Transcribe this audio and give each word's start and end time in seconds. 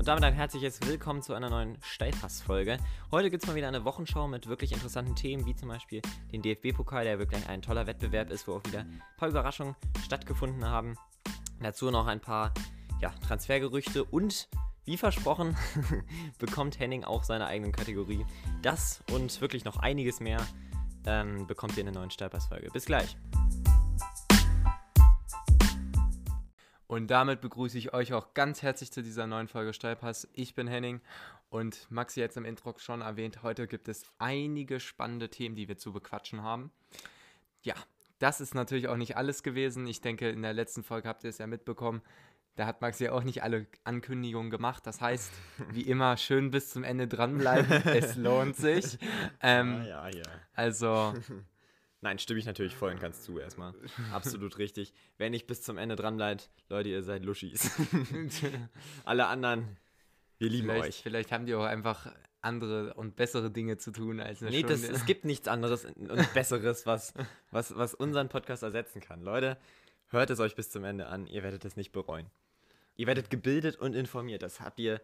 Und 0.00 0.08
damit 0.08 0.24
ein 0.24 0.32
herzliches 0.32 0.80
Willkommen 0.86 1.20
zu 1.20 1.34
einer 1.34 1.50
neuen 1.50 1.76
Steilpass-Folge. 1.82 2.78
Heute 3.12 3.28
gibt 3.28 3.42
es 3.42 3.46
mal 3.46 3.54
wieder 3.54 3.68
eine 3.68 3.84
Wochenschau 3.84 4.28
mit 4.28 4.46
wirklich 4.46 4.72
interessanten 4.72 5.14
Themen, 5.14 5.44
wie 5.44 5.54
zum 5.54 5.68
Beispiel 5.68 6.00
den 6.32 6.40
DFB-Pokal, 6.40 7.04
der 7.04 7.18
wirklich 7.18 7.46
ein 7.46 7.60
toller 7.60 7.86
Wettbewerb 7.86 8.30
ist, 8.30 8.48
wo 8.48 8.54
auch 8.54 8.64
wieder 8.64 8.78
ein 8.78 9.02
paar 9.18 9.28
Überraschungen 9.28 9.76
stattgefunden 10.02 10.64
haben. 10.64 10.96
Dazu 11.62 11.90
noch 11.90 12.06
ein 12.06 12.18
paar 12.18 12.54
ja, 13.02 13.10
Transfergerüchte 13.26 14.02
und 14.02 14.48
wie 14.86 14.96
versprochen 14.96 15.54
bekommt 16.38 16.80
Henning 16.80 17.04
auch 17.04 17.22
seine 17.22 17.46
eigene 17.46 17.70
Kategorie. 17.70 18.24
Das 18.62 19.02
und 19.12 19.38
wirklich 19.42 19.66
noch 19.66 19.76
einiges 19.76 20.18
mehr 20.18 20.40
ähm, 21.04 21.46
bekommt 21.46 21.76
ihr 21.76 21.80
in 21.80 21.92
der 21.92 21.94
neuen 21.94 22.10
Steilpass-Folge. 22.10 22.70
Bis 22.72 22.86
gleich. 22.86 23.18
Und 26.90 27.06
damit 27.08 27.40
begrüße 27.40 27.78
ich 27.78 27.94
euch 27.94 28.12
auch 28.14 28.34
ganz 28.34 28.62
herzlich 28.62 28.90
zu 28.90 29.00
dieser 29.00 29.28
neuen 29.28 29.46
Folge 29.46 29.72
Steilpass. 29.72 30.26
Ich 30.32 30.56
bin 30.56 30.66
Henning 30.66 31.00
und 31.48 31.88
Maxi 31.88 32.18
jetzt 32.18 32.36
im 32.36 32.44
Intro 32.44 32.74
schon 32.78 33.00
erwähnt, 33.00 33.44
heute 33.44 33.68
gibt 33.68 33.86
es 33.86 34.06
einige 34.18 34.80
spannende 34.80 35.28
Themen, 35.28 35.54
die 35.54 35.68
wir 35.68 35.76
zu 35.76 35.92
bequatschen 35.92 36.42
haben. 36.42 36.72
Ja, 37.62 37.76
das 38.18 38.40
ist 38.40 38.56
natürlich 38.56 38.88
auch 38.88 38.96
nicht 38.96 39.16
alles 39.16 39.44
gewesen. 39.44 39.86
Ich 39.86 40.00
denke, 40.00 40.30
in 40.30 40.42
der 40.42 40.52
letzten 40.52 40.82
Folge 40.82 41.08
habt 41.08 41.22
ihr 41.22 41.30
es 41.30 41.38
ja 41.38 41.46
mitbekommen. 41.46 42.02
Da 42.56 42.66
hat 42.66 42.80
Maxi 42.80 43.08
auch 43.08 43.22
nicht 43.22 43.44
alle 43.44 43.68
Ankündigungen 43.84 44.50
gemacht. 44.50 44.84
Das 44.84 45.00
heißt, 45.00 45.30
wie 45.72 45.82
immer, 45.82 46.16
schön 46.16 46.50
bis 46.50 46.70
zum 46.70 46.82
Ende 46.82 47.06
dranbleiben. 47.06 47.70
es 47.86 48.16
lohnt 48.16 48.56
sich. 48.56 48.98
Ähm, 49.42 49.84
ja, 49.86 50.08
ja, 50.08 50.16
ja. 50.16 50.22
Also, 50.54 51.14
Nein, 52.02 52.18
stimme 52.18 52.38
ich 52.40 52.46
natürlich 52.46 52.74
voll 52.74 52.92
und 52.92 53.00
ganz 53.00 53.22
zu 53.22 53.38
erstmal. 53.38 53.74
Absolut 54.12 54.56
richtig. 54.58 54.94
Wer 55.18 55.28
nicht 55.28 55.46
bis 55.46 55.62
zum 55.62 55.76
Ende 55.76 55.96
dran 55.96 56.16
bleibt, 56.16 56.48
Leute, 56.68 56.88
ihr 56.88 57.02
seid 57.02 57.24
Luschis. 57.24 57.70
Alle 59.04 59.26
anderen, 59.26 59.76
wir 60.38 60.48
lieben 60.48 60.68
vielleicht, 60.68 60.84
euch. 60.88 61.02
vielleicht 61.02 61.32
haben 61.32 61.44
die 61.44 61.54
auch 61.54 61.64
einfach 61.64 62.10
andere 62.40 62.94
und 62.94 63.16
bessere 63.16 63.50
Dinge 63.50 63.76
zu 63.76 63.90
tun 63.90 64.18
als 64.18 64.40
eine 64.40 64.50
Nee, 64.50 64.62
das, 64.62 64.78
Stunde. 64.78 64.96
es 64.96 65.04
gibt 65.04 65.26
nichts 65.26 65.46
anderes 65.46 65.84
und 65.84 66.32
Besseres, 66.32 66.86
was, 66.86 67.12
was, 67.50 67.76
was 67.76 67.94
unseren 67.94 68.30
Podcast 68.30 68.62
ersetzen 68.62 69.00
kann. 69.02 69.20
Leute, 69.22 69.58
hört 70.08 70.30
es 70.30 70.40
euch 70.40 70.54
bis 70.54 70.70
zum 70.70 70.84
Ende 70.84 71.06
an. 71.08 71.26
Ihr 71.26 71.42
werdet 71.42 71.66
es 71.66 71.76
nicht 71.76 71.92
bereuen. 71.92 72.30
Ihr 72.96 73.06
werdet 73.06 73.28
gebildet 73.28 73.76
und 73.76 73.94
informiert. 73.94 74.42
Das 74.42 74.60
habt 74.60 74.80
ihr, 74.80 75.02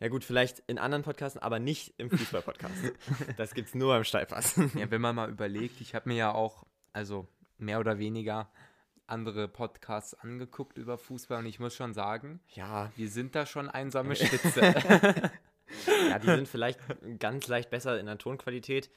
ja 0.00 0.08
gut, 0.08 0.24
vielleicht 0.24 0.60
in 0.66 0.78
anderen 0.78 1.02
Podcasten, 1.02 1.40
aber 1.42 1.58
nicht 1.58 1.94
im 1.98 2.10
Fußball-Podcast. 2.10 2.92
das 3.36 3.54
gibt's 3.54 3.74
nur 3.74 3.92
beim 3.94 4.04
Steilpass. 4.04 4.56
Ja, 4.74 4.90
wenn 4.90 5.00
man 5.00 5.14
mal 5.16 5.30
überlegt, 5.30 5.80
ich 5.80 5.94
habe 5.94 6.08
mir 6.08 6.16
ja 6.16 6.32
auch, 6.34 6.64
also 6.92 7.26
mehr 7.58 7.80
oder 7.80 7.98
weniger 7.98 8.50
andere 9.06 9.46
Podcasts 9.48 10.14
angeguckt 10.14 10.78
über 10.78 10.98
Fußball 10.98 11.38
und 11.38 11.46
ich 11.46 11.60
muss 11.60 11.74
schon 11.76 11.94
sagen, 11.94 12.40
ja, 12.54 12.90
wir 12.96 13.08
sind 13.08 13.34
da 13.34 13.46
schon 13.46 13.68
einsame 13.68 14.16
Spitze. 14.16 14.60
ja, 16.10 16.18
die 16.18 16.26
sind 16.26 16.48
vielleicht 16.48 16.80
ganz 17.18 17.46
leicht 17.48 17.70
besser 17.70 17.98
in 17.98 18.06
der 18.06 18.18
Tonqualität. 18.18 18.90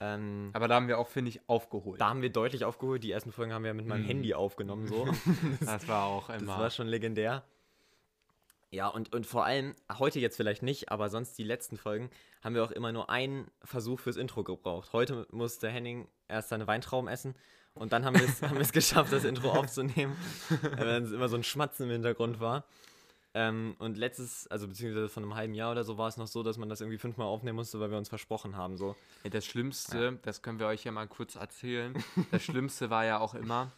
Ähm, 0.00 0.50
Aber 0.54 0.66
da 0.66 0.74
haben 0.74 0.88
wir 0.88 0.98
auch, 0.98 1.08
finde 1.08 1.28
ich, 1.28 1.48
aufgeholt. 1.48 2.00
da 2.00 2.08
haben 2.08 2.20
wir 2.20 2.30
deutlich 2.30 2.64
aufgeholt. 2.64 3.04
Die 3.04 3.12
ersten 3.12 3.32
Folgen 3.32 3.52
haben 3.52 3.62
wir 3.64 3.74
mit 3.74 3.86
meinem 3.86 4.02
Mhm. 4.02 4.08
Handy 4.08 4.34
aufgenommen, 4.34 4.86
so. 4.88 5.06
das 5.60 5.86
war 5.88 6.06
auch 6.06 6.28
Das 6.28 6.42
immer. 6.42 6.58
war 6.58 6.70
schon 6.70 6.88
legendär. 6.88 7.44
Ja, 8.74 8.88
und, 8.88 9.14
und 9.14 9.24
vor 9.24 9.44
allem, 9.44 9.76
heute 10.00 10.18
jetzt 10.18 10.36
vielleicht 10.36 10.64
nicht, 10.64 10.90
aber 10.90 11.08
sonst 11.08 11.38
die 11.38 11.44
letzten 11.44 11.76
Folgen 11.76 12.10
haben 12.42 12.56
wir 12.56 12.64
auch 12.64 12.72
immer 12.72 12.90
nur 12.90 13.08
einen 13.08 13.48
Versuch 13.62 14.00
fürs 14.00 14.16
Intro 14.16 14.42
gebraucht. 14.42 14.92
Heute 14.92 15.28
musste 15.30 15.68
Henning 15.68 16.08
erst 16.26 16.48
seine 16.48 16.66
Weintrauben 16.66 17.08
essen 17.08 17.36
und 17.74 17.92
dann 17.92 18.04
haben 18.04 18.18
wir 18.18 18.60
es 18.60 18.72
geschafft, 18.72 19.12
das 19.12 19.22
Intro 19.22 19.52
aufzunehmen, 19.52 20.16
wenn 20.76 21.04
es 21.04 21.12
immer 21.12 21.28
so 21.28 21.36
ein 21.36 21.44
Schmatzen 21.44 21.84
im 21.84 21.92
Hintergrund 21.92 22.40
war. 22.40 22.64
Ähm, 23.32 23.76
und 23.78 23.96
letztes, 23.96 24.48
also 24.48 24.66
beziehungsweise 24.66 25.08
von 25.08 25.22
einem 25.22 25.36
halben 25.36 25.54
Jahr 25.54 25.70
oder 25.70 25.84
so, 25.84 25.96
war 25.96 26.08
es 26.08 26.16
noch 26.16 26.26
so, 26.26 26.42
dass 26.42 26.58
man 26.58 26.68
das 26.68 26.80
irgendwie 26.80 26.98
fünfmal 26.98 27.28
aufnehmen 27.28 27.56
musste, 27.56 27.78
weil 27.78 27.92
wir 27.92 27.98
uns 27.98 28.08
versprochen 28.08 28.56
haben. 28.56 28.76
So. 28.76 28.96
Ja, 29.22 29.30
das 29.30 29.46
Schlimmste, 29.46 30.18
das 30.22 30.42
können 30.42 30.58
wir 30.58 30.66
euch 30.66 30.82
ja 30.82 30.90
mal 30.90 31.06
kurz 31.06 31.36
erzählen. 31.36 31.94
Das 32.32 32.42
Schlimmste 32.42 32.90
war 32.90 33.04
ja 33.04 33.20
auch 33.20 33.34
immer, 33.34 33.70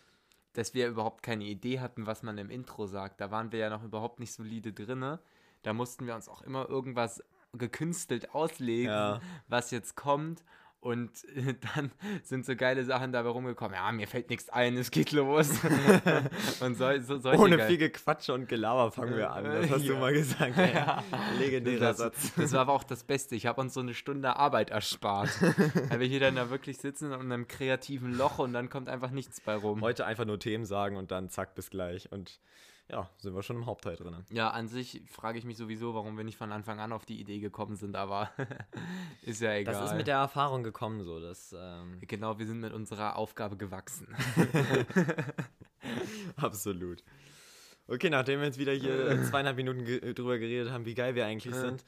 dass 0.56 0.74
wir 0.74 0.88
überhaupt 0.88 1.22
keine 1.22 1.44
Idee 1.44 1.80
hatten, 1.80 2.06
was 2.06 2.22
man 2.22 2.38
im 2.38 2.50
Intro 2.50 2.86
sagt. 2.86 3.20
Da 3.20 3.30
waren 3.30 3.52
wir 3.52 3.58
ja 3.58 3.70
noch 3.70 3.82
überhaupt 3.84 4.20
nicht 4.20 4.32
solide 4.32 4.72
drinne. 4.72 5.20
Da 5.62 5.72
mussten 5.72 6.06
wir 6.06 6.14
uns 6.14 6.28
auch 6.28 6.42
immer 6.42 6.68
irgendwas 6.68 7.22
gekünstelt 7.52 8.34
auslegen, 8.34 8.90
Ja. 8.92 9.20
was 9.48 9.70
jetzt 9.70 9.96
kommt. 9.96 10.44
Und 10.80 11.10
dann 11.74 11.90
sind 12.22 12.46
so 12.46 12.54
geile 12.54 12.84
Sachen 12.84 13.10
dabei 13.10 13.30
rumgekommen. 13.30 13.74
Ja, 13.74 13.90
mir 13.90 14.06
fällt 14.06 14.30
nichts 14.30 14.48
ein, 14.50 14.76
es 14.76 14.90
geht 14.92 15.10
los. 15.10 15.50
und 16.60 16.76
so, 16.76 17.00
so, 17.00 17.18
solche 17.18 17.40
Ohne 17.42 17.56
geil- 17.56 17.66
viel 17.66 17.78
Gequatsche 17.78 18.32
und 18.34 18.48
Gelaber 18.48 18.92
fangen 18.92 19.16
wir 19.16 19.32
an. 19.32 19.44
Das 19.44 19.70
hast 19.70 19.86
du 19.88 19.92
Ja. 19.94 19.98
mal 19.98 20.12
gesagt. 20.12 20.56
Ja. 20.56 21.02
Legendärer 21.38 21.80
Das, 21.80 21.96
Satz. 21.98 22.34
das 22.36 22.52
war 22.52 22.60
aber 22.60 22.72
auch 22.74 22.84
das 22.84 23.02
Beste. 23.04 23.34
Ich 23.34 23.46
habe 23.46 23.60
uns 23.60 23.74
so 23.74 23.80
eine 23.80 23.94
Stunde 23.94 24.36
Arbeit 24.36 24.70
erspart. 24.70 25.30
Weil 25.88 25.98
wir 26.00 26.06
hier 26.06 26.20
dann 26.20 26.36
da 26.36 26.50
wirklich 26.50 26.78
sitzen 26.78 27.06
in 27.12 27.20
einem 27.20 27.48
kreativen 27.48 28.16
Loch 28.16 28.38
und 28.38 28.52
dann 28.52 28.70
kommt 28.70 28.88
einfach 28.88 29.10
nichts 29.10 29.40
bei 29.40 29.56
rum. 29.56 29.80
Heute 29.80 30.06
einfach 30.06 30.24
nur 30.24 30.38
Themen 30.38 30.66
sagen 30.66 30.96
und 30.96 31.10
dann 31.10 31.30
zack, 31.30 31.54
bis 31.56 31.70
gleich. 31.70 32.12
Und 32.12 32.38
ja, 32.88 33.10
sind 33.18 33.34
wir 33.34 33.42
schon 33.42 33.56
im 33.56 33.66
Hauptteil 33.66 33.96
drin. 33.96 34.16
Ja, 34.30 34.50
an 34.50 34.68
sich 34.68 35.02
frage 35.10 35.38
ich 35.38 35.44
mich 35.44 35.56
sowieso, 35.56 35.94
warum 35.94 36.16
wir 36.16 36.24
nicht 36.24 36.38
von 36.38 36.52
Anfang 36.52 36.78
an 36.78 36.92
auf 36.92 37.04
die 37.04 37.20
Idee 37.20 37.40
gekommen 37.40 37.74
sind, 37.74 37.96
aber 37.96 38.30
ist 39.22 39.42
ja 39.42 39.54
egal. 39.54 39.74
Das 39.74 39.90
ist 39.90 39.96
mit 39.96 40.06
der 40.06 40.18
Erfahrung 40.18 40.62
gekommen, 40.62 41.02
so. 41.02 41.20
Das, 41.20 41.54
ähm, 41.58 41.98
Genau, 42.06 42.38
wir 42.38 42.46
sind 42.46 42.60
mit 42.60 42.72
unserer 42.72 43.16
Aufgabe 43.16 43.56
gewachsen. 43.56 44.06
absolut. 46.36 47.02
Okay, 47.88 48.10
nachdem 48.10 48.40
wir 48.40 48.46
jetzt 48.46 48.58
wieder 48.58 48.72
hier 48.72 49.22
zweieinhalb 49.24 49.56
Minuten 49.56 49.84
ge 49.84 50.14
drüber 50.14 50.38
geredet 50.38 50.72
haben, 50.72 50.84
wie 50.84 50.94
geil 50.94 51.14
wir 51.14 51.26
eigentlich 51.26 51.54
sind, 51.54 51.84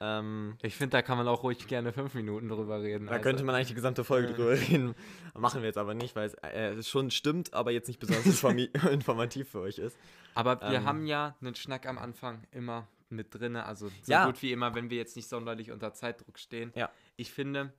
ähm, 0.00 0.56
Ich 0.62 0.76
finde, 0.76 0.92
da 0.96 1.02
kann 1.02 1.16
man 1.18 1.26
auch 1.28 1.42
ruhig 1.42 1.66
gerne 1.66 1.92
fünf 1.92 2.14
Minuten 2.14 2.48
drüber 2.48 2.80
reden. 2.82 3.06
da 3.06 3.18
könnte 3.18 3.44
man 3.44 3.54
eigentlich 3.54 3.68
die 3.68 3.74
gesamte 3.74 4.04
Folge 4.04 4.28
Äh. 4.28 4.34
drüber 4.34 4.50
reden. 4.52 4.94
Machen 5.34 5.62
wir 5.62 5.66
jetzt 5.66 5.78
aber 5.78 5.94
nicht, 5.94 6.14
weil 6.16 6.26
es 6.26 6.34
äh, 6.42 6.82
schon 6.82 7.10
stimmt, 7.10 7.52
aber 7.54 7.70
jetzt 7.70 7.88
nicht 7.88 7.98
besonders 8.00 8.26
informativ 8.92 9.50
für 9.50 9.60
euch 9.60 9.78
ist. 9.78 9.96
Aber 10.34 10.60
wir 10.60 10.78
Ähm, 10.78 10.84
haben 10.84 11.06
ja 11.06 11.34
einen 11.40 11.54
Schnack 11.54 11.86
am 11.86 11.98
Anfang 11.98 12.42
immer 12.52 12.86
mit 13.08 13.34
drin. 13.34 13.56
Also 13.56 13.88
so 14.02 14.12
Ja. 14.12 14.26
gut 14.26 14.42
wie 14.42 14.52
immer, 14.52 14.74
wenn 14.74 14.90
wir 14.90 14.96
jetzt 14.98 15.16
nicht 15.16 15.28
sonderlich 15.28 15.70
unter 15.70 15.92
Zeitdruck 15.94 16.38
stehen. 16.38 16.72
Ja. 16.74 16.90
Ich 17.16 17.30
finde, 17.30 17.72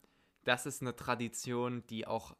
das 0.43 0.65
ist 0.65 0.81
eine 0.81 0.95
Tradition, 0.95 1.83
die 1.89 2.07
auch, 2.07 2.35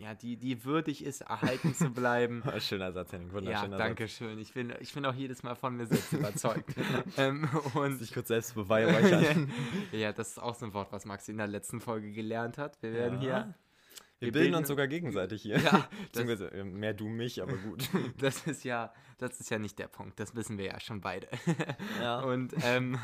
ja, 0.00 0.14
die, 0.14 0.36
die 0.36 0.64
würdig 0.64 1.04
ist, 1.04 1.20
erhalten 1.22 1.74
zu 1.74 1.90
bleiben. 1.90 2.42
Schöner 2.60 2.92
Satz, 2.92 3.12
Henning. 3.12 3.28
ja, 3.28 3.34
Wunderschöner 3.34 3.76
danke 3.76 4.08
schön. 4.08 4.38
Ich 4.38 4.52
bin, 4.54 4.72
ich 4.80 4.92
bin 4.94 5.04
auch 5.04 5.14
jedes 5.14 5.42
Mal 5.42 5.54
von 5.54 5.76
mir 5.76 5.86
selbst 5.86 6.12
überzeugt. 6.12 6.74
ähm, 7.18 7.48
Satz. 7.52 7.74
und 7.74 7.98
Sich 7.98 8.12
kurz 8.14 8.28
selbst 8.28 8.54
beweihräuchern. 8.54 9.52
ja, 9.92 10.12
das 10.12 10.30
ist 10.30 10.38
auch 10.38 10.54
so 10.54 10.66
ein 10.66 10.72
Wort, 10.74 10.90
was 10.92 11.04
Maxi 11.04 11.32
in 11.32 11.38
der 11.38 11.46
letzten 11.48 11.80
Folge 11.80 12.12
gelernt 12.12 12.56
hat. 12.58 12.82
Wir 12.82 12.92
werden 12.94 13.20
Ja. 13.20 13.44
hier, 13.44 13.54
Wir 14.18 14.26
Wir 14.28 14.32
bilden 14.32 14.32
bilden- 14.32 14.54
uns 14.56 14.68
sogar 14.68 14.86
gegenseitig 14.88 15.42
hier. 15.42 15.58
Ja, 15.58 15.86
Beziehungsweise 16.06 16.50
äh, 16.52 16.64
mehr 16.64 16.94
du 16.94 17.06
mich, 17.08 17.42
aber 17.42 17.56
gut. 17.58 17.88
das 18.18 18.46
ist 18.46 18.64
ja, 18.64 18.92
das 19.18 19.38
ist 19.38 19.50
ja 19.50 19.58
nicht 19.58 19.78
der 19.78 19.88
Punkt. 19.88 20.18
Das 20.18 20.34
wissen 20.34 20.56
wir 20.56 20.64
ja 20.64 20.80
schon 20.80 21.02
beide. 21.02 21.28
ja. 22.00 22.20
Und 22.20 22.54
ähm, 22.62 22.98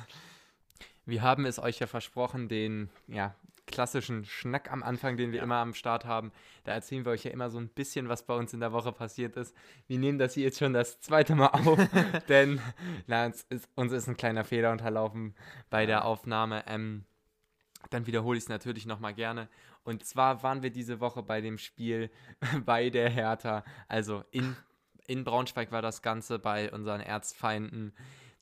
wir 1.04 1.20
haben 1.20 1.44
es 1.44 1.59
euch 1.59 1.78
ja 1.81 1.87
versprochen, 1.87 2.49
den 2.49 2.88
ja, 3.06 3.34
klassischen 3.72 4.24
Schnack 4.24 4.70
am 4.70 4.84
Anfang, 4.84 5.16
den 5.16 5.32
wir 5.32 5.38
Ja. 5.38 5.42
immer 5.44 5.56
am 5.56 5.74
Start 5.74 6.04
haben. 6.04 6.30
Da 6.62 6.72
erzählen 6.72 7.04
wir 7.04 7.10
euch 7.10 7.24
ja 7.24 7.32
immer 7.32 7.50
so 7.50 7.58
ein 7.58 7.68
bisschen, 7.68 8.08
was 8.08 8.24
bei 8.24 8.34
uns 8.36 8.52
in 8.54 8.60
der 8.60 8.72
Woche 8.72 8.92
passiert 8.92 9.36
ist. 9.36 9.56
Wir 9.88 9.98
nehmen 9.98 10.18
das 10.18 10.34
hier 10.34 10.44
jetzt 10.44 10.60
schon 10.60 10.72
das 10.72 11.00
zweite 11.00 11.34
Mal 11.34 11.48
auf, 11.48 11.78
denn 12.28 12.60
na, 13.08 13.26
uns, 13.26 13.42
ist, 13.48 13.68
uns 13.74 13.92
ist 13.92 14.06
ein 14.08 14.16
kleiner 14.16 14.44
Fehler 14.44 14.70
unterlaufen 14.70 15.34
bei 15.70 15.86
der 15.86 16.04
Aufnahme. 16.04 16.62
Ähm, 16.68 17.04
dann 17.90 18.06
wiederhole 18.06 18.38
ich 18.38 18.44
es 18.44 18.48
natürlich 18.48 18.86
nochmal 18.86 19.14
gerne. 19.14 19.48
Und 19.84 20.04
zwar 20.04 20.44
waren 20.44 20.62
wir 20.62 20.70
diese 20.70 21.00
Woche 21.00 21.22
bei 21.24 21.40
dem 21.40 21.58
Spiel 21.58 22.10
bei 22.64 22.90
der 22.90 23.10
Hertha, 23.10 23.64
also 23.88 24.22
in, 24.30 24.56
in 25.08 25.25
Braunschweig 25.25 25.72
war 25.72 25.82
das 25.82 26.02
Ganze 26.02 26.38
bei 26.38 26.70
unseren 26.70 27.00
Erzfeinden. 27.00 27.92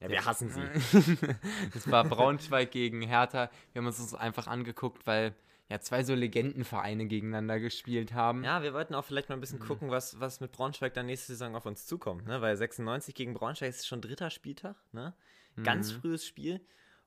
Ja, 0.01 0.09
wir 0.09 0.25
hassen 0.25 0.51
sie. 0.51 0.63
Es 1.75 1.91
war 1.91 2.05
Braunschweig 2.05 2.71
gegen 2.71 3.03
Hertha. 3.03 3.51
Wir 3.73 3.81
haben 3.81 3.87
uns 3.87 3.99
das 3.99 4.15
einfach 4.15 4.47
angeguckt, 4.47 5.07
weil 5.07 5.35
ja 5.69 5.79
zwei 5.81 6.03
so 6.03 6.15
Legendenvereine 6.15 7.07
gegeneinander 7.07 7.61
gespielt 7.61 8.13
haben. 8.13 8.43
Ja, 8.43 8.63
wir 8.63 8.75
wollten 8.75 8.95
auch 8.95 9.05
vielleicht 9.05 9.29
mal 9.29 9.37
ein 9.37 9.41
bisschen 9.41 9.61
gucken, 9.61 9.91
was, 9.91 10.19
was 10.19 10.41
mit 10.41 10.51
Braunschweig 10.53 10.95
dann 10.95 11.07
nächste 11.07 11.29
Saison 11.33 11.55
auf 11.55 11.67
uns 11.67 11.87
zukommt, 11.87 12.27
ne? 12.27 12.41
Weil 12.41 12.57
96 12.57 13.15
gegen 13.15 13.35
Braunschweig 13.35 13.69
ist 13.71 13.87
schon 13.87 14.01
dritter 14.01 14.31
Spieltag, 14.31 14.77
ne? 14.93 15.15
Ganz 15.63 15.93
Mhm. 15.93 16.01
frühes 16.01 16.27
Spiel. 16.27 16.61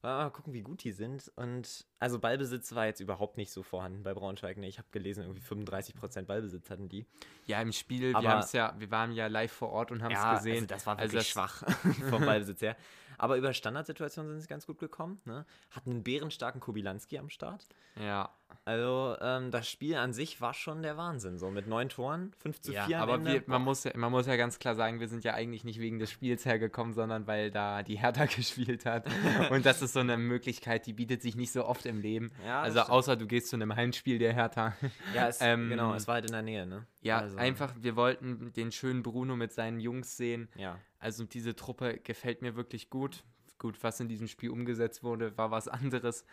Mal 0.03 0.29
gucken, 0.31 0.51
wie 0.53 0.61
gut 0.61 0.83
die 0.83 0.91
sind. 0.91 1.31
Und 1.37 1.85
also 1.99 2.19
Ballbesitz 2.19 2.75
war 2.75 2.85
jetzt 2.85 2.99
überhaupt 2.99 3.37
nicht 3.37 3.51
so 3.51 3.63
vorhanden 3.63 4.03
bei 4.03 4.13
Braunschweig. 4.13 4.57
Ne? 4.57 4.67
Ich 4.67 4.77
habe 4.77 4.87
gelesen, 4.91 5.23
irgendwie 5.23 5.41
35% 5.41 6.23
Ballbesitz 6.23 6.69
hatten 6.69 6.89
die. 6.89 7.05
Ja, 7.45 7.61
im 7.61 7.71
Spiel, 7.71 8.13
Aber- 8.13 8.23
wir, 8.23 8.29
haben's 8.31 8.51
ja, 8.51 8.75
wir 8.77 8.91
waren 8.91 9.13
ja 9.13 9.27
live 9.27 9.51
vor 9.51 9.69
Ort 9.69 9.91
und 9.91 10.03
haben 10.03 10.11
es 10.11 10.17
ja, 10.19 10.35
gesehen. 10.35 10.53
also 10.55 10.65
das 10.67 10.85
war 10.85 10.99
Also 10.99 11.13
wirklich 11.13 11.33
das- 11.33 11.49
schwach 11.51 11.63
vom 12.09 12.25
Ballbesitz 12.25 12.61
her. 12.61 12.75
Aber 13.17 13.37
über 13.37 13.53
Standardsituationen 13.53 14.31
sind 14.33 14.41
sie 14.41 14.47
ganz 14.47 14.65
gut 14.67 14.79
gekommen. 14.79 15.21
Ne? 15.23 15.45
Hatten 15.71 15.91
einen 15.91 16.03
bärenstarken 16.03 16.59
Kobilanski 16.59 17.17
am 17.17 17.29
Start. 17.29 17.65
Ja. 17.97 18.29
Also 18.65 19.15
ähm, 19.21 19.51
das 19.51 19.69
Spiel 19.69 19.95
an 19.95 20.13
sich 20.13 20.41
war 20.41 20.53
schon 20.53 20.81
der 20.81 20.97
Wahnsinn. 20.97 21.37
So 21.37 21.49
mit 21.49 21.67
neun 21.67 21.89
Toren, 21.89 22.33
5 22.39 22.61
zu 22.61 22.71
4 22.71 22.85
Ja, 22.87 23.01
aber 23.01 23.23
wir, 23.23 23.43
man, 23.47 23.61
muss 23.61 23.83
ja, 23.83 23.91
man 23.95 24.11
muss 24.11 24.27
ja 24.27 24.35
ganz 24.35 24.59
klar 24.59 24.75
sagen, 24.75 24.99
wir 24.99 25.07
sind 25.07 25.23
ja 25.23 25.33
eigentlich 25.33 25.63
nicht 25.63 25.79
wegen 25.79 25.99
des 25.99 26.11
Spiels 26.11 26.45
hergekommen, 26.45 26.93
sondern 26.93 27.27
weil 27.27 27.51
da 27.51 27.83
die 27.83 27.97
Hertha 27.97 28.25
gespielt 28.35 28.85
hat. 28.85 29.05
Und 29.51 29.65
das 29.65 29.81
ist 29.81 29.93
so 29.93 29.99
eine 29.99 30.17
Möglichkeit, 30.17 30.85
die 30.85 30.93
bietet 30.93 31.21
sich 31.21 31.35
nicht 31.35 31.51
so 31.51 31.65
oft 31.65 31.85
im 31.85 31.99
Leben. 31.99 32.31
Ja, 32.45 32.61
also 32.61 32.79
stimmt. 32.79 32.91
außer 32.91 33.15
du 33.15 33.27
gehst 33.27 33.47
zu 33.49 33.55
einem 33.55 33.75
Heimspiel 33.75 34.19
der 34.19 34.33
Hertha. 34.33 34.75
ja, 35.13 35.27
es, 35.27 35.39
ähm, 35.41 35.69
genau, 35.69 35.93
es 35.93 36.07
war 36.07 36.15
halt 36.15 36.25
in 36.25 36.31
der 36.31 36.41
Nähe. 36.41 36.65
Ne? 36.65 36.85
Ja, 37.01 37.19
Also, 37.19 37.37
einfach, 37.37 37.73
wir 37.79 37.95
wollten 37.95 38.53
den 38.53 38.71
schönen 38.71 39.03
Bruno 39.03 39.35
mit 39.35 39.51
seinen 39.51 39.79
Jungs 39.79 40.17
sehen. 40.17 40.49
Ja. 40.55 40.79
Also 40.99 41.25
diese 41.25 41.55
Truppe 41.55 41.99
gefällt 42.01 42.41
mir 42.41 42.55
wirklich 42.55 42.89
gut. 42.89 43.23
Gut, 43.63 43.81
was 43.81 43.97
in 44.01 44.09
diesem 44.09 44.27
Spiel 44.27 44.49
umgesetzt 44.49 45.03
wurde, 45.03 45.37
war 45.37 45.49
was 45.49 45.69
anderes. 45.69 46.25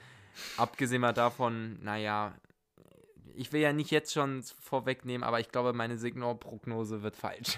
Abgesehen 0.57 1.01
mal 1.01 1.13
davon, 1.13 1.79
naja, 1.81 2.35
ich 3.37 3.53
will 3.53 3.61
ja 3.61 3.73
nicht 3.73 3.93
jetzt 3.93 4.13
schon 4.13 4.43
vorwegnehmen, 4.61 5.23
aber 5.23 5.39
ich 5.39 5.49
glaube, 5.51 5.73
meine 5.73 5.97
Signalprognose 5.97 7.03
wird 7.05 7.15
falsch. 7.15 7.57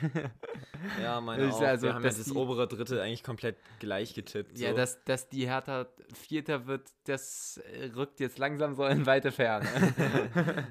Ja, 1.01 1.23
meine 1.23 1.45
Ist 1.49 1.55
auch. 1.55 1.63
also, 1.63 1.87
wir 1.87 1.95
haben 1.95 2.03
ja 2.05 2.11
das 2.11 2.23
die- 2.23 2.33
obere 2.33 2.69
Drittel 2.69 3.01
eigentlich 3.01 3.23
komplett 3.23 3.57
gleich 3.81 4.13
getippt. 4.13 4.59
Ja, 4.59 4.73
so. 4.73 4.77
dass, 4.77 5.03
dass 5.05 5.31
die 5.31 5.47
Hertha 5.47 5.87
Vierter 6.13 6.67
wird, 6.67 6.91
das 7.05 7.59
rückt 7.97 8.21
jetzt 8.21 8.37
langsam 8.37 8.75
so 8.75 8.85
in 8.85 9.07
weite 9.07 9.33
Ferne. 9.33 9.67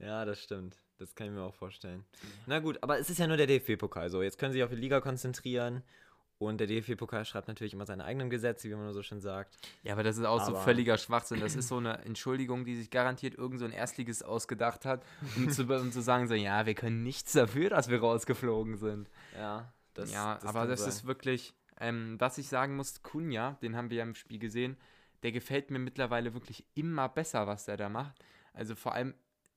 Ja, 0.00 0.24
das 0.24 0.40
stimmt. 0.40 0.76
Das 0.98 1.16
kann 1.16 1.26
ich 1.26 1.32
mir 1.32 1.42
auch 1.42 1.54
vorstellen. 1.56 2.04
Na 2.46 2.60
gut, 2.60 2.78
aber 2.84 3.00
es 3.00 3.10
ist 3.10 3.18
ja 3.18 3.26
nur 3.26 3.36
der 3.36 3.48
DFB-Pokal. 3.48 4.10
So, 4.10 4.22
jetzt 4.22 4.38
können 4.38 4.52
Sie 4.52 4.58
sich 4.58 4.62
auf 4.64 4.70
die 4.70 4.76
Liga 4.76 5.00
konzentrieren. 5.00 5.82
Und 6.38 6.58
der 6.58 6.68
DFB-Pokal 6.68 7.24
schreibt 7.24 7.48
natürlich 7.48 7.72
immer 7.74 7.84
seine 7.84 8.04
eigenen 8.04 8.30
Gesetze, 8.30 8.70
wie 8.70 8.74
man 8.74 8.92
so 8.92 9.02
schön 9.02 9.20
sagt. 9.20 9.56
ja, 9.82 9.92
aber 9.92 10.04
das 10.04 10.16
ist 10.18 10.24
auch 10.24 10.40
so 10.44 10.52
Aber- 10.52 10.60
völliger 10.62 10.96
Schwachsinn. 10.96 11.40
Das 11.40 11.56
ist 11.56 11.66
so 11.68 11.78
eine 11.78 11.98
Entschuldigung, 12.04 12.64
die 12.64 12.76
sich 12.76 12.90
garantiert 12.90 13.34
irgend 13.34 13.58
so 13.58 13.64
ein 13.64 13.72
Erstliges 13.72 14.22
ausgedacht 14.22 14.84
hat, 14.84 15.02
um 15.36 15.50
zu, 15.50 15.64
um 15.64 15.90
zu 15.90 16.00
sagen, 16.00 16.28
so, 16.28 16.34
ja, 16.34 16.64
wir 16.64 16.74
können 16.74 17.02
nichts 17.02 17.32
dafür, 17.32 17.70
dass 17.70 17.88
wir 17.88 17.98
rausgeflogen 17.98 18.76
sind. 18.76 19.08
Ja, 19.36 19.72
das 19.94 20.12
ja, 20.12 20.38
aber 20.42 20.60
kann 20.60 20.68
das 20.68 20.80
sein. 20.80 20.88
ist 20.90 21.06
wirklich, 21.06 21.54
ähm, 21.80 22.14
was 22.20 22.38
ich 22.38 22.48
sagen 22.48 22.76
muss, 22.76 23.02
Kunja, 23.02 23.58
den 23.60 23.74
haben 23.76 23.90
wir 23.90 23.96
ja 23.98 24.04
im 24.04 24.14
Spiel 24.14 24.38
gesehen, 24.38 24.76
der 25.24 25.32
gefällt 25.32 25.72
mir 25.72 25.80
mittlerweile 25.80 26.34
wirklich 26.34 26.64
immer 26.74 27.08
besser, 27.08 27.48
was 27.48 27.64
der 27.64 27.76
da 27.76 27.88
macht. 27.88 28.14
Also 28.52 28.76
vor 28.76 28.92
allem 28.94 29.12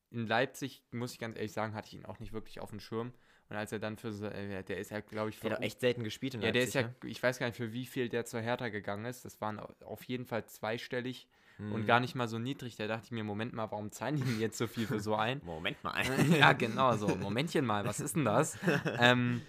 in 0.09 0.25
Leipzig, 0.25 0.81
muss 0.91 1.13
ich 1.13 1.19
ganz 1.19 1.35
ehrlich 1.37 1.51
sagen, 1.53 1.75
hatte 1.75 1.89
ich 1.89 1.93
ihn 1.93 2.05
auch 2.05 2.19
nicht 2.19 2.33
wirklich 2.33 2.59
auf 2.59 2.71
dem 2.71 2.79
Schirm. 2.79 3.13
Und 3.51 3.57
als 3.57 3.73
er 3.73 3.79
dann 3.79 3.97
für 3.97 4.13
so, 4.13 4.27
äh, 4.27 4.63
der 4.63 4.77
ist 4.77 4.91
ja, 4.91 5.01
glaube 5.01 5.29
ich, 5.29 5.37
für 5.37 5.49
Der 5.49 5.57
hat 5.57 5.63
echt 5.63 5.81
selten 5.81 6.05
gespielt 6.05 6.35
in 6.35 6.41
ja, 6.41 6.51
der 6.53 6.63
ist 6.63 6.73
Leipzig, 6.73 6.95
ja, 7.03 7.09
ich 7.09 7.21
weiß 7.21 7.37
gar 7.37 7.47
nicht, 7.47 7.57
für 7.57 7.73
wie 7.73 7.85
viel 7.85 8.07
der 8.07 8.23
zur 8.23 8.39
Hertha 8.39 8.69
gegangen 8.69 9.03
ist. 9.03 9.25
Das 9.25 9.41
waren 9.41 9.59
au- 9.59 9.67
auf 9.83 10.03
jeden 10.05 10.25
Fall 10.25 10.45
zweistellig 10.45 11.27
ne? 11.57 11.73
und 11.73 11.81
Hm. 11.81 11.85
gar 11.85 11.99
nicht 11.99 12.15
mal 12.15 12.29
so 12.29 12.39
niedrig. 12.39 12.77
Da 12.77 12.87
dachte 12.87 13.07
ich 13.07 13.11
mir, 13.11 13.25
Moment 13.25 13.51
mal, 13.51 13.69
warum 13.69 13.91
zahlen 13.91 14.15
die 14.15 14.39
jetzt 14.39 14.57
so 14.57 14.67
viel 14.67 14.87
für 14.87 15.01
so 15.01 15.15
ein? 15.15 15.41
Moment 15.43 15.83
mal. 15.83 16.01
ja, 16.39 16.53
genau, 16.53 16.95
so, 16.95 17.09
Momentchen 17.09 17.65
mal, 17.65 17.83
was 17.83 17.99
ist 17.99 18.15
denn 18.15 18.23
das? 18.23 18.57
ähm, 18.97 19.41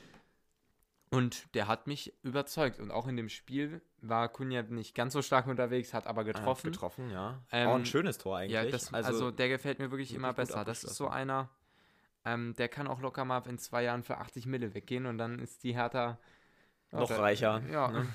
und 1.10 1.54
der 1.54 1.68
hat 1.68 1.86
mich 1.86 2.12
überzeugt. 2.24 2.80
Und 2.80 2.90
auch 2.90 3.06
in 3.06 3.16
dem 3.16 3.28
Spiel 3.28 3.82
war 4.00 4.28
Kunja 4.30 4.62
nicht 4.62 4.96
ganz 4.96 5.12
so 5.12 5.22
stark 5.22 5.46
unterwegs, 5.46 5.94
hat 5.94 6.08
aber 6.08 6.24
Getroffen. 6.24 6.72
getroffen. 6.72 7.06
getroffen, 7.06 7.10
ja. 7.10 7.40
Ähm, 7.52 7.68
auch 7.68 7.76
ein 7.76 7.84
schönes 7.86 8.18
Tor 8.18 8.38
eigentlich. 8.38 8.52
Ja, 8.52 8.64
das, 8.64 8.92
also, 8.92 9.30
der 9.30 9.48
gefällt 9.48 9.78
mir 9.78 9.92
wirklich 9.92 10.12
immer 10.12 10.32
besser. 10.32 10.64
Das 10.64 10.82
ist 10.82 10.96
so 10.96 11.06
einer, 11.06 11.50
ähm, 12.24 12.54
der 12.56 12.68
kann 12.68 12.86
auch 12.86 13.00
locker 13.00 13.24
mal 13.24 13.42
in 13.48 13.58
zwei 13.58 13.82
Jahren 13.84 14.02
für 14.02 14.18
80 14.18 14.46
Mille 14.46 14.74
weggehen 14.74 15.06
und 15.06 15.18
dann 15.18 15.38
ist 15.38 15.64
die 15.64 15.74
Hertha 15.74 16.18
ja, 16.92 16.98
noch 17.00 17.08
da- 17.08 17.20
reicher. 17.20 17.62
Ja, 17.70 17.90
Ne? 17.90 18.06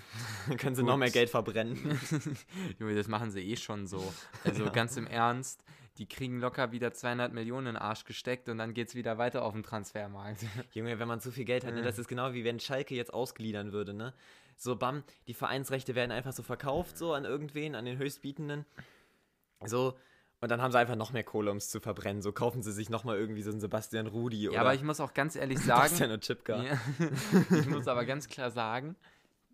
Dann 0.48 0.58
können 0.58 0.76
sie 0.76 0.82
Gut. 0.82 0.90
noch 0.92 0.98
mehr 0.98 1.10
Geld 1.10 1.30
verbrennen. 1.30 2.00
Junge, 2.80 2.96
das 2.96 3.08
machen 3.08 3.32
sie 3.32 3.42
eh 3.42 3.56
schon 3.58 3.88
so. 3.88 4.14
Also 4.44 4.66
ganz 4.72 4.96
im 4.98 5.08
Ernst, 5.08 5.64
die 5.98 6.08
kriegen 6.08 6.40
locker 6.40 6.72
wieder 6.72 6.94
200 6.94 7.34
Millionen 7.34 7.68
in 7.68 7.74
den 7.74 7.82
Arsch 7.82 8.06
gesteckt 8.06 8.50
und 8.50 8.60
dann 8.60 8.74
geht's 8.76 8.94
wieder 8.94 9.18
weiter 9.18 9.44
auf 9.44 9.54
dem 9.54 9.64
Transfermarkt. 9.64 10.46
Junge, 10.74 11.00
wenn 11.00 11.08
man 11.08 11.20
zu 11.20 11.32
viel 11.32 11.46
Geld 11.46 11.66
hat, 11.66 11.74
ne, 11.74 11.80
Ja. 11.80 11.86
das 11.86 11.98
ist 11.98 12.08
genau 12.08 12.34
wie 12.34 12.44
wenn 12.44 12.60
Schalke 12.60 12.94
jetzt 12.96 13.12
ausgliedern 13.14 13.72
würde, 13.72 13.94
ne? 13.96 14.14
So, 14.60 14.76
bam, 14.76 15.04
die 15.28 15.34
Vereinsrechte 15.36 15.94
werden 15.96 16.12
einfach 16.12 16.34
so 16.34 16.42
verkauft, 16.44 16.98
so 16.98 17.14
an 17.14 17.26
irgendwen, 17.26 17.76
an 17.76 17.86
den 17.86 17.98
Höchstbietenden. 18.00 18.66
So, 19.66 19.98
und 20.42 20.50
dann 20.50 20.62
haben 20.62 20.72
sie 20.72 20.78
einfach 20.80 20.96
noch 20.96 21.12
mehr 21.14 21.24
Kohle, 21.24 21.50
um 21.52 21.58
es 21.58 21.70
zu 21.70 21.80
verbrennen. 21.80 22.22
So 22.22 22.32
kaufen 22.32 22.62
sie 22.62 22.72
sich 22.72 22.90
nochmal 22.90 23.18
irgendwie 23.18 23.42
so 23.42 23.52
einen 23.52 23.60
Sebastian 23.60 24.08
Rudi 24.08 24.44
Ja, 24.44 24.50
oder 24.52 24.60
aber 24.62 24.74
ich 24.76 24.84
muss 24.84 25.00
auch 25.00 25.14
ganz 25.14 25.36
ehrlich 25.36 25.60
sagen, 25.60 25.82
Bastian 25.82 26.12
Ochipka. 26.12 26.64
Ja. 26.64 26.80
ich 27.58 27.68
muss 27.68 27.88
aber 27.88 28.06
ganz 28.06 28.28
klar 28.28 28.52
sagen, 28.52 28.96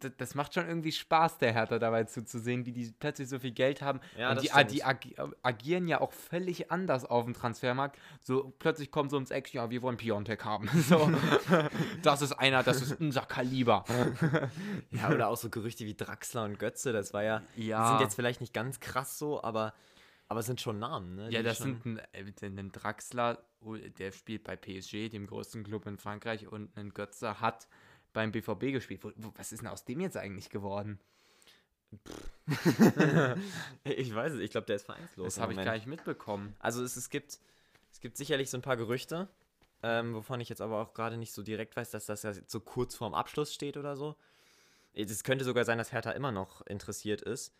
das, 0.04 0.12
das 0.18 0.36
macht 0.36 0.54
schon 0.54 0.68
irgendwie 0.68 0.92
Spaß, 0.92 1.38
der 1.38 1.54
Hertha 1.54 1.80
dabei 1.80 2.04
zuzusehen, 2.04 2.66
wie 2.66 2.72
die 2.72 2.94
plötzlich 3.00 3.30
so 3.30 3.40
viel 3.40 3.52
Geld 3.52 3.82
haben. 3.82 4.02
Ja, 4.18 4.32
und 4.32 4.42
die, 4.42 4.50
die 4.70 4.84
agi 4.84 5.16
agieren 5.42 5.88
ja 5.88 6.02
auch 6.02 6.12
völlig 6.12 6.72
anders 6.72 7.06
auf 7.06 7.26
dem 7.26 7.34
Transfermarkt. 7.34 7.98
So 8.22 8.54
plötzlich 8.60 8.92
kommt 8.92 9.12
so 9.12 9.18
ums 9.18 9.32
Eck, 9.32 9.54
ja, 9.54 9.70
wir 9.70 9.82
wollen 9.82 9.98
Piontek 9.98 10.44
haben. 10.46 10.70
So, 10.84 11.10
das 12.02 12.22
ist 12.22 12.34
einer, 12.34 12.62
das 12.62 12.82
ist 12.82 13.00
unser 13.00 13.22
Kaliber. 13.22 13.86
Ja, 14.92 15.10
oder 15.10 15.30
auch 15.30 15.38
so 15.38 15.50
Gerüchte 15.50 15.86
wie 15.86 15.94
Draxler 15.96 16.44
und 16.44 16.60
Götze, 16.60 16.92
das 16.92 17.14
war 17.14 17.24
ja, 17.24 17.42
die 17.56 17.68
Ja. 17.68 17.88
sind 17.88 18.02
jetzt 18.02 18.16
vielleicht 18.16 18.42
nicht 18.42 18.54
ganz 18.54 18.82
krass 18.82 19.18
so, 19.18 19.42
aber, 19.42 19.74
aber 20.28 20.40
es 20.40 20.46
sind 20.46 20.62
schon 20.62 20.80
Namen, 20.80 21.16
ne? 21.16 21.30
Ja, 21.30 21.44
das 21.44 21.58
schon, 21.58 21.82
sind 21.84 22.00
ein, 22.14 22.34
äh, 22.42 22.62
ein 22.62 22.72
Draxler, 22.72 23.44
der 23.98 24.12
spielt 24.12 24.44
bei 24.44 24.56
PSG, 24.56 25.10
dem 25.10 25.28
größten 25.28 25.64
Club 25.64 25.86
in 25.86 25.98
Frankreich, 25.98 26.48
und 26.48 26.76
ein 26.78 26.94
Götze 26.94 27.40
hat 27.40 27.68
beim 28.14 28.32
BVB 28.32 28.72
gespielt. 28.72 29.04
Wo, 29.04 29.12
wo, 29.16 29.34
was 29.36 29.52
ist 29.52 29.62
denn 29.62 29.70
aus 29.70 29.86
dem 29.86 30.00
jetzt 30.00 30.18
eigentlich 30.18 30.50
geworden? 30.50 31.00
ich 33.84 34.14
weiß 34.16 34.34
es, 34.34 34.40
ich 34.40 34.52
glaube, 34.52 34.66
der 34.66 34.78
ist 34.78 34.86
vereinslos. 34.86 35.36
Das 35.36 35.40
habe 35.40 35.54
ich 35.54 35.64
gar 35.64 35.74
nicht 35.74 35.88
mitbekommen. 35.88 36.56
Also 36.60 36.84
es, 36.84 36.96
es, 36.96 37.10
gibt, 37.10 37.40
es 37.92 38.00
gibt 38.00 38.18
sicherlich 38.18 38.50
so 38.50 38.58
ein 38.58 38.62
paar 38.62 38.78
Gerüchte, 38.78 39.28
ähm, 39.84 40.16
wovon 40.16 40.40
ich 40.40 40.50
jetzt 40.50 40.62
aber 40.62 40.82
auch 40.82 40.94
gerade 40.94 41.18
nicht 41.18 41.34
so 41.34 41.44
direkt 41.44 41.76
weiß, 41.76 41.92
dass 41.92 42.06
das 42.06 42.24
ja 42.24 42.34
so 42.48 42.60
kurz 42.60 42.96
vorm 42.96 43.14
Abschluss 43.14 43.54
steht 43.54 43.78
oder 43.78 43.96
so. 43.96 44.16
Es 44.94 45.24
könnte 45.24 45.44
sogar 45.44 45.66
sein, 45.66 45.78
dass 45.78 45.92
Hertha 45.92 46.12
immer 46.12 46.32
noch 46.32 46.62
interessiert 46.68 47.22
ist. 47.22 47.54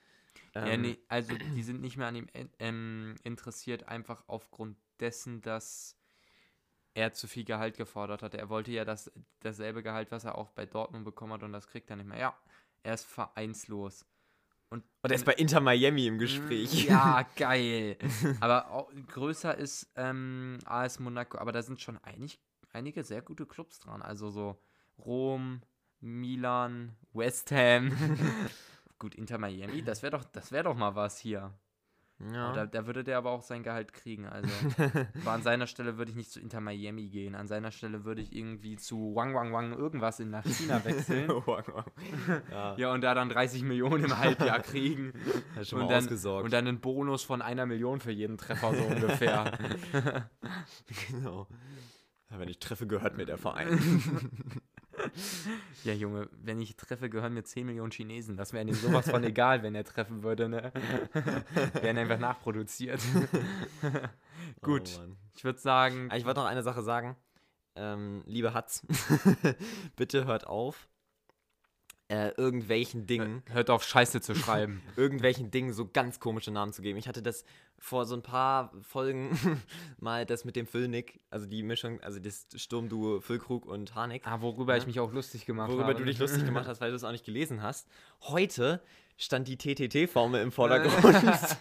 Ja, 0.56 0.66
Ähm, 0.68 0.82
nee, 0.82 0.98
also 1.08 1.36
die 1.36 1.64
sind 1.64 1.82
nicht 1.82 1.98
mehr 1.98 2.08
an 2.08 2.16
ihm 2.16 2.28
in- 2.34 2.50
ähm, 2.60 3.16
interessiert, 3.24 3.88
einfach 3.88 4.24
aufgrund 4.28 4.78
dessen, 5.00 5.42
dass 5.42 5.98
er 6.94 7.12
zu 7.14 7.28
viel 7.28 7.44
Gehalt 7.44 7.78
gefordert 7.78 8.22
hat. 8.22 8.36
Er 8.36 8.50
wollte 8.50 8.72
ja 8.72 8.86
das, 8.86 9.12
dasselbe 9.40 9.82
Gehalt, 9.84 10.12
was 10.12 10.26
er 10.26 10.38
auch 10.38 10.52
bei 10.52 10.66
Dortmund 10.66 11.06
bekommen 11.06 11.34
hat, 11.34 11.44
und 11.44 11.52
das 11.52 11.68
kriegt 11.68 11.90
er 11.90 11.96
nicht 11.96 12.08
mehr. 12.08 12.20
Ja, 12.20 12.38
er 12.84 12.94
ist 12.94 13.06
vereinslos. 13.06 14.06
Und, 14.70 14.84
Und 15.02 15.12
er 15.12 15.16
ist 15.16 15.26
bei 15.26 15.34
Inter 15.34 15.60
Miami 15.60 16.08
im 16.08 16.20
Gespräch. 16.20 16.86
Mm, 16.86 16.88
Ja, 16.90 17.24
geil. 17.36 17.98
Aber 18.40 18.70
auch, 18.72 18.92
größer 19.08 19.58
ist 19.58 19.92
ähm, 19.96 20.60
AS 20.66 21.00
Monaco, 21.00 21.38
aber 21.40 21.52
da 21.52 21.62
sind 21.62 21.82
schon 21.82 21.98
einig, 22.04 22.40
einige 22.74 23.04
sehr 23.04 23.22
gute 23.22 23.46
Clubs 23.46 23.80
dran. 23.80 24.02
Also 24.02 24.30
so 24.30 24.60
Rom, 25.00 25.62
Milan, 26.00 26.96
West 27.14 27.52
Ham. 27.52 27.92
Gut, 29.04 29.16
Inter 29.16 29.38
Miami, 29.38 29.82
das 29.82 30.02
wäre 30.02 30.12
doch, 30.12 30.24
das 30.24 30.54
wäre 30.54 30.64
doch 30.64 30.78
mal 30.78 30.96
was 30.96 31.18
hier. 31.18 31.52
Ja. 32.32 32.54
Da, 32.54 32.66
da 32.66 32.88
würde 32.88 33.04
der 33.04 33.18
aber 33.18 33.32
auch 33.32 33.42
sein 33.42 33.62
Gehalt 33.62 33.92
kriegen. 33.92 34.26
Also, 34.28 34.50
aber 35.24 35.32
an 35.32 35.44
seiner 35.44 35.68
Stelle 35.68 35.98
würde 35.98 36.12
ich 36.12 36.16
nicht 36.16 36.32
zu 36.32 36.40
Inter 36.40 36.62
Miami 36.62 37.10
gehen. 37.10 37.36
An 37.36 37.50
seiner 37.50 37.72
Stelle 37.72 38.06
würde 38.06 38.22
ich 38.22 38.34
irgendwie 38.34 38.78
zu 38.78 39.14
Wang 39.14 39.36
Wang 39.36 39.52
Wang 39.52 39.74
irgendwas 39.74 40.22
in 40.22 40.30
nach 40.30 40.46
China 40.46 40.86
wechseln. 40.86 41.30
ja, 42.50 42.78
ja, 42.78 42.94
und 42.94 43.02
da 43.02 43.14
dann 43.14 43.28
30 43.28 43.64
Millionen 43.64 44.06
im 44.06 44.18
Halbjahr 44.18 44.60
kriegen. 44.62 45.12
hat 45.58 45.68
schon 45.68 45.82
und, 45.82 45.88
mal 45.88 45.92
dann, 45.96 46.06
ausgesorgt. 46.06 46.46
und 46.46 46.54
dann 46.54 46.66
einen 46.66 46.80
Bonus 46.80 47.24
von 47.24 47.42
einer 47.42 47.66
Million 47.66 48.00
für 48.00 48.12
jeden 48.12 48.38
Treffer 48.38 48.74
so 48.74 48.84
ungefähr. 48.86 49.52
genau. 51.12 51.48
Wenn 52.30 52.48
ich 52.48 52.60
treffe, 52.60 52.88
gehört 52.88 53.18
mir 53.18 53.26
der 53.26 53.38
Verein. 53.38 53.82
Ja, 55.84 55.94
Junge, 55.94 56.30
wenn 56.44 56.60
ich 56.62 56.76
treffe, 56.76 57.10
gehören 57.10 57.34
mir 57.34 57.44
10 57.44 57.66
Millionen 57.66 57.92
Chinesen. 57.92 58.38
Das 58.38 58.54
wäre 58.54 58.66
ihm 58.68 58.74
sowas 58.74 59.10
von 59.10 59.24
egal, 59.24 59.64
wenn 59.64 59.76
er 59.76 59.84
treffen 59.84 60.24
würde, 60.24 60.50
ne? 60.50 60.72
Werden 61.82 61.98
einfach 61.98 62.20
nachproduziert. 62.20 63.02
Gut, 64.62 65.00
Oh, 65.02 65.14
ich 65.36 65.44
würde 65.44 65.60
sagen, 65.60 66.08
Ah, 66.12 66.18
Ich 66.18 66.26
wollte 66.26 66.40
noch 66.40 66.48
eine 66.48 66.64
Sache 66.64 66.82
sagen. 66.84 67.16
Ähm, 67.76 68.22
liebe 68.26 68.54
Hatz, 68.54 68.86
bitte 69.96 70.26
hört 70.26 70.46
auf, 70.46 70.88
äh, 72.10 72.30
irgendwelchen 72.38 73.08
Dingen, 73.08 73.44
hört 73.52 73.70
auf, 73.70 73.84
Scheiße 73.84 74.22
zu 74.22 74.36
schreiben. 74.36 74.82
irgendwelchen 74.98 75.50
Dingen 75.52 75.74
so 75.74 75.88
ganz 75.88 76.20
komische 76.20 76.52
Namen 76.52 76.74
zu 76.74 76.82
geben. 76.82 76.98
Ich 77.00 77.08
hatte 77.08 77.22
das 77.24 77.44
vor 77.80 78.06
so 78.06 78.16
ein 78.16 78.22
paar 78.22 78.72
Folgen 78.82 79.38
mal 80.00 80.26
das 80.26 80.46
mit 80.46 80.56
dem 80.56 80.68
Füllnick, 80.68 81.20
also 81.30 81.46
die 81.46 81.64
Mischung, 81.64 82.00
also 82.02 82.20
das 82.20 82.48
Sturmduo 82.56 83.20
Füllkrug 83.22 83.66
und 83.66 83.96
Harnik, 83.96 84.24
Ah, 84.26 84.42
worüber 84.42 84.76
ich 84.78 84.84
Ja. 84.84 84.88
mich 84.88 85.00
auch 85.00 85.12
lustig 85.12 85.46
gemacht 85.46 85.70
worüber 85.70 85.86
habe. 85.88 85.96
du 86.00 86.06
dich 86.06 86.20
lustig 86.20 86.46
gemacht 86.46 86.68
hast, 86.68 86.82
weil 86.82 86.90
du 86.92 86.96
es 86.96 87.04
auch 87.04 87.12
nicht 87.12 87.26
gelesen 87.26 87.62
hast. 87.64 87.88
Heute 88.22 88.82
stand 89.18 89.48
die 89.48 89.58
TTT-Formel 89.58 90.42
im 90.42 90.52
Vordergrund. 90.52 91.18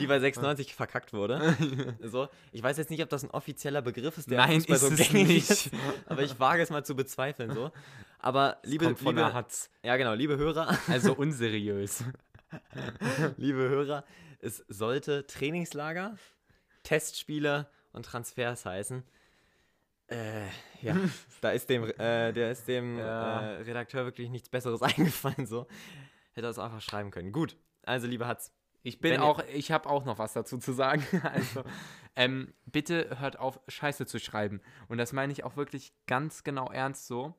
Die 0.00 0.06
bei 0.06 0.18
96 0.18 0.74
verkackt 0.74 1.12
wurde. 1.12 1.54
So, 2.02 2.28
ich 2.52 2.62
weiß 2.62 2.78
jetzt 2.78 2.88
nicht, 2.90 3.02
ob 3.02 3.10
das 3.10 3.22
ein 3.22 3.30
offizieller 3.30 3.82
Begriff 3.82 4.16
ist, 4.16 4.30
der 4.30 4.38
Nein, 4.38 4.60
ist 4.66 4.70
es 4.70 4.96
gängig 5.10 5.28
nicht. 5.28 5.50
ist, 5.50 5.70
aber 6.06 6.22
ich 6.22 6.40
wage 6.40 6.62
es 6.62 6.70
mal 6.70 6.84
zu 6.86 6.94
bezweifeln 6.96 7.52
so. 7.52 7.70
Aber 8.18 8.58
liebe, 8.64 8.84
Kommt 8.86 8.98
von 8.98 9.16
liebe, 9.16 9.32
Hatz. 9.32 9.70
ja 9.82 9.96
genau, 9.96 10.14
liebe 10.14 10.36
Hörer, 10.36 10.76
Also 10.88 11.14
unseriös. 11.14 12.04
liebe 13.36 13.58
Hörer, 13.68 14.04
es 14.40 14.64
sollte 14.68 15.26
Trainingslager, 15.26 16.16
Testspiele 16.82 17.68
und 17.92 18.04
Transfers 18.06 18.64
heißen. 18.64 19.04
Äh, 20.08 20.46
ja, 20.80 20.96
da 21.42 21.50
ist 21.50 21.68
dem, 21.68 21.84
äh, 21.84 22.32
der 22.32 22.52
ist 22.52 22.66
dem 22.66 22.98
Ja. 22.98 23.40
äh, 23.42 23.62
Redakteur 23.62 24.04
wirklich 24.04 24.30
nichts 24.30 24.48
Besseres 24.48 24.82
eingefallen, 24.82 25.46
so. 25.46 25.66
Hätte 26.32 26.46
er 26.46 26.50
es 26.50 26.58
einfach 26.58 26.80
schreiben 26.80 27.10
können. 27.10 27.32
Gut, 27.32 27.56
also 27.82 28.06
liebe 28.06 28.26
Hatz, 28.26 28.52
Ich 28.82 29.00
bin 29.00 29.18
auch, 29.20 29.42
ich 29.52 29.70
habe 29.72 29.88
auch 29.88 30.04
noch 30.04 30.18
was 30.18 30.32
dazu 30.32 30.58
zu 30.58 30.72
sagen. 30.72 31.04
Also, 31.22 31.62
ähm, 32.16 32.54
bitte 32.66 33.18
hört 33.20 33.38
auf, 33.38 33.60
Scheiße 33.68 34.06
zu 34.06 34.18
schreiben. 34.18 34.60
Und 34.88 34.98
das 34.98 35.12
meine 35.12 35.32
ich 35.32 35.44
auch 35.44 35.56
wirklich 35.56 35.92
ganz 36.06 36.42
genau 36.44 36.70
ernst 36.70 37.06
so. 37.06 37.34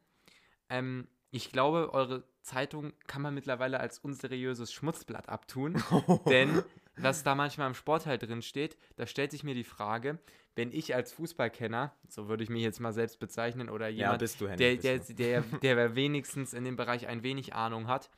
Ähm, 0.69 1.07
ich 1.31 1.51
glaube, 1.51 1.93
eure 1.93 2.23
Zeitung 2.41 2.93
kann 3.07 3.21
man 3.21 3.33
mittlerweile 3.33 3.79
als 3.79 3.99
unseriöses 3.99 4.73
Schmutzblatt 4.73 5.29
abtun. 5.29 5.81
denn 6.29 6.63
was 6.97 7.23
da 7.23 7.35
manchmal 7.35 7.67
im 7.67 7.73
Sportteil 7.73 8.17
drin 8.17 8.41
steht, 8.41 8.77
da 8.95 9.05
stellt 9.05 9.31
sich 9.31 9.43
mir 9.43 9.53
die 9.53 9.63
Frage, 9.63 10.19
wenn 10.55 10.71
ich 10.71 10.95
als 10.95 11.13
Fußballkenner, 11.13 11.93
so 12.07 12.27
würde 12.27 12.43
ich 12.43 12.49
mich 12.49 12.63
jetzt 12.63 12.79
mal 12.79 12.91
selbst 12.91 13.19
bezeichnen, 13.19 13.69
oder 13.69 13.87
ja, 13.87 14.05
jemand, 14.05 14.19
bist 14.19 14.41
du, 14.41 14.49
Henning. 14.49 14.81
der, 14.81 14.99
der, 14.99 15.41
der, 15.41 15.41
der 15.41 15.95
wenigstens 15.95 16.53
in 16.53 16.65
dem 16.65 16.75
Bereich 16.75 17.07
ein 17.07 17.23
wenig 17.23 17.53
Ahnung 17.53 17.87
hat, 17.87 18.09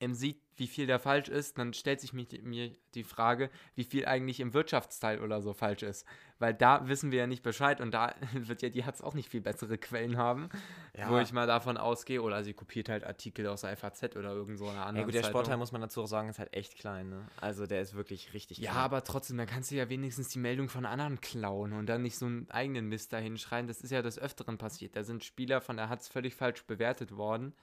ähm, 0.00 0.14
sieht, 0.14 0.41
wie 0.56 0.66
viel 0.66 0.86
da 0.86 0.98
falsch 0.98 1.28
ist, 1.28 1.58
dann 1.58 1.72
stellt 1.72 2.00
sich 2.00 2.12
mir 2.12 2.72
die 2.94 3.04
Frage, 3.04 3.50
wie 3.74 3.84
viel 3.84 4.04
eigentlich 4.06 4.38
im 4.40 4.52
Wirtschaftsteil 4.54 5.20
oder 5.20 5.40
so 5.40 5.52
falsch 5.54 5.82
ist. 5.82 6.06
Weil 6.38 6.52
da 6.54 6.88
wissen 6.88 7.10
wir 7.12 7.20
ja 7.20 7.26
nicht 7.26 7.42
Bescheid 7.42 7.80
und 7.80 7.92
da 7.92 8.14
wird 8.34 8.62
ja 8.62 8.68
die 8.68 8.84
Hatz 8.84 9.00
auch 9.00 9.14
nicht 9.14 9.28
viel 9.30 9.40
bessere 9.40 9.78
Quellen 9.78 10.16
haben, 10.18 10.48
Ja. 10.96 11.08
wo 11.10 11.18
ich 11.18 11.32
mal 11.32 11.46
davon 11.46 11.76
ausgehe. 11.76 12.20
Oder 12.20 12.44
sie 12.44 12.52
kopiert 12.52 12.88
halt 12.88 13.04
Artikel 13.04 13.46
aus 13.46 13.62
der 13.62 13.76
FAZ 13.76 14.16
oder 14.16 14.32
irgend 14.32 14.58
so 14.58 14.66
einer 14.68 14.74
Ja, 14.80 14.84
anderen 14.84 15.06
gut, 15.06 15.14
der 15.14 15.22
Zeitung. 15.22 15.38
Sportteil, 15.40 15.56
muss 15.56 15.72
man 15.72 15.80
dazu 15.80 16.02
auch 16.02 16.06
sagen, 16.06 16.28
ist 16.28 16.38
halt 16.38 16.52
echt 16.54 16.76
klein, 16.76 17.08
ne? 17.08 17.26
Also 17.40 17.66
der 17.66 17.80
ist 17.80 17.94
wirklich 17.94 18.34
richtig 18.34 18.58
Ja, 18.58 18.72
klein. 18.72 18.84
aber 18.84 19.04
trotzdem, 19.04 19.38
dann 19.38 19.46
kannst 19.46 19.70
du 19.70 19.76
ja 19.76 19.88
wenigstens 19.88 20.28
die 20.28 20.38
Meldung 20.38 20.68
von 20.68 20.84
anderen 20.84 21.20
klauen 21.20 21.72
und 21.72 21.86
dann 21.86 22.02
nicht 22.02 22.18
so 22.18 22.26
einen 22.26 22.50
eigenen 22.50 22.88
Mist 22.88 23.12
da 23.12 23.18
hinschreiben. 23.18 23.68
Das 23.68 23.80
ist 23.80 23.90
ja 23.90 24.02
des 24.02 24.18
Öfteren 24.18 24.58
passiert. 24.58 24.96
Da 24.96 25.04
sind 25.04 25.24
Spieler 25.24 25.60
von 25.60 25.76
der 25.76 25.88
Hatz 25.88 26.08
völlig 26.08 26.34
falsch 26.34 26.64
bewertet 26.64 27.16
worden. 27.16 27.54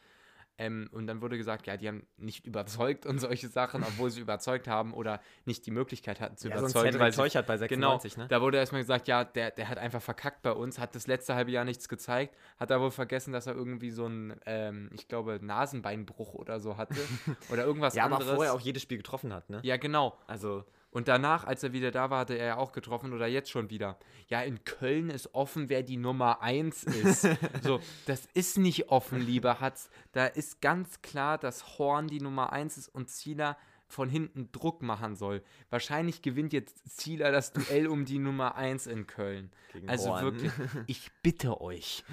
Ähm, 0.59 0.89
und 0.91 1.07
dann 1.07 1.21
wurde 1.21 1.37
gesagt, 1.37 1.67
ja, 1.67 1.77
die 1.77 1.87
haben 1.87 2.05
nicht 2.17 2.45
überzeugt 2.45 3.05
und 3.05 3.19
solche 3.19 3.47
Sachen, 3.47 3.81
obwohl 3.81 4.11
sie 4.11 4.19
überzeugt 4.21 4.67
haben 4.67 4.93
oder 4.93 5.21
nicht 5.45 5.65
die 5.65 5.71
Möglichkeit 5.71 6.19
hatten 6.19 6.35
zu 6.35 6.49
ja, 6.49 6.59
sonst 6.59 6.71
überzeugen. 6.71 6.91
Cedric 6.91 7.01
Weil 7.01 7.11
sie, 7.13 7.17
Teuchert 7.17 7.47
bei 7.47 7.57
genau, 7.67 7.91
96, 7.91 8.17
ne? 8.17 8.27
da 8.27 8.41
wurde 8.41 8.57
erstmal 8.57 8.81
gesagt, 8.81 9.07
ja, 9.07 9.23
der, 9.23 9.51
der 9.51 9.69
hat 9.69 9.77
einfach 9.77 10.01
verkackt 10.01 10.41
bei 10.41 10.51
uns, 10.51 10.77
hat 10.77 10.93
das 10.95 11.07
letzte 11.07 11.33
halbe 11.33 11.51
Jahr 11.51 11.63
nichts 11.63 11.87
gezeigt, 11.87 12.35
hat 12.59 12.71
da 12.71 12.81
wohl 12.81 12.91
vergessen, 12.91 13.31
dass 13.31 13.47
er 13.47 13.55
irgendwie 13.55 13.89
so 13.89 14.05
einen, 14.05 14.35
ähm, 14.45 14.89
ich 14.93 15.07
glaube, 15.07 15.39
Nasenbeinbruch 15.41 16.33
oder 16.33 16.59
so 16.59 16.75
hatte 16.75 16.95
oder 17.49 17.63
irgendwas 17.63 17.95
Ja, 17.95 18.03
aber 18.03 18.17
anderes. 18.17 18.35
vorher 18.35 18.53
auch 18.53 18.59
jedes 18.59 18.83
Spiel 18.83 18.97
getroffen 18.97 19.33
hat, 19.33 19.49
ne? 19.49 19.61
ja, 19.63 19.77
genau. 19.77 20.17
Also, 20.27 20.65
Und 20.91 21.07
danach, 21.07 21.43
als 21.45 21.61
er 21.63 21.71
wieder 21.71 21.91
da 21.91 22.09
war, 22.09 22.19
hatte 22.21 22.37
er 22.37 22.47
ja 22.47 22.57
auch 22.57 22.71
getroffen 22.71 23.13
oder 23.13 23.27
jetzt 23.27 23.51
schon 23.51 23.69
wieder. 23.69 23.99
Ja, 24.27 24.41
in 24.41 24.63
Köln 24.63 25.09
ist 25.09 25.33
offen, 25.35 25.69
wer 25.69 25.83
die 25.83 25.97
Nummer 25.97 26.41
1 26.41 26.83
ist. 26.83 27.27
so, 27.63 27.79
das 28.07 28.27
ist 28.33 28.57
nicht 28.57 28.89
offen, 28.89 29.19
lieber 29.19 29.59
Hatz. 29.59 29.89
Da 30.13 30.25
ist 30.25 30.61
ganz 30.61 31.01
klar, 31.01 31.37
dass 31.37 31.77
Horn 31.77 32.07
die 32.07 32.21
Nummer 32.21 32.51
1 32.53 32.77
ist 32.77 32.89
und 32.89 33.09
Zieler 33.09 33.55
von 33.87 34.09
hinten 34.09 34.51
Druck 34.51 34.81
machen 34.81 35.15
soll. 35.15 35.43
Wahrscheinlich 35.69 36.21
gewinnt 36.21 36.53
jetzt 36.53 36.97
Zieler 36.97 37.31
das 37.31 37.53
Duell 37.53 37.87
um 37.87 38.05
die 38.05 38.19
Nummer 38.19 38.55
1 38.55 38.87
in 38.87 39.05
Köln. 39.07 39.51
gegen 39.73 39.89
Also 39.89 40.09
Horn. 40.09 40.23
wirklich, 40.23 40.51
ich 40.87 41.11
bitte 41.21 41.61
euch. 41.61 42.03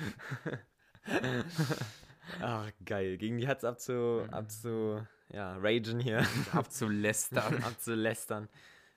Ach, 2.41 2.71
geil. 2.85 3.17
Gegen 3.19 3.39
die 3.39 3.47
Hatz 3.47 3.65
abzu, 3.65 4.27
abzu, 4.31 5.07
ja, 5.33 5.57
ragen 5.57 6.01
hier, 6.01 6.27
Abzulästern. 6.53 7.63
abzulästern. 7.65 8.49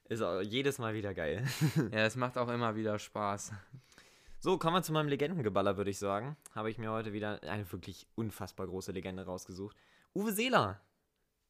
Ist 0.06 0.22
auch 0.22 0.42
jedes 0.42 0.80
Mal 0.80 0.94
wieder 0.94 1.14
geil. 1.14 1.46
ja, 1.92 2.06
es 2.06 2.16
macht 2.16 2.38
auch 2.38 2.50
immer 2.50 2.76
wieder 2.76 2.98
Spaß. 2.98 3.52
So, 4.40 4.58
kommen 4.58 4.78
wir 4.78 4.84
zu 4.84 4.94
meinem 4.94 5.10
Legendengeballer, 5.10 5.78
würde 5.78 5.92
ich 5.92 6.00
sagen. 6.00 6.38
Habe 6.56 6.72
ich 6.72 6.78
mir 6.78 6.92
heute 6.92 7.14
wieder 7.14 7.44
eine 7.44 7.70
wirklich 7.72 8.08
unfassbar 8.16 8.68
große 8.68 8.92
Legende 8.92 9.26
rausgesucht. 9.26 9.76
Uwe 10.16 10.32
Seeler. 10.32 10.82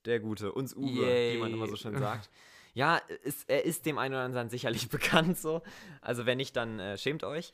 Der 0.06 0.20
Gute. 0.20 0.52
Uns 0.52 0.76
Uwe, 0.76 0.88
wie 0.88 1.38
man 1.38 1.52
Yay. 1.52 1.54
immer 1.54 1.68
so 1.68 1.76
schön 1.76 1.98
sagt. 1.98 2.30
Ja, 2.74 2.98
ist, 3.24 3.50
er 3.50 3.66
ist 3.66 3.86
dem 3.86 3.98
einen 3.98 4.14
oder 4.14 4.24
anderen 4.24 4.50
sicherlich 4.50 4.90
bekannt 4.90 5.38
so. 5.38 5.62
Also 6.02 6.26
wenn 6.26 6.38
nicht, 6.38 6.56
dann 6.56 6.80
äh, 6.80 6.98
schämt 6.98 7.24
euch. 7.24 7.54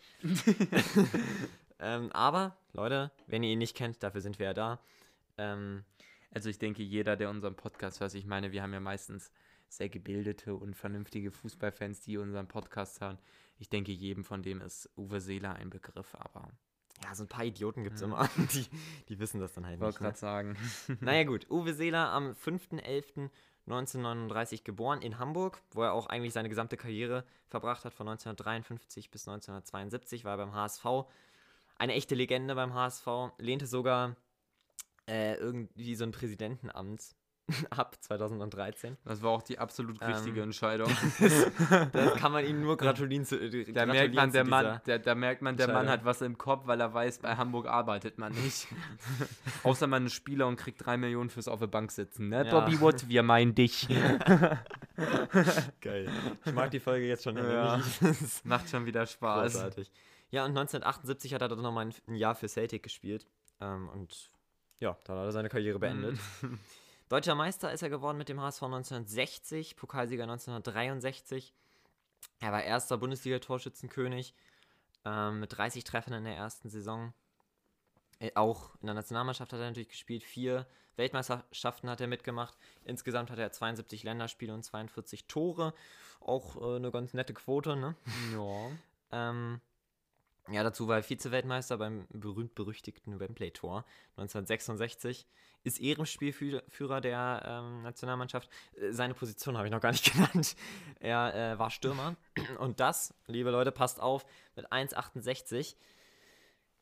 ähm, 1.80 2.12
aber, 2.12 2.58
Leute, 2.74 3.12
wenn 3.28 3.44
ihr 3.44 3.52
ihn 3.52 3.60
nicht 3.60 3.76
kennt, 3.76 4.02
dafür 4.04 4.22
sind 4.22 4.40
wir 4.40 4.48
ja 4.48 4.54
da. 4.54 4.80
Ähm, 5.38 5.84
Also 6.36 6.50
ich 6.50 6.60
denke, 6.60 6.84
jeder, 6.84 7.16
der 7.16 7.30
unseren 7.30 7.56
Podcast 7.56 8.02
hört, 8.02 8.14
ich 8.14 8.26
meine, 8.26 8.52
wir 8.52 8.62
haben 8.62 8.74
ja 8.74 8.82
meistens 8.82 9.32
sehr 9.70 9.88
gebildete 9.90 10.54
und 10.54 10.76
vernünftige 10.76 11.32
Fußballfans, 11.32 12.02
die 12.02 12.18
unseren 12.18 12.48
Podcast 12.48 13.00
hören. 13.02 13.18
Ich 13.58 13.70
denke, 13.70 13.92
jedem 13.94 14.24
von 14.26 14.44
dem 14.44 14.60
ist 14.62 14.90
Uwe 14.98 15.22
Seeler 15.22 15.56
ein 15.56 15.70
Begriff, 15.70 16.14
aber 16.16 16.50
ja, 17.04 17.16
so 17.16 17.24
ein 17.24 17.28
paar 17.30 17.46
Idioten 17.46 17.84
gibt 17.84 17.96
es 17.96 18.02
Ja. 18.02 18.08
immer, 18.08 18.30
die, 18.54 18.66
die 19.10 19.20
wissen 19.20 19.40
das 19.40 19.54
dann 19.54 19.66
halt 19.66 19.76
ich 19.76 19.82
wollte 19.82 19.96
nicht. 19.96 20.02
Ne? 20.02 20.08
gerade 20.10 20.20
sagen. 20.20 20.58
Naja 21.02 21.24
gut, 21.24 21.50
Uwe 21.50 21.74
Seeler 21.74 22.10
am 22.10 22.32
5.11.1939 22.34 24.64
geboren 24.64 25.02
in 25.02 25.18
Hamburg, 25.20 25.62
wo 25.72 25.84
er 25.84 25.94
auch 25.94 26.08
eigentlich 26.08 26.34
seine 26.34 26.50
gesamte 26.50 26.76
Karriere 26.78 27.24
verbracht 27.48 27.86
hat, 27.86 27.94
von 27.94 28.08
1953 28.10 29.10
bis 29.10 29.26
1972, 29.28 30.26
war 30.26 30.34
er 30.34 30.38
beim 30.46 30.54
HSV. 30.54 30.86
Eine 31.78 31.94
echte 31.94 32.16
Legende 32.16 32.56
beim 32.56 32.74
HSV, 32.74 33.08
lehnte 33.38 33.68
sogar 33.68 34.16
äh, 35.08 35.36
irgendwie 35.36 35.96
so 35.96 36.04
ein 36.04 36.12
Präsidentenamt 36.12 37.16
ab 37.70 37.96
2013. 38.00 38.98
Das 39.06 39.22
war 39.22 39.32
auch 39.32 39.44
die 39.44 39.60
absolut 39.60 40.02
richtige 40.02 40.40
Ähm, 40.40 40.44
Entscheidung. 40.46 40.92
Da 41.92 42.10
kann 42.18 42.32
man 42.32 42.46
ihm 42.46 42.62
nur 42.62 42.76
gratulieren 42.76 43.24
zu 43.24 43.40
äh, 43.40 43.72
Da 43.72 43.86
merkt 43.86 44.16
man, 44.16 44.32
der 44.32 44.46
Mann, 44.46 44.82
der, 44.86 45.00
da 45.00 45.14
merkt 45.14 45.42
man, 45.44 45.56
der 45.56 45.68
Mann 45.68 45.88
hat 45.88 46.06
was 46.06 46.22
im 46.22 46.38
Kopf, 46.38 46.66
weil 46.66 46.82
er 46.82 46.94
weiß, 46.94 47.20
bei 47.20 47.36
Hamburg 47.36 47.68
arbeitet 47.68 48.18
man 48.18 48.34
nicht. 48.34 48.68
Außer 49.64 49.86
man 49.86 50.08
ist 50.08 50.14
Spieler 50.14 50.48
und 50.48 50.56
kriegt 50.56 50.84
drei 50.84 50.98
Millionen 50.98 51.30
fürs 51.30 51.48
auf 51.48 51.60
der 51.60 51.68
Bank 51.68 51.92
sitzen. 51.92 52.30
Ne? 52.30 52.46
Ja. 52.48 52.52
Bobby 52.52 52.80
Wood, 52.82 53.08
wir 53.10 53.22
meinen 53.22 53.54
dich. 53.54 53.88
Geil. 55.82 56.10
Ich 56.46 56.54
mag 56.54 56.72
die 56.72 56.80
Folge 56.80 57.06
jetzt 57.06 57.24
schon. 57.24 57.38
Ja. 57.38 57.80
Macht 58.44 58.70
schon 58.70 58.86
wieder 58.86 59.06
Spaß. 59.06 59.54
Großartig. 59.54 59.92
Ja, 60.32 60.44
und 60.44 60.50
1978 60.58 61.34
hat 61.34 61.42
er 61.42 61.50
dann 61.50 61.62
nochmal 61.62 61.86
ein, 61.86 61.94
ein 62.08 62.16
Jahr 62.16 62.34
für 62.34 62.48
Celtic 62.48 62.82
gespielt. 62.84 63.28
Ähm, 63.62 63.88
und 63.90 64.32
ja, 64.80 64.98
dann 65.04 65.18
hat 65.18 65.26
er 65.26 65.32
seine 65.32 65.50
Karriere 65.50 65.80
beendet. 65.80 66.20
Deutscher 67.10 67.36
Meister 67.36 67.72
ist 67.72 67.84
er 67.84 67.90
geworden 67.90 68.18
mit 68.18 68.30
dem 68.30 68.42
HSV 68.42 68.64
1960, 68.64 69.76
Pokalsieger 69.76 70.24
1963. 70.24 71.54
Er 72.40 72.52
war 72.52 72.64
erster 72.64 72.98
Bundesliga-Torschützenkönig 72.98 74.34
ähm, 75.06 75.40
mit 75.40 75.56
30 75.56 75.84
Treffern 75.84 76.14
in 76.14 76.24
der 76.24 76.36
ersten 76.36 76.70
Saison. 76.70 77.14
Äh, 78.20 78.32
auch 78.36 78.76
in 78.82 78.88
der 78.88 78.96
Nationalmannschaft 78.96 79.54
hat 79.54 79.60
er 79.60 79.68
natürlich 79.68 79.90
gespielt. 79.90 80.24
Vier 80.24 80.66
Weltmeisterschaften 80.96 81.90
hat 81.90 82.02
er 82.02 82.08
mitgemacht. 82.08 82.58
Insgesamt 82.84 83.30
hat 83.30 83.40
er 83.40 83.52
72 83.52 84.04
Länderspiele 84.04 84.54
und 84.54 84.64
42 84.64 85.28
Tore. 85.28 85.74
Auch 86.22 86.56
äh, 86.62 86.78
eine 86.78 86.92
ganz 86.92 87.14
nette 87.14 87.34
Quote, 87.34 87.76
ne? 87.76 87.96
Ja. 88.34 88.72
Ähm, 89.12 89.62
ja, 90.52 90.64
dazu 90.64 90.88
war 90.88 90.98
er 90.98 91.04
Vize-Weltmeister 91.04 91.78
beim 91.78 92.06
berühmt-berüchtigten 92.12 93.20
Wembley-Tor 93.20 93.84
1966. 94.18 95.26
Ist 95.64 95.82
Ehrenspielführer 95.82 97.02
der 97.02 97.44
ähm, 97.46 97.82
Nationalmannschaft. 97.82 98.50
Äh, 98.80 98.92
Seine 98.92 99.16
Position 99.16 99.58
habe 99.58 99.68
ich 99.68 99.72
noch 99.72 99.82
gar 99.82 99.92
nicht 99.92 100.14
genannt. 100.14 100.56
Er 101.00 101.54
äh, 101.54 101.60
war 101.60 101.72
Stürmer. 101.72 102.16
Und 102.60 102.80
das, 102.80 103.16
liebe 103.26 103.50
Leute, 103.50 103.72
passt 103.72 104.00
auf, 104.00 104.26
mit 104.56 104.72
1,68. 104.72 105.76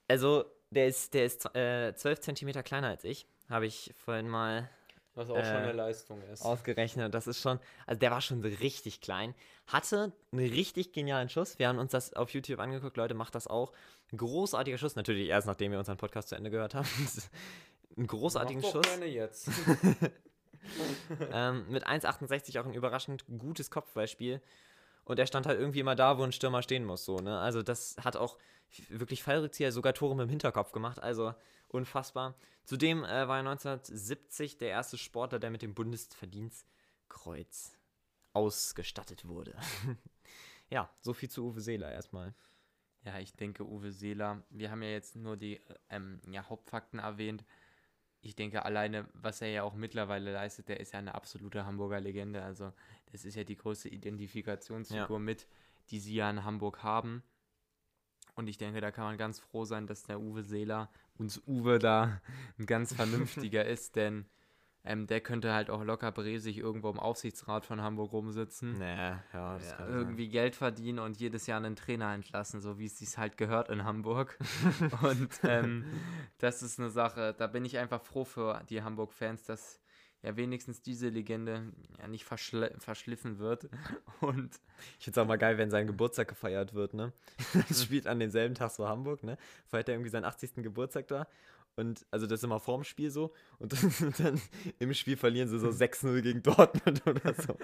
Also, 0.10 0.46
der 0.70 0.88
ist, 0.88 1.14
der 1.14 1.26
ist 1.26 1.56
äh, 1.56 1.94
12 1.96 2.20
Zentimeter 2.20 2.64
kleiner 2.64 2.88
als 2.88 3.06
ich. 3.06 3.26
Habe 3.50 3.66
ich 3.66 3.94
vorhin 4.04 4.28
mal 4.28 4.70
Was 5.16 5.30
auch 5.30 5.38
Äh, 5.38 5.46
schon 5.46 5.56
eine 5.56 5.72
Leistung 5.74 6.22
ist. 6.32 6.42
Ausgerechnet, 6.44 7.14
das 7.14 7.28
ist 7.28 7.40
schon, 7.40 7.60
also 7.86 8.00
der 8.00 8.12
war 8.12 8.22
schon 8.22 8.44
richtig 8.44 9.02
klein. 9.02 9.36
Hatte 9.68 10.12
einen 10.32 10.50
richtig 10.50 10.92
genialen 10.92 11.30
Schuss. 11.30 11.60
Wir 11.60 11.68
haben 11.68 11.78
uns 11.78 11.92
das 11.92 12.14
auf 12.14 12.32
YouTube 12.32 12.60
angeguckt, 12.60 12.98
Leute, 12.98 13.14
macht 13.14 13.36
das 13.36 13.48
auch. 13.48 13.74
Ein 14.12 14.18
großartiger 14.18 14.78
Schuss, 14.78 14.96
natürlich 14.96 15.30
erst 15.30 15.48
nachdem 15.48 15.72
wir 15.72 15.80
unseren 15.80 15.98
Podcast 15.98 16.30
zu 16.30 16.36
Ende 16.36 16.50
gehört 16.50 16.74
haben. 16.74 16.88
Einen 17.98 18.08
großartigen 18.08 18.64
Schuss. 18.64 18.86
jetzt. 19.06 19.50
Ähm, 21.32 21.66
mit 21.70 21.86
1,68 21.86 22.60
auch 22.60 22.66
ein 22.66 22.74
überraschend 22.74 23.26
gutes 23.38 23.70
Kopfballspiel. 23.70 24.42
Und 25.06 25.20
er 25.20 25.28
stand 25.28 25.46
halt 25.46 25.60
irgendwie 25.60 25.82
immer 25.82 25.96
da, 25.96 26.18
wo 26.18 26.24
ein 26.24 26.32
Stürmer 26.32 26.62
stehen 26.62 26.86
muss. 26.86 27.04
So, 27.04 27.18
ne? 27.18 27.40
Also 27.40 27.62
das 27.62 27.98
hat 28.02 28.16
auch 28.16 28.38
wirklich 28.90 29.22
Fallrückzieher, 29.24 29.72
sogar 29.72 29.94
Tore 29.94 30.16
mit 30.16 30.28
dem 30.28 30.30
Hinterkopf 30.30 30.72
gemacht. 30.72 31.02
Also 31.02 31.34
unfassbar. 31.74 32.36
Zudem 32.64 33.04
äh, 33.04 33.28
war 33.28 33.38
er 33.38 33.50
1970 33.50 34.58
der 34.58 34.70
erste 34.70 34.98
Sportler, 34.98 35.40
der 35.40 35.52
mit 35.52 35.62
dem 35.62 35.74
Bundesverdienstkreuz 35.74 37.78
ausgestattet 38.34 39.28
wurde. 39.28 39.56
ja, 40.70 40.90
so 41.02 41.14
viel 41.14 41.30
zu 41.30 41.46
Uwe 41.46 41.62
Seeler 41.62 41.92
erstmal. 41.92 42.34
Ja, 43.04 43.20
ich 43.20 43.34
denke 43.34 43.66
Uwe 43.66 43.92
Seeler. 43.92 44.44
Wir 44.50 44.72
haben 44.72 44.82
ja 44.82 44.90
jetzt 44.90 45.16
nur 45.16 45.38
die 45.38 45.60
ähm, 45.90 46.22
ja, 46.30 46.48
Hauptfakten 46.50 47.00
erwähnt. 47.00 47.44
Ich 48.22 48.36
denke 48.36 48.64
alleine, 48.64 49.08
was 49.14 49.42
er 49.42 49.50
ja 49.50 49.64
auch 49.64 49.74
mittlerweile 49.74 50.32
leistet, 50.32 50.70
der 50.70 50.80
ist 50.80 50.94
ja 50.94 51.00
eine 51.00 51.14
absolute 51.14 51.66
Hamburger 51.66 52.00
Legende. 52.00 52.42
Also 52.42 52.72
das 53.12 53.26
ist 53.26 53.36
ja 53.36 53.44
die 53.44 53.58
größte 53.58 53.90
Identifikationsfigur 53.90 55.18
Ja. 55.18 55.20
mit, 55.20 55.48
die 55.90 56.00
sie 56.00 56.16
ja 56.16 56.30
in 56.30 56.46
Hamburg 56.46 56.84
haben. 56.84 57.22
Und 58.36 58.48
ich 58.48 58.58
denke, 58.58 58.82
da 58.82 58.92
kann 58.92 59.06
man 59.06 59.18
ganz 59.18 59.40
froh 59.40 59.66
sein, 59.66 59.88
dass 59.88 60.04
der 60.04 60.20
Uwe 60.20 60.44
Seeler, 60.44 60.90
uns 61.18 61.42
Uwe 61.48 61.80
da 61.80 62.22
ein 62.58 62.66
ganz 62.66 62.94
vernünftiger 62.96 63.66
ist, 63.66 63.96
denn 63.96 64.26
ähm, 64.86 65.08
der 65.08 65.22
könnte 65.22 65.54
halt 65.54 65.70
auch 65.70 65.84
locker 65.84 66.12
bresig 66.12 66.58
irgendwo 66.58 66.90
im 66.90 67.00
Aufsichtsrat 67.00 67.66
von 67.66 67.82
Hamburg 67.82 68.12
rumsitzen 68.12 68.80
Nee, 68.80 68.96
ja, 68.96 69.24
ja, 69.34 69.60
sein. 69.60 69.88
irgendwie 69.88 70.28
Geld 70.28 70.56
verdienen 70.56 71.00
und 71.00 71.18
jedes 71.18 71.48
Jahr 71.48 71.58
einen 71.58 71.78
Trainer 71.78 72.14
entlassen, 72.14 72.60
so 72.60 72.78
wie 72.80 72.88
es 72.88 72.98
sich 72.98 73.18
halt 73.18 73.38
gehört 73.38 73.70
in 73.70 73.86
Hamburg. 73.86 74.38
und 75.02 75.40
ähm, 75.44 75.86
das 76.38 76.62
ist 76.64 76.80
eine 76.80 76.90
Sache, 76.90 77.34
da 77.38 77.48
bin 77.48 77.64
ich 77.64 77.78
einfach 77.78 78.02
froh 78.02 78.26
für 78.26 78.62
die 78.70 78.82
Hamburg-Fans, 78.82 79.44
dass 79.44 79.83
ja 80.24 80.36
wenigstens 80.38 80.82
diese 80.82 81.10
Legende 81.10 81.72
ja 82.00 82.08
nicht 82.08 82.24
verschle 82.26 82.74
verschliffen 82.80 83.40
wird. 83.40 83.70
Und 84.22 84.60
Ich 84.98 85.06
finde 85.06 85.20
es 85.20 85.24
auch 85.24 85.28
mal 85.28 85.38
geil, 85.38 85.58
wenn 85.58 85.70
sein 85.70 85.86
Geburtstag 85.86 86.30
gefeiert 86.30 86.74
wird, 86.74 86.94
ne? 86.94 87.12
Das 87.68 87.84
spielt 87.84 88.08
an 88.08 88.20
demselben 88.20 88.56
Tag 88.56 88.72
so 88.72 88.88
Hamburg, 88.88 89.24
ne? 89.24 89.38
Feiert 89.68 89.90
er 89.90 89.96
irgendwie 89.96 90.10
seinen 90.10 90.26
80. 90.26 90.56
Geburtstag 90.56 91.08
da. 91.08 91.28
Und 91.76 92.06
also 92.12 92.28
das 92.28 92.40
ist 92.40 92.44
immer 92.44 92.60
vorm 92.60 92.84
Spiel 92.84 93.10
so. 93.10 93.34
Und 93.58 93.74
dann, 93.74 94.14
dann 94.18 94.42
im 94.80 94.94
Spiel 94.94 95.18
verlieren 95.18 95.50
sie 95.50 95.60
so 95.60 95.70
6-0 95.70 96.22
gegen 96.22 96.44
Dortmund 96.44 97.02
oder 97.08 97.34
so. 97.34 97.58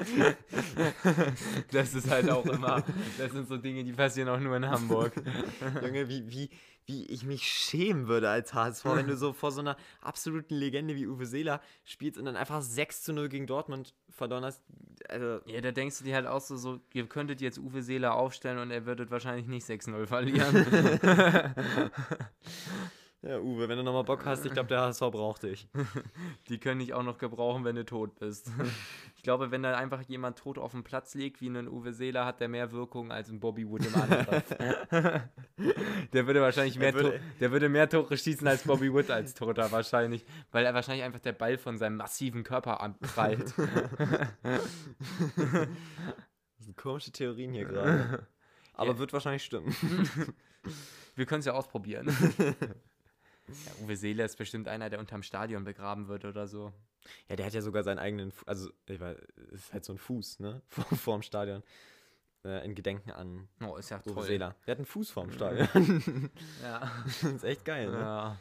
das 1.72 1.94
ist 1.94 2.10
halt 2.10 2.30
auch 2.30 2.46
immer, 2.46 2.84
das 3.18 3.32
sind 3.32 3.48
so 3.48 3.58
Dinge, 3.58 3.84
die 3.84 3.94
passieren 3.94 4.30
auch 4.30 4.40
nur 4.40 4.56
in 4.56 4.68
Hamburg. 4.68 5.14
Junge, 5.84 6.10
wie, 6.10 6.30
wie, 6.30 6.50
wie 6.86 7.06
ich 7.06 7.24
mich 7.24 7.44
schämen 7.44 8.08
würde 8.08 8.30
als 8.30 8.54
HSV, 8.54 8.86
wenn 8.86 9.08
du 9.08 9.16
so 9.16 9.32
vor 9.32 9.52
so 9.52 9.62
einer 9.62 9.78
absoluten 10.02 10.56
Legende 10.56 10.96
wie 10.96 11.06
Uwe 11.06 11.28
Seeler 11.28 11.62
spielst 11.86 12.18
und 12.18 12.26
dann 12.26 12.36
einfach 12.36 12.64
6 12.64 13.04
zu 13.04 13.14
0 13.14 13.30
gegen 13.30 13.46
Dortmund 13.46 13.94
verdonnerst. 14.10 14.64
Also, 15.08 15.40
Ja, 15.46 15.62
da 15.62 15.72
denkst 15.72 16.00
du 16.00 16.04
dir 16.04 16.16
halt 16.16 16.26
auch 16.26 16.42
so, 16.42 16.58
so, 16.58 16.80
ihr 16.94 17.06
könntet 17.08 17.42
jetzt 17.42 17.60
Uwe 17.60 17.84
Seeler 17.84 18.16
aufstellen 18.16 18.58
und 18.58 18.72
er 18.72 18.88
würdet 18.88 19.12
wahrscheinlich 19.12 19.46
nicht 19.46 19.68
6-0 19.68 20.08
verlieren. 20.08 20.66
Ja, 23.22 23.38
Uwe, 23.40 23.68
wenn 23.68 23.78
du 23.78 23.84
nochmal 23.84 24.06
Bock 24.06 24.26
hast, 24.26 24.46
ich 24.46 24.54
glaube, 24.54 24.70
der 24.70 24.80
HSV 24.82 25.02
braucht 25.12 25.44
dich. 25.44 25.68
Die 26.50 26.58
können 26.58 26.80
dich 26.80 26.94
auch 26.94 27.04
noch 27.04 27.18
gebrauchen, 27.18 27.66
wenn 27.66 27.76
du 27.76 27.86
tot 27.86 28.16
bist. 28.20 28.50
Ich 29.20 29.24
glaube, 29.24 29.52
wenn 29.52 29.62
da 29.64 29.76
einfach 29.76 30.02
jemand 30.04 30.38
tot 30.40 30.58
auf 30.58 30.72
dem 30.72 30.86
Platz 30.86 31.14
liegt, 31.14 31.42
wie 31.42 31.50
ein 31.50 31.68
Uwe 31.68 31.92
Seeler, 31.92 32.26
hat 32.26 32.40
der 32.40 32.48
mehr 32.48 32.72
Wirkung 32.72 33.12
als 33.12 33.28
ein 33.30 33.42
Bobby 33.42 33.68
Wood 33.68 33.86
im 33.86 33.94
Angriff. 33.96 34.56
der 36.14 36.26
würde 36.26 36.40
wahrscheinlich 36.42 36.80
mehr, 36.80 36.94
würde- 36.94 37.20
der 37.42 37.52
würde 37.52 37.68
mehr 37.68 37.90
Tore 37.90 38.16
schießen 38.18 38.48
als 38.48 38.64
Bobby 38.64 38.94
Wood 38.94 39.12
als 39.12 39.34
Toter 39.34 39.70
wahrscheinlich, 39.74 40.26
weil 40.54 40.66
er 40.66 40.74
wahrscheinlich 40.74 41.04
einfach 41.04 41.20
der 41.20 41.34
Ball 41.34 41.58
von 41.58 41.78
seinem 41.78 41.98
massiven 41.98 42.44
Körper 42.46 42.80
abprallt. 42.80 43.54
Das 46.58 46.66
sind 46.66 46.78
komische 46.78 47.12
Theorien 47.12 47.52
hier 47.52 47.66
gerade. 47.66 48.26
Aber 48.74 48.92
Ja. 48.92 49.00
wird 49.00 49.12
wahrscheinlich 49.12 49.44
stimmen. 49.44 49.76
Wir 51.16 51.26
können 51.26 51.40
es 51.42 51.46
ja 51.46 51.54
ausprobieren. 51.54 52.08
Ja, 53.66 53.72
Uwe 53.86 53.96
Seeler 53.96 54.26
ist 54.26 54.38
bestimmt 54.38 54.68
einer, 54.68 54.90
der 54.90 55.00
unterm 55.00 55.24
Stadion 55.24 55.64
begraben 55.64 56.08
wird 56.08 56.26
oder 56.26 56.48
so. 56.48 56.74
Ja, 57.28 57.36
der 57.36 57.46
hat 57.46 57.54
ja 57.54 57.62
sogar 57.62 57.84
seinen 57.84 58.00
eigenen, 58.00 58.32
Fu- 58.32 58.46
also, 58.46 58.70
ich 58.88 59.00
weiß, 59.00 59.18
es 59.54 59.60
ist 59.66 59.74
halt 59.74 59.86
so 59.86 59.94
ein 59.94 59.98
Fuß, 59.98 60.40
ne? 60.40 60.62
Vor, 60.68 60.84
vorm 60.98 61.22
Stadion. 61.22 61.64
Äh, 62.46 62.64
in 62.66 62.74
Gedenken 62.76 63.12
an 63.12 63.50
Oh, 63.62 63.76
ist 63.76 63.90
ja 63.90 64.00
Uwe 64.06 64.14
toll. 64.14 64.24
Seeler. 64.24 64.56
Der 64.66 64.72
hat 64.74 64.78
einen 64.80 64.86
Fuß 64.86 65.12
vorm 65.12 65.32
Stadion. 65.32 66.30
Ja. 66.64 66.92
das 67.06 67.24
ist 67.24 67.44
echt 67.44 67.66
geil, 67.66 67.90
ne? 67.92 67.98
ja. 68.00 68.38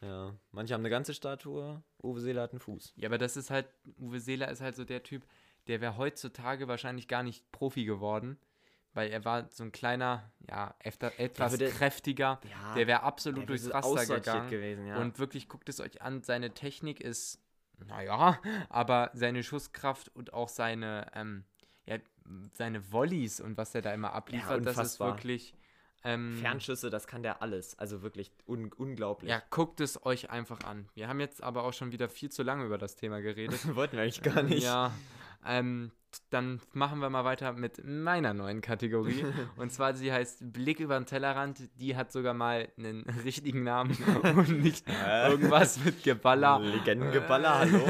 Ja. 0.00 0.34
Manche 0.52 0.74
haben 0.74 0.82
eine 0.82 0.90
ganze 0.90 1.14
Statue, 1.14 1.82
Uwe 2.02 2.20
Seeler 2.20 2.42
hat 2.42 2.50
einen 2.52 2.60
Fuß. 2.60 2.92
Ja, 2.96 3.08
aber 3.08 3.16
das 3.18 3.36
ist 3.36 3.50
halt, 3.50 3.66
Uwe 3.98 4.20
Seeler 4.20 4.50
ist 4.50 4.60
halt 4.60 4.76
so 4.76 4.84
der 4.84 5.02
Typ, 5.02 5.24
der 5.66 5.80
wäre 5.80 5.96
heutzutage 5.96 6.68
wahrscheinlich 6.68 7.08
gar 7.08 7.22
nicht 7.22 7.50
Profi 7.52 7.84
geworden, 7.86 8.38
weil 8.94 9.10
er 9.10 9.24
war 9.24 9.48
so 9.50 9.64
ein 9.64 9.72
kleiner, 9.72 10.30
ja, 10.48 10.74
etwas 10.80 11.52
würde- 11.52 11.68
kräftiger, 11.70 12.40
Ja, 12.48 12.74
der 12.74 12.86
wäre 12.86 13.02
absolut 13.02 13.48
durchs 13.48 13.70
Raster 13.72 14.06
gegangen. 14.06 14.50
gewesen, 14.50 14.86
ja. 14.86 14.96
Und 14.98 15.18
wirklich 15.18 15.48
guckt 15.48 15.68
es 15.68 15.80
euch 15.80 16.00
an, 16.02 16.22
seine 16.22 16.54
Technik 16.54 17.00
ist, 17.00 17.40
naja, 17.86 18.40
aber 18.68 19.10
seine 19.14 19.42
Schusskraft 19.42 20.08
und 20.14 20.32
auch 20.32 20.48
seine, 20.48 21.06
ähm, 21.14 21.44
ja, 21.86 21.98
seine 22.52 22.92
Volleys 22.92 23.40
und 23.40 23.56
was 23.58 23.74
er 23.74 23.82
da 23.82 23.92
immer 23.92 24.12
abliefert, 24.14 24.64
das 24.64 24.78
ist 24.78 25.00
wirklich. 25.00 25.54
Ähm, 26.06 26.36
Fernschüsse, 26.38 26.90
das 26.90 27.06
kann 27.06 27.22
der 27.22 27.40
alles. 27.40 27.78
Also 27.78 28.02
wirklich 28.02 28.30
un 28.46 28.70
unglaublich. 28.74 29.30
ja, 29.30 29.42
guckt 29.48 29.80
es 29.80 30.04
euch 30.04 30.28
einfach 30.28 30.60
an. 30.64 30.86
Wir 30.94 31.08
haben 31.08 31.18
jetzt 31.18 31.42
aber 31.42 31.64
auch 31.64 31.72
schon 31.72 31.92
wieder 31.92 32.10
viel 32.10 32.30
zu 32.30 32.42
lange 32.42 32.64
über 32.66 32.76
das 32.76 32.94
Thema 32.94 33.20
geredet. 33.22 33.58
Wollten 33.74 33.96
wir 33.96 34.02
eigentlich 34.02 34.22
gar 34.22 34.42
nicht. 34.42 34.62
Ja, 34.64 34.92
ähm, 35.46 35.90
dann 36.30 36.60
machen 36.72 37.00
wir 37.00 37.10
mal 37.10 37.24
weiter 37.24 37.52
mit 37.54 37.84
meiner 37.84 38.34
neuen 38.34 38.60
Kategorie. 38.60 39.24
Und 39.56 39.72
zwar, 39.72 39.94
sie 39.94 40.12
heißt 40.12 40.52
Blick 40.52 40.78
über 40.78 40.96
den 40.98 41.06
Tellerrand. 41.06 41.60
Die 41.80 41.96
hat 41.96 42.12
sogar 42.12 42.34
mal 42.34 42.68
einen 42.78 43.02
richtigen 43.24 43.64
Namen 43.64 43.96
und 44.36 44.60
nicht 44.62 44.86
Äh. 44.88 45.30
irgendwas 45.30 45.84
mit 45.84 46.04
Geballer. 46.04 46.60
Legendengeballer, 46.60 47.58
hallo? 47.58 47.80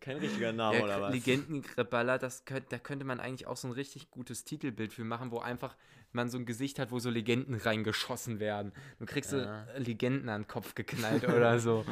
Kein 0.00 0.16
richtiger 0.18 0.52
Name, 0.52 0.78
Ja, 0.78 0.84
oder 0.84 1.00
was? 1.02 1.12
Legendengeballer, 1.12 2.18
das 2.18 2.44
könnt, 2.46 2.70
da 2.72 2.78
könnte 2.78 3.04
man 3.04 3.20
eigentlich 3.20 3.46
auch 3.46 3.56
so 3.58 3.68
ein 3.68 3.72
richtig 3.72 4.10
gutes 4.10 4.44
Titelbild 4.44 4.92
für 4.94 5.04
machen, 5.04 5.30
wo 5.30 5.38
einfach 5.40 5.76
man 6.12 6.28
so 6.30 6.38
ein 6.38 6.44
Gesicht 6.46 6.78
hat, 6.78 6.90
wo 6.90 6.98
so 6.98 7.08
Legenden 7.10 7.54
reingeschossen 7.54 8.40
werden. 8.40 8.72
Du 8.98 9.06
kriegst 9.06 9.32
Ja. 9.32 9.66
so 9.74 9.78
Legenden 9.82 10.28
an 10.28 10.42
den 10.42 10.48
Kopf 10.48 10.74
geknallt 10.74 11.24
oder 11.24 11.58
so. 11.60 11.84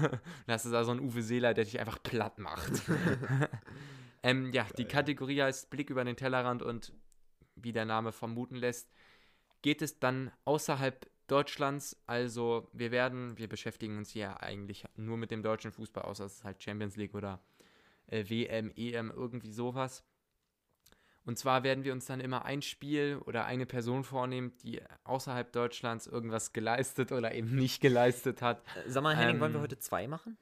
Dann 0.00 0.20
hast 0.54 0.64
du 0.66 0.70
da 0.70 0.82
so 0.84 0.92
einen 0.92 1.00
Uwe 1.00 1.22
Seeler, 1.22 1.54
der 1.54 1.64
dich 1.64 1.78
einfach 1.78 2.02
platt 2.02 2.38
macht. 2.38 2.70
Ähm, 4.26 4.52
ja, 4.52 4.66
die 4.76 4.86
Kategorie 4.86 5.40
heißt 5.40 5.70
Blick 5.70 5.88
über 5.88 6.04
den 6.04 6.16
Tellerrand 6.16 6.60
und 6.60 6.92
wie 7.54 7.70
der 7.70 7.84
Name 7.84 8.10
vermuten 8.10 8.56
lässt, 8.56 8.90
geht 9.62 9.82
es 9.82 10.00
dann 10.00 10.32
außerhalb 10.44 11.08
Deutschlands. 11.28 11.96
Also 12.06 12.68
wir 12.72 12.90
werden, 12.90 13.38
wir 13.38 13.48
beschäftigen 13.48 13.96
uns 13.98 14.14
ja 14.14 14.36
eigentlich 14.38 14.84
nur 14.96 15.16
mit 15.16 15.30
dem 15.30 15.44
deutschen 15.44 15.70
Fußball, 15.70 16.04
außer 16.04 16.24
es 16.24 16.38
ist 16.38 16.44
halt 16.44 16.60
Champions 16.60 16.96
League 16.96 17.14
oder 17.14 17.40
äh, 18.08 18.24
WM, 18.28 18.72
EM, 18.74 19.12
irgendwie 19.14 19.52
sowas. 19.52 20.04
Und 21.24 21.38
zwar 21.38 21.62
werden 21.62 21.84
wir 21.84 21.92
uns 21.92 22.06
dann 22.06 22.20
immer 22.20 22.44
ein 22.44 22.62
Spiel 22.62 23.20
oder 23.26 23.44
eine 23.44 23.66
Person 23.66 24.02
vornehmen, 24.02 24.56
die 24.62 24.80
außerhalb 25.04 25.52
Deutschlands 25.52 26.08
irgendwas 26.08 26.52
geleistet 26.52 27.12
oder 27.12 27.32
eben 27.32 27.54
nicht 27.54 27.80
geleistet 27.80 28.42
hat. 28.42 28.64
Sag 28.86 29.04
mal, 29.04 29.16
Henning, 29.16 29.38
wollen 29.38 29.52
wir 29.52 29.58
Ähm, 29.58 29.62
heute 29.62 29.78
zwei 29.78 30.08
machen? 30.08 30.36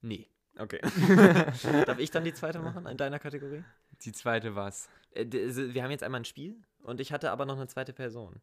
Nee, 0.00 0.28
Okay. 0.58 0.80
Darf 1.86 1.98
ich 1.98 2.10
dann 2.10 2.24
die 2.24 2.34
zweite 2.34 2.58
machen 2.58 2.86
in 2.86 2.96
deiner 2.96 3.18
Kategorie? 3.18 3.62
die 4.04 4.12
zweite 4.12 4.54
war's. 4.54 4.88
Äh, 5.12 5.26
also, 5.44 5.74
wir 5.74 5.82
haben 5.82 5.90
jetzt 5.90 6.02
einmal 6.02 6.20
ein 6.20 6.24
Spiel 6.24 6.56
und 6.82 7.00
ich 7.00 7.12
hatte 7.12 7.30
aber 7.30 7.46
noch 7.46 7.56
eine 7.56 7.66
zweite 7.66 7.92
Person. 7.92 8.40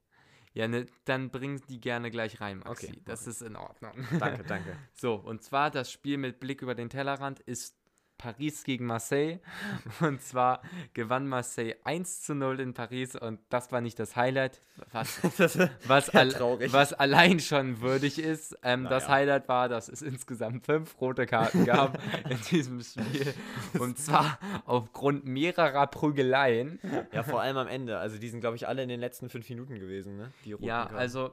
Ja, 0.54 0.69
ne, 0.69 0.86
dann 1.04 1.30
bring 1.32 1.62
die 1.67 1.82
gerne 1.82 2.10
gleich 2.10 2.39
rein, 2.39 2.60
Maxi. 2.60 2.88
Okay, 2.88 3.01
das 3.04 3.28
ist 3.28 3.41
in 3.41 3.58
Ordnung. 3.58 3.91
Danke, 4.19 4.43
danke. 4.43 4.75
So, 4.93 5.15
und 5.15 5.43
zwar 5.43 5.69
das 5.69 5.91
Spiel 5.91 6.17
mit 6.17 6.39
Blick 6.39 6.62
über 6.62 6.75
den 6.75 6.89
Tellerrand 6.89 7.41
ist 7.41 7.75
Paris 8.17 8.63
gegen 8.63 8.86
Marseille. 8.86 9.39
Und 9.99 10.21
zwar 10.21 10.62
gewann 10.93 11.28
Marseille 11.28 11.75
1 11.84 12.21
zu 12.23 12.36
0 12.36 12.60
in 12.60 12.73
Paris 12.73 13.15
und 13.15 13.39
das 13.49 13.71
war 13.71 13.82
nicht 13.82 13.99
das 13.99 14.15
Highlight, 14.15 14.62
was, 14.91 15.19
Das, 15.38 15.58
was, 15.86 16.08
Ja, 16.13 16.19
al 16.21 16.34
was 16.71 16.93
allein 16.93 17.39
schon 17.39 17.82
würdig 17.82 18.19
ist. 18.19 18.58
Ähm, 18.63 18.86
Das 18.86 19.04
Naja. 19.04 19.15
Highlight 19.15 19.47
war, 19.47 19.69
dass 19.69 19.89
es 19.89 20.01
insgesamt 20.01 20.65
fünf 20.65 20.99
rote 20.99 21.25
Karten 21.25 21.65
gab 21.65 21.97
in 22.30 22.39
diesem 22.51 22.82
Spiel. 22.82 23.34
Und 23.80 23.97
zwar 23.97 24.39
aufgrund 24.65 25.25
mehrerer 25.25 25.88
Prügeleien. 25.88 26.80
ja, 27.12 27.23
vor 27.23 27.41
allem 27.41 27.58
am 27.58 27.67
Ende. 27.67 27.97
Also 27.97 28.17
die 28.17 28.30
sind, 28.30 28.39
glaube 28.41 28.56
ich, 28.56 28.67
alle 28.67 28.84
in 28.84 28.89
den 28.89 28.99
letzten 28.99 29.30
fünf 29.30 29.49
Minuten 29.49 29.75
gewesen, 29.80 30.17
ne? 30.17 30.32
Ja, 30.43 30.84
Karten. 30.84 30.95
also 30.95 31.32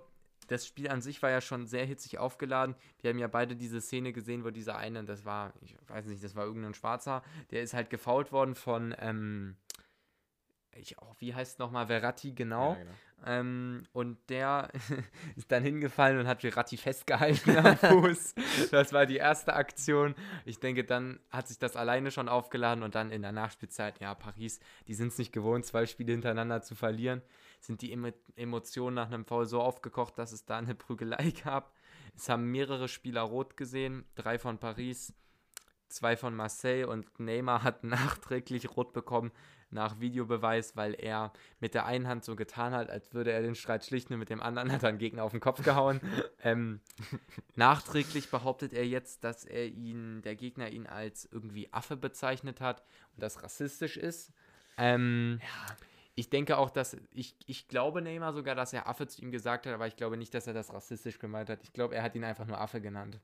das 0.53 0.67
Spiel 0.67 0.89
an 0.89 1.03
sich 1.03 1.23
war 1.23 1.31
ja 1.31 1.41
schon 1.41 1.67
sehr 1.67 1.85
hitzig 1.85 2.19
aufgeladen. 2.19 2.77
Wir 3.01 3.11
haben 3.11 3.19
ja 3.19 3.29
beide 3.29 3.57
diese 3.57 3.81
Szene 3.81 4.13
gesehen, 4.13 4.45
wo 4.45 4.51
dieser 4.51 4.77
eine, 4.77 5.03
das 5.05 5.25
war, 5.25 5.53
ich 5.63 5.77
weiß 5.89 6.07
nicht, 6.07 6.23
das 6.23 6.37
war 6.37 6.45
irgendein 6.45 6.75
Schwarzer, 6.75 7.23
der 7.51 7.63
ist 7.63 7.75
halt 7.75 7.91
gefault 7.91 8.33
worden 8.33 8.55
von, 8.55 8.95
ähm, 8.99 9.57
ich, 10.75 10.97
oh, 11.01 11.15
wie 11.19 11.35
heißt 11.35 11.59
nochmal, 11.59 11.87
Verratti, 11.87 12.33
genau. 12.33 12.73
Ja, 12.73 12.79
genau. 12.79 12.93
Ähm, 13.25 13.85
und 13.93 14.19
der 14.29 14.69
ist 15.37 15.51
dann 15.53 15.63
hingefallen 15.63 16.19
und 16.19 16.27
hat 16.27 16.41
Verratti 16.41 16.77
festgehalten 16.77 17.57
am 17.65 17.77
Fuß. 17.77 18.35
Das 18.71 18.93
war 18.93 19.07
die 19.07 19.17
erste 19.17 19.55
Aktion. 19.55 20.15
Ich 20.45 20.59
denke, 20.59 20.85
dann 20.85 21.21
hat 21.31 21.49
sich 21.49 21.59
das 21.59 21.77
alleine 21.77 22.11
schon 22.11 22.29
aufgeladen 22.29 22.83
und 22.83 22.95
dann 22.95 23.11
in 23.11 23.23
der 23.23 23.33
Nachspielzeit, 23.33 24.01
ja, 24.01 24.15
Paris, 24.15 24.61
die 24.89 24.95
sind 24.95 25.09
es 25.09 25.19
nicht 25.19 25.33
gewohnt, 25.33 25.65
zwei 25.65 25.87
Spiele 25.87 26.13
hintereinander 26.13 26.63
zu 26.63 26.75
verlieren. 26.75 27.23
Sind 27.63 27.81
die 27.81 27.93
Emo 27.93 28.09
Emotionen 28.35 28.97
nach 28.97 29.07
einem 29.07 29.25
Foul 29.25 29.47
so 29.47 29.63
aufgekocht, 29.63 30.19
dass 30.19 30.33
es 30.33 30.45
da 30.45 30.59
eine 30.59 30.75
Prügelei 30.75 31.31
gab. 31.45 31.73
Es 32.17 32.29
haben 32.29 32.51
mehrere 32.51 32.89
Spieler 32.89 33.23
rot 33.23 33.57
gesehen, 33.57 34.05
drei 34.17 34.37
von 34.39 34.59
Paris, 34.59 35.15
zwei 35.87 36.17
von 36.17 36.35
Marseille 36.35 36.87
und 36.87 37.21
Neymar 37.21 37.63
hat 37.63 37.85
nachträglich 37.85 38.77
rot 38.77 38.93
bekommen, 38.93 39.31
nach 39.71 40.01
Videobeweis, 40.01 40.77
weil 40.77 40.95
er 40.95 41.33
mit 41.61 41.73
der 41.73 41.87
einen 41.87 42.09
Hand 42.09 42.25
so 42.25 42.37
getan 42.37 42.75
hat, 42.75 42.91
als 42.91 43.15
würde 43.15 43.31
er 43.33 43.43
den 43.43 43.55
Streit 43.55 43.85
schlichten 43.85 44.13
und 44.13 44.19
mit 44.19 44.29
dem 44.29 44.43
anderen 44.43 44.71
hat 44.71 44.83
er 44.83 44.91
einen 44.91 44.99
Gegner 44.99 45.23
auf 45.23 45.31
den 45.31 45.41
Kopf 45.41 45.63
gehauen. 45.63 46.01
ähm, 46.43 46.81
nachträglich 47.55 48.29
behauptet 48.29 48.73
er 48.73 48.87
jetzt, 48.87 49.23
dass 49.25 49.45
er 49.45 49.67
ihn, 49.67 50.21
der 50.23 50.35
Gegner 50.35 50.69
ihn 50.69 50.89
als 50.89 51.29
irgendwie 51.31 51.73
Affe 51.73 51.97
bezeichnet 51.97 52.61
hat 52.61 52.83
und 53.15 53.23
das 53.23 53.43
rassistisch 53.43 53.97
ist. 53.97 54.33
Ähm, 54.77 55.41
ja 55.41 55.77
ich 56.15 56.29
denke 56.29 56.59
auch, 56.59 56.69
dass 56.69 56.97
ich, 57.11 57.37
ich 57.47 57.69
glaube 57.69 58.03
Neymar 58.03 58.35
sogar, 58.35 58.55
dass 58.55 58.73
er 58.73 58.87
Affe 58.87 59.07
zu 59.07 59.23
ihm 59.23 59.31
gesagt 59.31 59.67
hat, 59.67 59.73
aber 59.73 59.87
ich 59.87 59.97
glaube 59.97 60.19
nicht, 60.19 60.35
dass 60.35 60.47
er 60.47 60.53
das 60.53 60.73
rassistisch 60.73 61.19
gemeint 61.19 61.49
hat. 61.49 61.61
Ich 61.63 61.73
glaube, 61.73 61.95
er 61.95 62.03
hat 62.03 62.15
ihn 62.15 62.25
einfach 62.25 62.47
nur 62.47 62.61
Affe 62.61 62.83
genannt. 62.83 63.19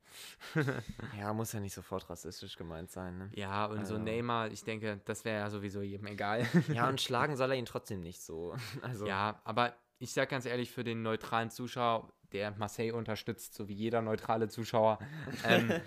ja, 1.19 1.33
muss 1.35 1.53
ja 1.53 1.61
nicht 1.61 1.75
sofort 1.75 2.09
rassistisch 2.09 2.57
gemeint 2.57 2.91
sein. 2.91 3.19
Ne? 3.19 3.31
Ja, 3.35 3.67
und 3.67 3.81
also. 3.81 3.97
so 3.97 4.03
Neymar, 4.03 4.51
ich 4.51 4.65
denke, 4.65 5.01
das 5.05 5.25
wäre 5.27 5.39
ja 5.39 5.51
sowieso 5.51 5.83
jedem 5.83 6.07
egal. 6.07 6.47
ja, 6.73 6.89
und 6.89 7.01
schlagen 7.01 7.37
soll 7.37 7.51
er 7.51 7.59
ihn 7.59 7.67
trotzdem 7.67 8.01
nicht 8.01 8.23
so. 8.23 8.57
Also. 8.81 9.07
Ja, 9.07 9.41
aber 9.45 9.75
ich 9.99 10.13
sage 10.13 10.31
ganz 10.31 10.47
ehrlich, 10.47 10.71
für 10.71 10.85
den 10.85 11.03
neutralen 11.03 11.51
Zuschauer, 11.51 12.11
der 12.33 12.53
Marseille 12.53 12.93
unterstützt, 12.93 13.55
so 13.55 13.69
wie 13.69 13.75
jeder 13.75 14.01
neutrale 14.01 14.49
Zuschauer, 14.49 14.99
ähm, 15.45 15.81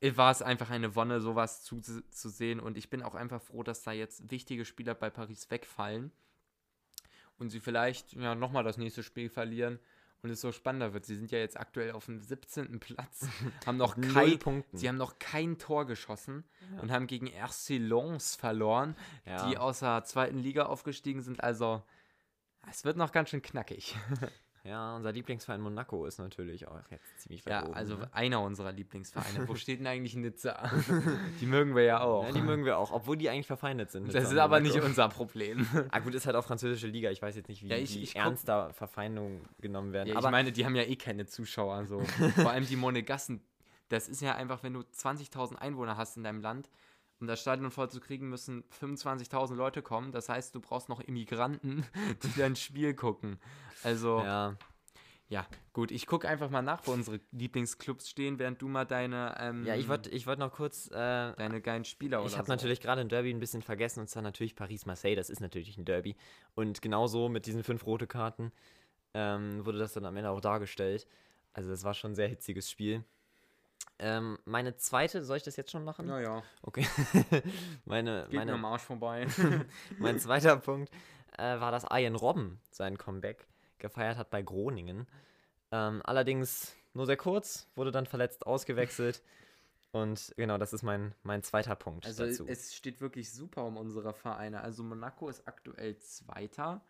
war 0.00 0.30
es 0.30 0.42
einfach 0.42 0.70
eine 0.70 0.94
Wonne, 0.94 1.20
sowas 1.20 1.62
zu, 1.62 1.80
zu 1.80 2.28
sehen. 2.28 2.60
Und 2.60 2.78
ich 2.78 2.90
bin 2.90 3.02
auch 3.02 3.14
einfach 3.14 3.42
froh, 3.42 3.62
dass 3.62 3.82
da 3.82 3.92
jetzt 3.92 4.30
wichtige 4.30 4.64
Spieler 4.64 4.94
bei 4.94 5.10
Paris 5.10 5.50
wegfallen 5.50 6.12
und 7.38 7.50
sie 7.50 7.60
vielleicht 7.60 8.12
ja, 8.14 8.34
nochmal 8.34 8.64
das 8.64 8.78
nächste 8.78 9.02
Spiel 9.02 9.28
verlieren 9.28 9.78
und 10.22 10.30
es 10.30 10.40
so 10.40 10.52
spannender 10.52 10.92
wird. 10.92 11.06
Sie 11.06 11.16
sind 11.16 11.30
ja 11.30 11.38
jetzt 11.38 11.58
aktuell 11.58 11.92
auf 11.92 12.06
dem 12.06 12.20
17. 12.20 12.80
Platz, 12.80 13.28
haben 13.66 13.76
noch 13.76 13.96
kein, 14.00 14.64
sie 14.72 14.88
haben 14.88 14.96
noch 14.96 15.18
kein 15.18 15.58
Tor 15.58 15.86
geschossen 15.86 16.44
ja. 16.74 16.80
und 16.80 16.90
haben 16.90 17.06
gegen 17.06 17.28
RC 17.28 17.78
Lens 17.78 18.36
verloren, 18.36 18.96
ja. 19.24 19.48
die 19.48 19.58
aus 19.58 19.80
der 19.80 20.04
zweiten 20.04 20.38
Liga 20.38 20.66
aufgestiegen 20.66 21.22
sind. 21.22 21.42
Also 21.42 21.82
es 22.68 22.84
wird 22.84 22.96
noch 22.96 23.12
ganz 23.12 23.30
schön 23.30 23.42
knackig. 23.42 23.96
Ja, 24.68 24.96
unser 24.96 25.12
Lieblingsverein 25.12 25.62
Monaco 25.62 26.04
ist 26.04 26.18
natürlich 26.18 26.68
auch 26.68 26.78
jetzt 26.90 27.20
ziemlich 27.20 27.44
weit 27.46 27.52
Ja, 27.52 27.64
oben, 27.64 27.74
also 27.74 27.96
ne? 27.96 28.08
einer 28.12 28.42
unserer 28.42 28.70
Lieblingsvereine. 28.72 29.48
Wo 29.48 29.54
steht 29.56 29.80
denn 29.80 29.86
eigentlich 29.86 30.14
Nizza? 30.14 30.70
die 31.40 31.46
mögen 31.46 31.74
wir 31.74 31.84
ja 31.84 32.00
auch. 32.02 32.24
Ja, 32.24 32.32
die 32.32 32.42
mögen 32.42 32.66
wir 32.66 32.76
auch, 32.76 32.92
obwohl 32.92 33.16
die 33.16 33.30
eigentlich 33.30 33.46
verfeindet 33.46 33.90
sind. 33.90 34.12
Das 34.12 34.30
ist 34.30 34.36
aber 34.36 34.60
nicht 34.60 34.78
unser 34.78 35.08
Problem. 35.08 35.66
ah 35.90 36.00
gut, 36.00 36.14
ist 36.14 36.26
halt 36.26 36.36
auch 36.36 36.44
französische 36.44 36.86
Liga. 36.86 37.10
Ich 37.10 37.22
weiß 37.22 37.34
jetzt 37.36 37.48
nicht, 37.48 37.62
wie, 37.62 37.68
ja, 37.68 37.76
ich, 37.76 37.94
wie 37.94 38.02
ich 38.02 38.14
ernst 38.14 38.46
da 38.46 38.70
Verfeindungen 38.74 39.40
genommen 39.60 39.94
werden. 39.94 40.10
Ja, 40.10 40.16
aber 40.16 40.28
ich 40.28 40.32
meine, 40.32 40.52
die 40.52 40.66
haben 40.66 40.76
ja 40.76 40.82
eh 40.82 40.96
keine 40.96 41.24
Zuschauer. 41.24 41.86
So. 41.86 42.00
Vor 42.34 42.50
allem 42.50 42.66
die 42.66 42.76
Monegassen. 42.76 43.40
Das 43.88 44.06
ist 44.06 44.20
ja 44.20 44.34
einfach, 44.34 44.62
wenn 44.62 44.74
du 44.74 44.80
20.000 44.80 45.56
Einwohner 45.56 45.96
hast 45.96 46.18
in 46.18 46.24
deinem 46.24 46.42
Land, 46.42 46.68
um 47.20 47.26
das 47.26 47.40
Stadion 47.40 47.70
voll 47.70 47.90
zu 47.90 48.00
kriegen, 48.00 48.28
müssen 48.28 48.64
25.000 48.80 49.54
Leute 49.54 49.82
kommen. 49.82 50.12
Das 50.12 50.28
heißt, 50.28 50.54
du 50.54 50.60
brauchst 50.60 50.88
noch 50.88 51.00
Immigranten, 51.00 51.84
die 52.22 52.32
dein 52.38 52.56
Spiel 52.56 52.94
gucken. 52.94 53.38
Also. 53.82 54.20
Ja. 54.20 54.56
Ja, 55.30 55.46
gut, 55.74 55.90
ich 55.90 56.06
gucke 56.06 56.26
einfach 56.26 56.48
mal 56.48 56.62
nach, 56.62 56.86
wo 56.86 56.92
unsere 56.92 57.20
Lieblingsclubs 57.32 58.08
stehen, 58.08 58.38
während 58.38 58.62
du 58.62 58.68
mal 58.68 58.86
deine. 58.86 59.36
Ähm, 59.38 59.66
ja, 59.66 59.74
ich 59.76 59.86
wollte 59.86 60.08
ich 60.08 60.26
wollt 60.26 60.38
noch 60.38 60.52
kurz. 60.52 60.86
Äh, 60.90 60.94
deine 61.34 61.60
geilen 61.60 61.84
Spieler 61.84 62.24
Ich 62.24 62.38
habe 62.38 62.46
so. 62.46 62.52
natürlich 62.52 62.80
gerade 62.80 63.02
ein 63.02 63.10
Derby 63.10 63.28
ein 63.30 63.38
bisschen 63.38 63.60
vergessen, 63.60 64.00
und 64.00 64.08
zwar 64.08 64.22
natürlich 64.22 64.56
Paris-Marseille, 64.56 65.16
das 65.16 65.28
ist 65.28 65.40
natürlich 65.40 65.76
ein 65.76 65.84
Derby. 65.84 66.16
Und 66.54 66.80
genauso 66.80 67.28
mit 67.28 67.44
diesen 67.44 67.62
fünf 67.62 67.84
rote 67.84 68.06
Karten 68.06 68.52
ähm, 69.12 69.66
wurde 69.66 69.76
das 69.76 69.92
dann 69.92 70.06
am 70.06 70.16
Ende 70.16 70.30
auch 70.30 70.40
dargestellt. 70.40 71.06
Also, 71.52 71.68
das 71.68 71.84
war 71.84 71.92
schon 71.92 72.12
ein 72.12 72.14
sehr 72.14 72.28
hitziges 72.28 72.70
Spiel. 72.70 73.04
Ähm, 74.00 74.38
meine 74.44 74.76
zweite, 74.76 75.24
soll 75.24 75.38
ich 75.38 75.42
das 75.42 75.56
jetzt 75.56 75.72
schon 75.72 75.84
machen? 75.84 76.08
Ja, 76.08 76.20
ja. 76.20 76.42
Okay. 76.62 76.86
meine, 77.84 78.26
Geht 78.30 78.34
meine, 78.34 78.52
mir 78.52 78.58
am 78.58 78.64
Arsch 78.64 78.82
vorbei. 78.82 79.26
mein 79.98 80.18
zweiter 80.20 80.56
Punkt 80.56 80.90
äh, 81.36 81.58
war, 81.58 81.72
dass 81.72 81.84
Ian 81.90 82.14
Robben 82.14 82.60
sein 82.70 82.96
Comeback 82.96 83.46
gefeiert 83.78 84.16
hat 84.16 84.30
bei 84.30 84.42
Groningen. 84.42 85.08
Ähm, 85.72 86.00
allerdings 86.04 86.74
nur 86.94 87.06
sehr 87.06 87.16
kurz, 87.16 87.68
wurde 87.74 87.90
dann 87.90 88.06
verletzt 88.06 88.46
ausgewechselt. 88.46 89.22
Und 89.90 90.32
genau, 90.36 90.58
das 90.58 90.72
ist 90.72 90.82
mein, 90.82 91.14
mein 91.22 91.42
zweiter 91.42 91.74
Punkt 91.74 92.06
also 92.06 92.26
dazu. 92.26 92.46
Es 92.46 92.74
steht 92.74 93.00
wirklich 93.00 93.32
super 93.32 93.64
um 93.64 93.76
unsere 93.76 94.12
Vereine. 94.12 94.60
Also 94.60 94.82
Monaco 94.82 95.28
ist 95.28 95.46
aktuell 95.48 95.98
Zweiter 95.98 96.82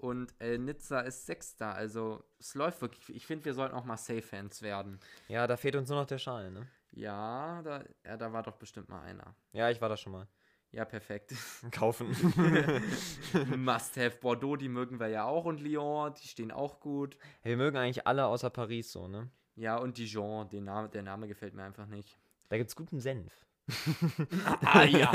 und 0.00 0.34
äh, 0.40 0.58
Nizza 0.58 1.00
ist 1.00 1.26
Sechster. 1.26 1.74
Also 1.74 2.24
es 2.38 2.54
läuft 2.54 2.80
wirklich. 2.80 3.14
Ich 3.14 3.26
finde, 3.26 3.44
wir 3.44 3.54
sollten 3.54 3.74
auch 3.74 3.84
mal 3.84 3.96
Safe-Fans 3.96 4.62
werden. 4.62 4.98
Ja, 5.28 5.46
da 5.46 5.56
fehlt 5.56 5.76
uns 5.76 5.88
nur 5.88 6.00
noch 6.00 6.06
der 6.06 6.18
Schal, 6.18 6.50
ne? 6.50 6.66
Ja, 6.92 7.62
da, 7.62 7.84
ja, 8.04 8.16
da 8.16 8.32
war 8.32 8.42
doch 8.42 8.56
bestimmt 8.56 8.88
mal 8.88 9.02
einer. 9.02 9.34
Ja, 9.52 9.70
ich 9.70 9.80
war 9.80 9.88
da 9.88 9.96
schon 9.96 10.12
mal. 10.12 10.26
Ja, 10.72 10.84
perfekt. 10.84 11.34
Kaufen. 11.70 12.08
Must 13.56 13.96
have 13.96 14.18
Bordeaux, 14.20 14.56
die 14.56 14.68
mögen 14.68 15.00
wir 15.00 15.08
ja 15.08 15.24
auch 15.24 15.44
und 15.44 15.60
Lyon, 15.60 16.14
die 16.14 16.28
stehen 16.28 16.52
auch 16.52 16.80
gut. 16.80 17.16
Wir 17.42 17.56
mögen 17.56 17.76
eigentlich 17.76 18.06
alle 18.06 18.26
außer 18.26 18.50
Paris 18.50 18.92
so, 18.92 19.08
ne? 19.08 19.30
Ja, 19.56 19.76
und 19.76 19.98
Dijon, 19.98 20.48
den 20.48 20.64
Name, 20.64 20.88
der 20.88 21.02
Name 21.02 21.28
gefällt 21.28 21.54
mir 21.54 21.64
einfach 21.64 21.86
nicht. 21.86 22.18
Da 22.48 22.56
gibt's 22.56 22.74
guten 22.74 23.00
Senf. 23.00 23.32
ah 24.64 24.84
ja. 24.84 25.12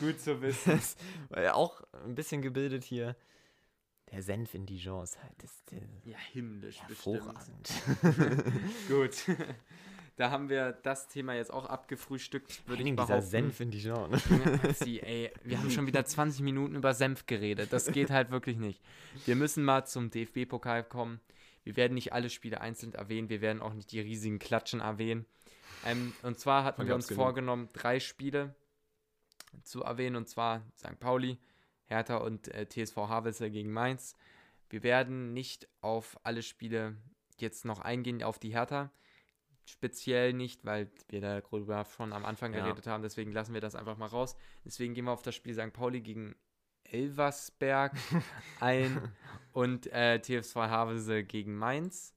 Gut 0.00 0.20
zu 0.20 0.40
wissen. 0.40 0.72
Das, 0.72 0.96
auch 1.52 1.82
ein 2.04 2.14
bisschen 2.14 2.42
gebildet 2.42 2.84
hier. 2.84 3.16
Der 4.10 4.22
Senf 4.22 4.54
in 4.54 4.66
Dijon 4.66 5.04
ist 5.04 5.22
halt 5.22 5.34
das, 5.38 5.64
der 5.66 5.80
ja 6.04 6.18
himmlisch 6.32 6.80
hervorragend. 6.80 7.70
Gut. 8.88 9.24
Da 10.16 10.30
haben 10.30 10.48
wir 10.48 10.72
das 10.72 11.06
Thema 11.06 11.34
jetzt 11.34 11.52
auch 11.52 11.66
abgefrühstückt, 11.66 12.66
würde 12.66 12.82
ich 12.82 12.96
behaupten. 12.96 13.14
dieser 13.14 13.22
Senf 13.22 13.60
in 13.60 13.70
Dijon. 13.70 14.20
Sie, 14.74 15.00
ey, 15.00 15.30
wir 15.44 15.60
haben 15.60 15.70
schon 15.70 15.86
wieder 15.86 16.04
20 16.04 16.42
Minuten 16.42 16.74
über 16.74 16.92
Senf 16.92 17.26
geredet. 17.26 17.72
Das 17.72 17.92
geht 17.92 18.10
halt 18.10 18.30
wirklich 18.32 18.56
nicht. 18.56 18.82
Wir 19.26 19.36
müssen 19.36 19.64
mal 19.64 19.84
zum 19.84 20.10
DFB-Pokal 20.10 20.82
kommen. 20.82 21.20
Wir 21.62 21.76
werden 21.76 21.94
nicht 21.94 22.12
alle 22.12 22.30
Spiele 22.30 22.60
einzeln 22.60 22.94
erwähnen. 22.94 23.28
Wir 23.28 23.40
werden 23.40 23.62
auch 23.62 23.74
nicht 23.74 23.92
die 23.92 24.00
riesigen 24.00 24.40
Klatschen 24.40 24.80
erwähnen. 24.80 25.24
Ähm, 25.84 26.12
und 26.22 26.40
zwar 26.40 26.64
hatten 26.64 26.86
wir 26.86 26.96
uns 26.96 27.12
vorgenommen, 27.12 27.68
drei 27.72 28.00
Spiele 28.00 28.56
zu 29.62 29.84
erwähnen. 29.84 30.16
Und 30.16 30.28
zwar 30.28 30.64
St. 30.76 30.98
Pauli, 30.98 31.38
Hertha 31.88 32.18
und 32.18 32.48
äh, 32.48 32.66
TSV 32.66 32.96
Havelse 32.96 33.50
gegen 33.50 33.72
Mainz. 33.72 34.14
Wir 34.70 34.82
werden 34.82 35.32
nicht 35.32 35.68
auf 35.80 36.18
alle 36.22 36.42
Spiele 36.42 36.96
jetzt 37.38 37.64
noch 37.64 37.80
eingehen, 37.80 38.22
auf 38.22 38.38
die 38.38 38.52
Hertha 38.52 38.90
speziell 39.68 40.32
nicht, 40.32 40.64
weil 40.64 40.90
wir 41.08 41.20
darüber 41.20 41.84
schon 41.84 42.12
am 42.12 42.24
Anfang 42.24 42.52
ja. 42.52 42.60
geredet 42.60 42.86
haben. 42.86 43.02
Deswegen 43.02 43.32
lassen 43.32 43.54
wir 43.54 43.60
das 43.60 43.74
einfach 43.74 43.96
mal 43.96 44.06
raus. 44.06 44.36
Deswegen 44.64 44.94
gehen 44.94 45.04
wir 45.04 45.12
auf 45.12 45.22
das 45.22 45.34
Spiel 45.34 45.54
St. 45.54 45.72
Pauli 45.72 46.00
gegen 46.00 46.34
Elversberg 46.84 47.92
ein 48.60 49.12
und 49.52 49.86
äh, 49.92 50.20
TFV 50.20 50.56
Havelse 50.56 51.22
gegen 51.24 51.56
Mainz. 51.56 52.14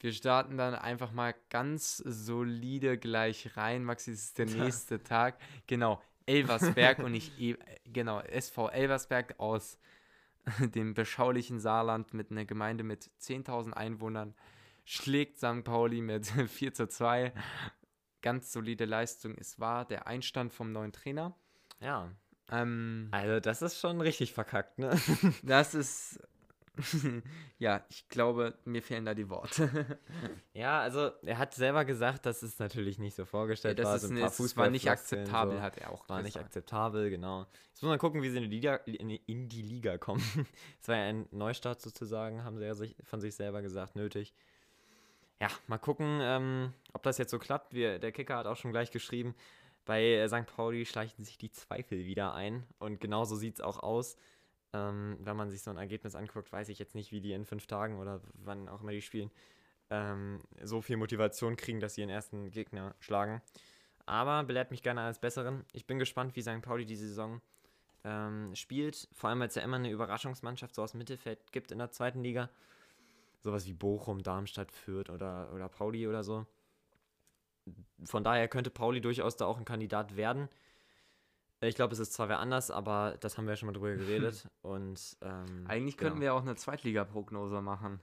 Wir 0.00 0.12
starten 0.12 0.56
dann 0.56 0.74
einfach 0.74 1.12
mal 1.12 1.34
ganz 1.50 1.98
solide 1.98 2.96
gleich 2.96 3.56
rein. 3.56 3.84
Maxi, 3.84 4.12
es 4.12 4.24
ist 4.24 4.38
der 4.38 4.46
nächste 4.64 5.02
Tag. 5.02 5.38
Genau, 5.66 6.00
Elversberg 6.30 6.98
und 7.00 7.12
nicht, 7.12 7.38
e 7.40 7.56
genau, 7.84 8.20
SV 8.20 8.68
Elversberg 8.68 9.34
aus 9.38 9.78
dem 10.74 10.94
beschaulichen 10.94 11.60
Saarland 11.60 12.14
mit 12.14 12.30
einer 12.30 12.44
Gemeinde 12.44 12.84
mit 12.84 13.10
10.000 13.20 13.72
Einwohnern 13.72 14.34
schlägt 14.84 15.38
St. 15.38 15.64
Pauli 15.64 16.00
mit 16.00 16.26
4 16.48 16.74
zu 16.74 16.88
2. 16.88 17.32
Ganz 18.22 18.52
solide 18.52 18.84
Leistung. 18.84 19.34
Es 19.38 19.60
war 19.60 19.84
der 19.84 20.06
Einstand 20.06 20.52
vom 20.52 20.72
neuen 20.72 20.92
Trainer. 20.92 21.34
Ja. 21.80 22.10
Ähm, 22.50 23.08
also, 23.12 23.40
das 23.40 23.62
ist 23.62 23.78
schon 23.78 24.00
richtig 24.00 24.32
verkackt, 24.32 24.78
ne? 24.78 25.00
das 25.42 25.74
ist. 25.74 26.20
ja, 27.58 27.84
ich 27.88 28.08
glaube, 28.08 28.58
mir 28.64 28.82
fehlen 28.82 29.04
da 29.04 29.14
die 29.14 29.28
Worte. 29.28 29.98
ja, 30.54 30.80
also 30.80 31.10
er 31.22 31.38
hat 31.38 31.54
selber 31.54 31.84
gesagt, 31.84 32.26
dass 32.26 32.42
es 32.42 32.58
natürlich 32.58 32.98
nicht 32.98 33.14
so 33.14 33.24
vorgestellt 33.24 33.78
ja, 33.78 33.84
war. 33.84 33.96
Ist, 33.96 34.02
so 34.02 34.14
ein 34.14 34.20
paar 34.20 34.56
war 34.56 34.70
nicht 34.70 34.88
akzeptabel, 34.88 35.56
so. 35.56 35.62
hat 35.62 35.78
er 35.78 35.90
auch 35.90 36.08
War 36.08 36.18
gesagt. 36.18 36.24
nicht 36.24 36.38
akzeptabel, 36.38 37.10
genau. 37.10 37.46
Jetzt 37.68 37.82
muss 37.82 37.88
man 37.88 37.98
gucken, 37.98 38.22
wie 38.22 38.30
sie 38.30 38.38
in 38.38 38.44
die 38.44 38.56
Liga, 38.56 38.76
in 38.76 39.48
die 39.48 39.62
Liga 39.62 39.98
kommen. 39.98 40.22
Es 40.80 40.88
war 40.88 40.96
ja 40.96 41.04
ein 41.04 41.26
Neustart 41.30 41.80
sozusagen, 41.80 42.44
haben 42.44 42.58
sie 42.58 42.64
ja 42.64 42.74
sich, 42.74 42.96
von 43.04 43.20
sich 43.20 43.34
selber 43.34 43.62
gesagt, 43.62 43.96
nötig 43.96 44.34
ja, 45.40 45.48
mal 45.68 45.78
gucken, 45.78 46.20
ähm, 46.20 46.74
ob 46.92 47.02
das 47.02 47.16
jetzt 47.16 47.30
so 47.30 47.38
klappt. 47.38 47.72
Wir, 47.72 47.98
der 47.98 48.12
Kicker 48.12 48.36
hat 48.36 48.46
auch 48.46 48.56
schon 48.56 48.72
gleich 48.72 48.90
geschrieben, 48.90 49.34
bei 49.84 50.04
äh, 50.04 50.28
St. 50.28 50.46
Pauli 50.46 50.84
schleichen 50.84 51.24
sich 51.24 51.38
die 51.38 51.50
Zweifel 51.50 52.04
wieder 52.04 52.34
ein. 52.34 52.64
Und 52.78 53.00
genauso 53.00 53.36
sieht 53.36 53.54
es 53.54 53.60
auch 53.60 53.82
aus. 53.82 54.16
Ähm, 54.72 55.18
wenn 55.20 55.36
man 55.36 55.50
sich 55.50 55.62
so 55.62 55.70
ein 55.70 55.78
Ergebnis 55.78 56.14
anguckt, 56.14 56.52
weiß 56.52 56.68
ich 56.68 56.78
jetzt 56.78 56.94
nicht, 56.94 57.12
wie 57.12 57.20
die 57.20 57.32
in 57.32 57.44
fünf 57.44 57.66
Tagen 57.66 57.98
oder 57.98 58.20
wann 58.34 58.68
auch 58.68 58.82
immer 58.82 58.92
die 58.92 59.02
spielen, 59.02 59.30
ähm, 59.90 60.40
so 60.62 60.80
viel 60.80 60.96
Motivation 60.96 61.56
kriegen, 61.56 61.80
dass 61.80 61.94
sie 61.94 62.02
ihren 62.02 62.10
ersten 62.10 62.50
Gegner 62.50 62.94
schlagen. 63.00 63.42
Aber 64.06 64.44
belehrt 64.44 64.70
mich 64.70 64.82
gerne 64.82 65.02
als 65.02 65.18
Besseren. 65.18 65.64
Ich 65.72 65.86
bin 65.86 65.98
gespannt, 65.98 66.36
wie 66.36 66.42
St. 66.42 66.62
Pauli 66.62 66.84
die 66.84 66.96
Saison 66.96 67.40
ähm, 68.04 68.54
spielt. 68.54 69.08
Vor 69.12 69.30
allem, 69.30 69.40
weil 69.40 69.48
es 69.48 69.54
ja 69.56 69.62
immer 69.62 69.76
eine 69.76 69.90
Überraschungsmannschaft 69.90 70.74
so 70.74 70.82
aus 70.82 70.92
dem 70.92 70.98
Mittelfeld 70.98 71.52
gibt 71.52 71.72
in 71.72 71.78
der 71.78 71.90
zweiten 71.90 72.22
Liga 72.22 72.48
sowas 73.42 73.66
wie 73.66 73.72
Bochum, 73.72 74.22
Darmstadt, 74.22 74.70
Fürth 74.70 75.10
oder, 75.10 75.52
oder 75.52 75.68
Pauli 75.68 76.06
oder 76.06 76.22
so. 76.22 76.46
Von 78.04 78.24
daher 78.24 78.48
könnte 78.48 78.70
Pauli 78.70 79.00
durchaus 79.00 79.36
da 79.36 79.46
auch 79.46 79.58
ein 79.58 79.64
Kandidat 79.64 80.16
werden. 80.16 80.48
Ich 81.62 81.74
glaube, 81.74 81.92
es 81.92 81.98
ist 81.98 82.12
zwar 82.14 82.28
wer 82.30 82.38
anders, 82.38 82.70
aber 82.70 83.16
das 83.20 83.36
haben 83.36 83.44
wir 83.44 83.52
ja 83.52 83.56
schon 83.56 83.66
mal 83.66 83.72
drüber 83.72 83.92
geredet. 83.94 84.48
Und 84.62 85.16
ähm, 85.20 85.64
Eigentlich 85.68 85.96
genau. 85.98 86.08
könnten 86.10 86.22
wir 86.22 86.32
auch 86.34 86.40
eine 86.42 86.56
Zweitliga-Prognose 86.56 87.60
machen. 87.60 88.00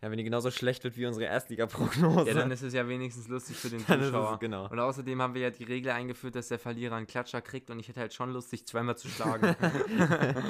Ja, 0.00 0.10
wenn 0.10 0.18
die 0.18 0.24
genauso 0.24 0.50
schlecht 0.50 0.82
wird 0.82 0.96
wie 0.96 1.06
unsere 1.06 1.26
Erstliga-Prognose. 1.26 2.28
Ja, 2.28 2.34
dann 2.34 2.50
ist 2.50 2.62
es 2.62 2.72
ja 2.74 2.88
wenigstens 2.88 3.28
lustig 3.28 3.56
für 3.56 3.70
den 3.70 3.84
Dann 3.86 4.00
ist 4.00 4.06
es- 4.06 4.12
Zuschauer. 4.12 4.38
genau. 4.40 4.68
Und 4.68 4.78
außerdem 4.80 5.20
haben 5.22 5.34
wir 5.34 5.42
ja 5.42 5.50
die 5.50 5.62
Regel 5.64 5.92
eingeführt, 5.92 6.34
dass 6.34 6.48
der 6.48 6.58
Verlierer 6.58 6.96
einen 6.96 7.06
Klatscher 7.06 7.40
kriegt 7.40 7.70
und 7.70 7.78
ich 7.78 7.86
hätte 7.88 8.00
halt 8.00 8.12
schon 8.14 8.32
Lust, 8.32 8.50
dich 8.52 8.66
zweimal 8.66 8.96
zu 8.96 9.08
schlagen. 9.08 9.54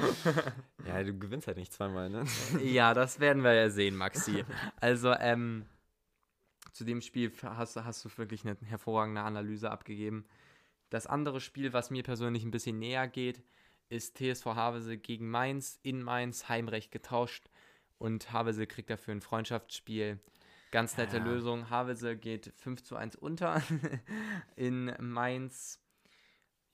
Ja, 0.87 1.01
du 1.03 1.17
gewinnst 1.17 1.47
halt 1.47 1.57
nicht 1.57 1.71
zweimal, 1.71 2.09
ne? 2.09 2.25
ja, 2.61 2.93
das 2.93 3.19
werden 3.19 3.43
wir 3.43 3.53
ja 3.53 3.69
sehen, 3.69 3.95
Maxi. 3.95 4.43
Also, 4.81 5.13
ähm, 5.13 5.65
zu 6.73 6.83
dem 6.83 7.01
Spiel 7.01 7.31
hast, 7.43 7.77
hast 7.77 8.03
du 8.03 8.09
wirklich 8.17 8.43
eine 8.45 8.57
hervorragende 8.65 9.21
Analyse 9.21 9.71
abgegeben. 9.71 10.25
Das 10.93 11.07
andere 11.07 11.41
Spiel, 11.41 11.73
was 11.73 11.89
mir 11.89 12.03
persönlich 12.03 12.43
ein 12.43 12.51
bisschen 12.51 12.77
näher 12.77 13.07
geht, 13.07 13.41
ist 13.89 14.15
TSV 14.15 14.45
Havelse 14.45 14.99
gegen 14.99 15.27
Mainz. 15.27 15.79
In 15.81 16.03
Mainz 16.03 16.49
Heimrecht 16.49 16.91
getauscht 16.91 17.49
und 17.97 18.31
Havelse 18.31 18.67
kriegt 18.67 18.91
dafür 18.91 19.15
ein 19.15 19.21
Freundschaftsspiel. 19.21 20.19
Ganz 20.69 20.95
nette 20.97 21.17
Ja. 21.17 21.23
Lösung. 21.23 21.71
Havelse 21.71 22.15
geht 22.15 22.53
5 22.57 22.83
zu 22.83 22.95
1 22.95 23.15
unter 23.15 23.63
in 24.55 24.93
Mainz. 24.99 25.79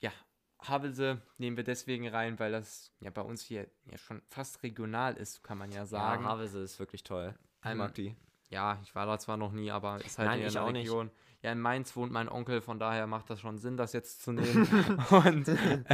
Ja, 0.00 0.12
Havelse 0.58 1.22
nehmen 1.38 1.56
wir 1.56 1.64
deswegen 1.64 2.06
rein, 2.06 2.38
weil 2.38 2.52
das 2.52 2.92
ja 3.00 3.08
bei 3.08 3.22
uns 3.22 3.40
hier 3.42 3.70
ja 3.86 3.96
schon 3.96 4.20
fast 4.28 4.62
regional 4.62 5.16
ist, 5.16 5.42
kann 5.42 5.56
man 5.56 5.72
ja 5.72 5.86
sagen. 5.86 6.24
Ja, 6.24 6.28
Havelse 6.28 6.60
ist 6.60 6.78
wirklich 6.78 7.04
toll. 7.04 7.34
Ich 7.64 7.74
mag 7.74 7.94
die. 7.94 8.14
Ja, 8.50 8.78
ich 8.82 8.94
war 8.94 9.06
da 9.06 9.18
zwar 9.18 9.36
noch 9.36 9.52
nie, 9.52 9.70
aber 9.70 10.04
ist 10.04 10.18
halt 10.18 10.28
Nein, 10.28 10.40
in 10.42 10.52
der 10.52 10.64
auch 10.64 10.72
nicht. 10.72 10.86
Region. 10.88 11.10
Ja, 11.42 11.52
in 11.52 11.60
Mainz 11.60 11.96
wohnt 11.96 12.12
mein 12.12 12.28
Onkel, 12.28 12.60
von 12.60 12.78
daher 12.78 13.06
macht 13.06 13.30
das 13.30 13.40
schon 13.40 13.56
Sinn, 13.58 13.76
das 13.78 13.92
jetzt 13.94 14.22
zu 14.22 14.32
nehmen. 14.32 14.66
Und 15.10 15.48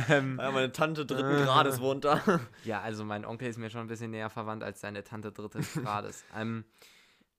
ähm, 0.09 0.39
Ja, 0.41 0.51
meine 0.51 0.73
Tante 0.73 1.07
dritten 1.07 1.45
Grades 1.45 1.81
wohnt 1.81 2.05
da. 2.05 2.41
ja, 2.65 2.81
also 2.81 3.05
mein 3.05 3.25
Onkel 3.25 3.49
ist 3.49 3.57
mir 3.59 3.71
schon 3.71 3.83
ein 3.83 3.87
bisschen 3.87 4.11
näher 4.11 4.31
verwandt 4.31 4.65
als 4.65 4.81
seine 4.81 5.05
Tante 5.05 5.31
drittes 5.31 5.75
Grades. 5.75 6.25
ähm, 6.37 6.65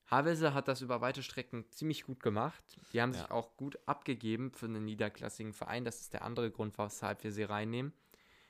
Havelse 0.10 0.54
hat 0.54 0.70
das 0.70 0.82
über 0.82 1.02
weite 1.02 1.22
Strecken 1.22 1.66
ziemlich 1.72 2.06
gut 2.06 2.22
gemacht. 2.24 2.64
Die 2.94 3.02
haben 3.02 3.12
sich 3.12 3.24
Ja. 3.24 3.32
auch 3.32 3.58
gut 3.58 3.78
abgegeben 3.88 4.52
für 4.54 4.68
einen 4.68 4.86
niederklassigen 4.86 5.52
Verein. 5.52 5.84
Das 5.84 6.00
ist 6.00 6.14
der 6.14 6.22
andere 6.24 6.50
Grund, 6.50 6.78
weshalb 6.78 7.26
wir 7.26 7.34
sie 7.34 7.44
reinnehmen. 7.44 7.92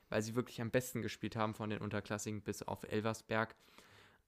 Weil 0.08 0.22
sie 0.22 0.36
wirklich 0.36 0.60
am 0.60 0.70
besten 0.70 1.02
gespielt 1.02 1.34
haben 1.34 1.54
von 1.54 1.68
den 1.70 1.80
Unterklassigen 1.80 2.42
bis 2.42 2.62
auf 2.62 2.84
Elversberg. 2.84 3.56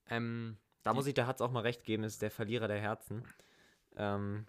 Ähm, 0.09 0.57
Da 0.83 0.95
muss 0.95 1.07
ich 1.07 1.14
der 1.14 1.27
Hatz 1.27 1.40
auch 1.40 1.51
mal 1.51 1.61
recht 1.61 1.85
geben, 1.85 2.05
ist 2.05 2.23
der 2.23 2.31
Verlierer 2.31 2.69
der 2.69 2.81
Herzen. 2.81 3.23
Ähm, 3.97 4.47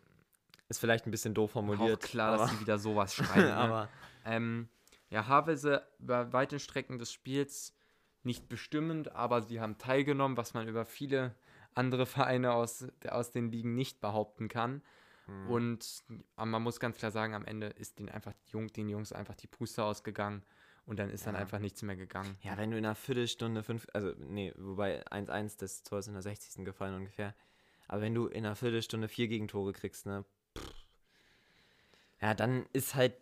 ist 0.70 0.80
vielleicht 0.80 1.06
ein 1.06 1.12
bisschen 1.12 1.34
doof 1.34 1.52
auch 1.52 1.54
formuliert. 1.54 2.02
klar, 2.02 2.34
aber, 2.34 2.44
dass 2.44 2.52
sie 2.52 2.60
wieder 2.62 2.78
sowas 2.78 3.13
schreiben. 3.15 3.48
ne? 3.48 3.56
aber 3.56 3.89
Ähm, 4.24 4.70
ja, 5.10 5.28
Havelse 5.28 5.86
über 6.00 6.32
weite 6.32 6.60
Strecken 6.60 6.98
des 6.98 7.12
Spiels 7.12 7.76
nicht 8.24 8.48
bestimmend, 8.48 9.13
aber 9.13 9.41
sie 9.41 9.60
haben 9.60 9.78
teilgenommen, 9.78 10.38
was 10.38 10.54
man 10.54 10.67
über 10.67 10.86
viele 10.86 11.36
andere 11.74 12.06
Vereine 12.06 12.54
aus, 12.54 12.88
aus 13.08 13.32
den 13.32 13.52
Ligen 13.52 13.76
nicht 13.76 14.00
behaupten 14.00 14.48
kann. 14.48 14.82
hm. 15.26 15.50
Und 15.50 16.04
äh, 16.38 16.46
man 16.46 16.62
muss 16.62 16.80
ganz 16.80 16.98
klar 16.98 17.12
sagen, 17.12 17.34
am 17.34 17.46
Ende 17.46 17.67
ist 17.67 18.00
den, 18.00 18.10
einfach 18.10 18.34
den 18.78 18.89
Jungs 18.89 19.12
einfach 19.12 19.36
die 19.36 19.48
Puste 19.48 19.84
ausgegangen 19.84 20.44
und 20.86 20.98
dann 21.00 21.10
ist 21.10 21.26
dann 21.28 21.36
Ja. 21.36 21.41
einfach 21.41 21.60
nichts 21.60 21.82
mehr 21.82 21.96
gegangen. 21.96 22.38
Ja, 22.41 22.58
wenn 22.58 22.72
du 22.72 22.78
in 22.78 22.86
einer 22.86 22.96
Viertelstunde 22.96 23.63
fünf, 23.63 23.88
also 23.94 24.13
nee, 24.17 24.54
wobei 24.58 25.06
1-1 25.08 25.58
des 25.58 25.84
Tors 25.84 26.08
in 26.08 26.13
der 26.13 26.22
60. 26.22 26.65
gefallen 26.65 26.96
ungefähr. 26.96 27.36
Aber 27.88 28.02
wenn 28.02 28.13
du 28.15 28.28
in 28.28 28.46
einer 28.46 28.56
Viertelstunde 28.56 29.08
vier 29.08 29.28
Gegentore 29.28 29.74
kriegst, 29.74 30.06
ne? 30.06 30.24
pff. 30.58 30.74
Ja, 32.22 32.34
dann 32.34 32.65
ist 32.74 32.96
halt 32.96 33.15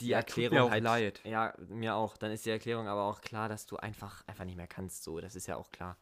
die 0.00 0.08
Ja, 0.08 0.18
Erklärung 0.18 0.56
mir 0.58 0.64
auch 0.64 0.70
halt. 0.70 0.82
leid. 0.84 1.20
Ja, 1.24 1.54
mir 1.68 1.94
auch. 1.94 2.16
Dann 2.16 2.30
ist 2.30 2.46
die 2.46 2.50
Erklärung 2.50 2.88
aber 2.88 3.02
auch 3.04 3.20
klar, 3.20 3.48
dass 3.48 3.66
du 3.66 3.76
einfach, 3.76 4.22
einfach 4.26 4.44
nicht 4.44 4.56
mehr 4.56 4.66
kannst. 4.66 5.04
So, 5.04 5.20
das 5.20 5.36
ist 5.36 5.46
ja 5.46 5.56
auch 5.56 5.70
klar. 5.70 5.96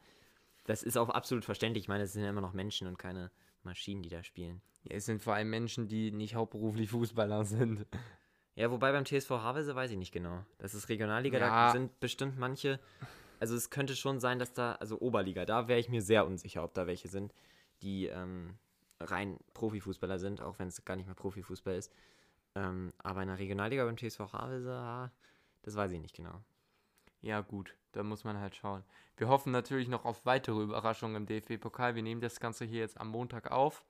Das 0.64 0.82
ist 0.82 0.96
auch 0.96 1.08
absolut 1.08 1.44
verständlich. 1.44 1.84
Ich 1.84 1.88
meine, 1.88 2.04
es 2.04 2.12
sind 2.12 2.22
ja 2.22 2.30
immer 2.30 2.40
noch 2.40 2.52
Menschen 2.52 2.86
und 2.86 2.98
keine 2.98 3.30
Maschinen, 3.64 4.02
die 4.02 4.08
da 4.08 4.22
spielen. 4.22 4.62
Ja, 4.84 4.96
es 4.96 5.06
sind 5.06 5.22
vor 5.22 5.34
allem 5.34 5.50
Menschen, 5.50 5.88
die 5.88 6.10
nicht 6.12 6.34
hauptberuflich 6.34 6.90
Fußballer 6.90 7.44
sind. 7.44 7.86
Ja, 8.54 8.70
wobei 8.70 8.92
beim 8.92 9.04
TSV 9.04 9.30
Havelse 9.30 9.74
weiß 9.74 9.90
ich 9.90 9.96
nicht 9.96 10.12
genau. 10.12 10.44
Das 10.58 10.74
ist 10.74 10.88
Regionalliga, 10.88 11.38
da 11.38 11.46
Ja. 11.66 11.72
sind 11.72 11.98
bestimmt 12.00 12.38
manche. 12.38 12.78
Also 13.40 13.56
es 13.56 13.70
könnte 13.70 13.96
schon 13.96 14.20
sein, 14.20 14.38
dass 14.38 14.52
da, 14.52 14.72
also 14.74 15.00
Oberliga, 15.00 15.44
da 15.46 15.68
wäre 15.68 15.80
ich 15.80 15.88
mir 15.88 16.02
sehr 16.02 16.26
unsicher, 16.26 16.62
ob 16.62 16.74
da 16.74 16.86
welche 16.86 17.08
sind, 17.08 17.34
die 17.82 18.06
ähm, 18.06 18.58
rein 19.00 19.38
Profifußballer 19.54 20.18
sind, 20.18 20.40
auch 20.42 20.58
wenn 20.58 20.68
es 20.68 20.84
gar 20.84 20.96
nicht 20.96 21.06
mehr 21.06 21.14
Profifußball 21.14 21.74
ist. 21.74 21.92
Ähm, 22.54 22.92
aber 22.98 23.22
in 23.22 23.28
der 23.28 23.38
Regionalliga 23.38 23.84
beim 23.84 23.96
TSV 23.96 24.20
Havelse, 24.32 24.70
ah, 24.72 25.10
das 25.62 25.74
weiß 25.74 25.90
ich 25.92 26.00
nicht 26.00 26.14
genau. 26.14 26.42
Ja, 27.22 27.40
gut, 27.40 27.74
da 27.92 28.02
muss 28.02 28.24
man 28.24 28.38
halt 28.38 28.54
schauen. 28.54 28.84
Wir 29.16 29.28
hoffen 29.28 29.50
natürlich 29.52 29.88
noch 29.88 30.04
auf 30.04 30.26
weitere 30.26 30.60
Überraschungen 30.62 31.16
im 31.16 31.26
DFB-Pokal. 31.26 31.94
Wir 31.94 32.02
nehmen 32.02 32.20
das 32.20 32.38
Ganze 32.40 32.64
hier 32.64 32.80
jetzt 32.80 33.00
am 33.00 33.08
Montag 33.08 33.50
auf, 33.50 33.84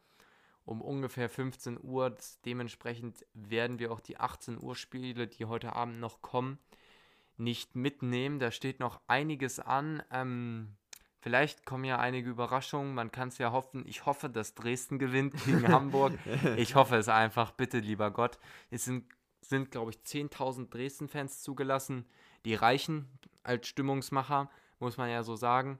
um 0.64 0.80
ungefähr 0.80 1.28
15 1.28 1.78
Uhr. 1.82 2.14
Dementsprechend 2.44 3.24
werden 3.34 3.78
wir 3.78 3.92
auch 3.92 4.00
die 4.00 4.18
18 4.18 4.62
Uhr 4.62 4.76
Spiele, 4.76 5.26
die 5.26 5.44
heute 5.46 5.74
Abend 5.74 6.00
noch 6.00 6.22
kommen, 6.22 6.58
nicht 7.36 7.74
mitnehmen. 7.74 8.38
Da 8.38 8.50
steht 8.50 8.80
noch 8.80 9.00
einiges 9.06 9.58
an. 9.58 10.02
Ähm, 10.10 10.76
vielleicht 11.20 11.66
kommen 11.66 11.84
ja 11.84 11.98
einige 11.98 12.30
Überraschungen. 12.30 12.94
Man 12.94 13.10
kann 13.10 13.28
es 13.28 13.38
ja 13.38 13.52
hoffen. 13.52 13.84
Ich 13.86 14.06
hoffe, 14.06 14.28
dass 14.28 14.54
Dresden 14.54 14.98
gewinnt 14.98 15.34
gegen 15.44 15.68
Hamburg. 15.72 16.12
Ich 16.56 16.74
hoffe 16.74 16.96
es 16.96 17.08
einfach. 17.08 17.52
Bitte, 17.52 17.78
lieber 17.78 18.10
Gott. 18.10 18.38
Es 18.70 18.84
sind, 18.84 19.06
sind 19.40 19.70
glaube 19.70 19.90
ich, 19.90 19.98
10.000 19.98 20.70
Dresden-Fans 20.70 21.42
zugelassen. 21.42 22.06
Die 22.44 22.54
reichen 22.54 23.08
als 23.42 23.66
Stimmungsmacher, 23.66 24.50
muss 24.78 24.96
man 24.96 25.10
ja 25.10 25.22
so 25.22 25.36
sagen. 25.36 25.78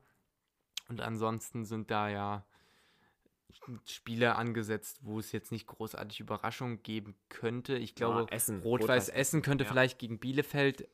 Und 0.89 1.01
ansonsten 1.01 1.65
sind 1.65 1.91
da 1.91 2.09
ja 2.09 2.45
Spiele 3.87 4.37
angesetzt, 4.37 4.99
wo 5.03 5.19
es 5.19 5.33
jetzt 5.33 5.53
nicht 5.53 5.67
großartig 5.67 6.21
Überraschungen 6.21 6.83
geben 6.83 7.15
könnte. 7.29 7.77
Ich 7.77 7.95
glaube, 7.95 8.27
Ah, 8.31 8.35
Essen, 8.35 8.61
Rot-Weiß 8.63 9.09
Essen 9.09 9.43
könnte 9.43 9.65
ja. 9.65 9.71
vielleicht 9.71 9.99
gegen 9.99 10.19
Bielefeld 10.19 10.89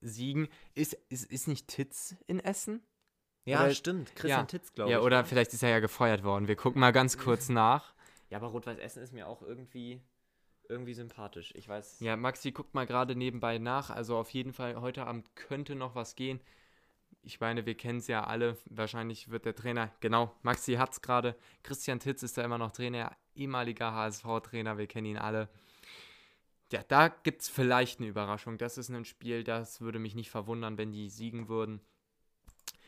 siegen. 0.00 0.48
Ist, 0.74 0.94
ist, 1.08 1.30
ist 1.30 1.48
nicht 1.48 1.68
Titz 1.68 2.14
in 2.26 2.40
Essen? 2.40 2.82
Ja, 3.44 3.64
Oder- 3.64 3.74
stimmt. 3.74 4.14
Christian 4.14 4.40
ja. 4.40 4.46
Titz, 4.46 4.72
glaube 4.72 4.90
Ja, 4.90 4.98
ich. 4.98 5.04
oder 5.04 5.24
vielleicht 5.24 5.52
ist 5.52 5.62
er 5.62 5.70
ja 5.70 5.80
gefeuert 5.80 6.22
worden. 6.22 6.46
Wir 6.48 6.56
gucken 6.56 6.80
mal 6.80 6.92
ganz 6.92 7.18
kurz 7.18 7.48
nach. 7.48 7.94
Ja, 8.30 8.38
aber 8.38 8.48
Rot-Weiß 8.48 8.78
Essen 8.78 9.02
ist 9.02 9.12
mir 9.12 9.26
auch 9.26 9.42
irgendwie, 9.42 10.00
irgendwie 10.68 10.94
sympathisch. 10.94 11.52
Ich 11.56 11.68
weiß. 11.68 12.00
Ja, 12.00 12.16
Maxi 12.16 12.52
guckt 12.52 12.74
mal 12.74 12.86
gerade 12.86 13.14
nebenbei 13.16 13.58
nach. 13.58 13.90
Also 13.90 14.16
auf 14.16 14.30
jeden 14.30 14.52
Fall, 14.52 14.80
heute 14.80 15.06
Abend 15.06 15.34
könnte 15.36 15.74
noch 15.74 15.94
was 15.94 16.14
gehen. 16.14 16.40
Ich 17.22 17.40
meine, 17.40 17.66
wir 17.66 17.76
kennen 17.76 17.98
es 17.98 18.06
ja 18.06 18.24
alle. 18.24 18.56
Wahrscheinlich 18.66 19.30
wird 19.30 19.44
der 19.44 19.54
Trainer, 19.54 19.92
genau, 20.00 20.34
Maxi 20.42 20.74
hat 20.74 20.92
es 20.92 21.02
gerade. 21.02 21.36
Christian 21.62 22.00
Titz 22.00 22.22
ist 22.22 22.38
da 22.38 22.44
immer 22.44 22.58
noch 22.58 22.72
Trainer, 22.72 23.16
ehemaliger 23.34 23.92
HSV-Trainer, 23.92 24.78
wir 24.78 24.86
kennen 24.86 25.06
ihn 25.06 25.18
alle. 25.18 25.48
Ja, 26.72 26.82
da 26.88 27.08
gibt 27.08 27.42
es 27.42 27.48
vielleicht 27.48 28.00
eine 28.00 28.08
Überraschung. 28.08 28.56
Das 28.56 28.78
ist 28.78 28.88
ein 28.88 29.04
Spiel, 29.04 29.44
das 29.44 29.80
würde 29.80 29.98
mich 29.98 30.14
nicht 30.14 30.30
verwundern, 30.30 30.78
wenn 30.78 30.90
die 30.90 31.10
siegen 31.10 31.48
würden. 31.48 31.80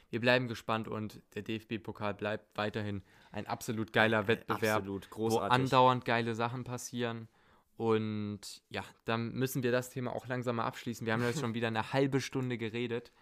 Wir 0.09 0.21
bleiben 0.21 0.49
gespannt 0.49 0.89
und 0.89 1.21
der 1.35 1.43
DFB-Pokal 1.43 2.15
bleibt 2.15 2.57
weiterhin 2.57 3.03
ein 3.33 3.47
absolut 3.47 3.93
geiler 3.93 4.29
Wettbewerb 4.29 4.79
Absolut, 4.79 5.09
wo 5.17 5.39
andauernd 5.39 6.05
geile 6.05 6.35
Sachen 6.35 6.65
passieren. 6.65 7.29
Und 7.77 8.63
ja, 8.71 8.85
dann 9.05 9.33
müssen 9.33 9.63
wir 9.65 9.73
das 9.73 9.91
Thema 9.91 10.15
auch 10.15 10.27
langsam 10.29 10.57
mal 10.57 10.67
abschließen. 10.67 11.05
Wir 11.05 11.13
haben 11.13 11.25
jetzt 11.25 11.41
schon 11.41 11.55
wieder 11.55 11.69
eine 11.69 11.93
halbe 11.93 12.21
Stunde 12.21 12.57
geredet. 12.57 13.13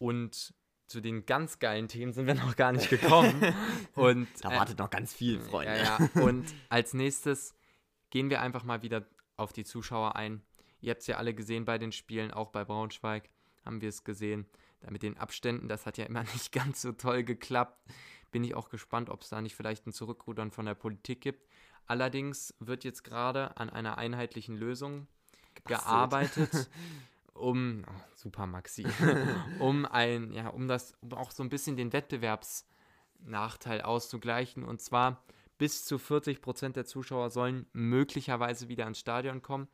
Und 0.00 0.54
zu 0.86 1.00
den 1.00 1.26
ganz 1.26 1.58
geilen 1.60 1.86
Themen 1.86 2.12
sind 2.12 2.26
wir 2.26 2.34
noch 2.34 2.56
gar 2.56 2.72
nicht 2.72 2.90
gekommen. 2.90 3.54
Und, 3.94 4.26
da 4.40 4.50
äh, 4.50 4.56
wartet 4.56 4.78
noch 4.78 4.90
ganz 4.90 5.12
viel, 5.12 5.38
Freunde. 5.38 5.76
ja, 5.76 5.98
ja. 5.98 6.22
Und 6.22 6.52
als 6.68 6.94
nächstes 6.94 7.54
gehen 8.08 8.30
wir 8.30 8.40
einfach 8.40 8.64
mal 8.64 8.82
wieder 8.82 9.06
auf 9.36 9.52
die 9.52 9.64
Zuschauer 9.64 10.16
ein. 10.16 10.42
Ihr 10.80 10.90
habt 10.90 11.02
es 11.02 11.06
ja 11.06 11.18
alle 11.18 11.34
gesehen 11.34 11.64
bei 11.64 11.78
den 11.78 11.92
Spielen, 11.92 12.32
auch 12.32 12.48
bei 12.48 12.64
Braunschweig 12.64 13.28
haben 13.64 13.80
wir 13.82 13.90
es 13.90 14.02
gesehen. 14.02 14.46
Da 14.80 14.90
mit 14.90 15.02
den 15.02 15.18
Abständen, 15.18 15.68
das 15.68 15.84
hat 15.84 15.98
ja 15.98 16.06
immer 16.06 16.22
nicht 16.34 16.50
ganz 16.50 16.80
so 16.80 16.92
toll 16.92 17.22
geklappt. 17.22 17.78
Bin 18.32 18.42
ich 18.42 18.54
auch 18.54 18.70
gespannt, 18.70 19.10
ob 19.10 19.20
es 19.20 19.28
da 19.28 19.40
nicht 19.40 19.54
vielleicht 19.54 19.86
ein 19.86 19.92
Zurückrudern 19.92 20.50
von 20.50 20.64
der 20.64 20.74
Politik 20.74 21.20
gibt. 21.20 21.46
Allerdings 21.86 22.54
wird 22.58 22.84
jetzt 22.84 23.04
gerade 23.04 23.56
an 23.56 23.68
einer 23.68 23.98
einheitlichen 23.98 24.56
Lösung 24.56 25.08
gearbeitet, 25.64 26.70
um 27.34 27.84
oh, 27.88 28.00
super 28.14 28.46
Maxi, 28.46 28.86
um 29.58 29.86
ein 29.86 30.32
ja, 30.32 30.48
um 30.48 30.68
das 30.68 30.94
um 31.00 31.12
auch 31.12 31.30
so 31.30 31.42
ein 31.42 31.48
bisschen 31.48 31.76
den 31.76 31.92
Wettbewerbsnachteil 31.92 33.82
auszugleichen 33.82 34.64
und 34.64 34.80
zwar 34.80 35.22
bis 35.58 35.84
zu 35.84 35.98
40 35.98 36.40
Prozent 36.40 36.76
der 36.76 36.86
Zuschauer 36.86 37.30
sollen 37.30 37.66
möglicherweise 37.72 38.68
wieder 38.68 38.86
ins 38.86 38.98
Stadion 38.98 39.42
kommen. 39.42 39.68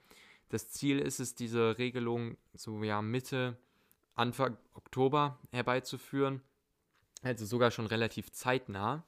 Das 0.49 0.71
Ziel 0.71 0.99
ist 0.99 1.21
es, 1.21 1.35
diese 1.35 1.79
Regelung 1.79 2.37
so 2.55 2.83
ja 2.83 3.03
Mitte 3.03 3.57
Anfang 4.16 4.57
Oktober 4.75 5.38
herbeizuführen, 5.53 6.42
also 7.23 7.45
sogar 7.45 7.71
schon 7.71 7.87
relativ 7.87 8.33
zeitnah. 8.33 9.05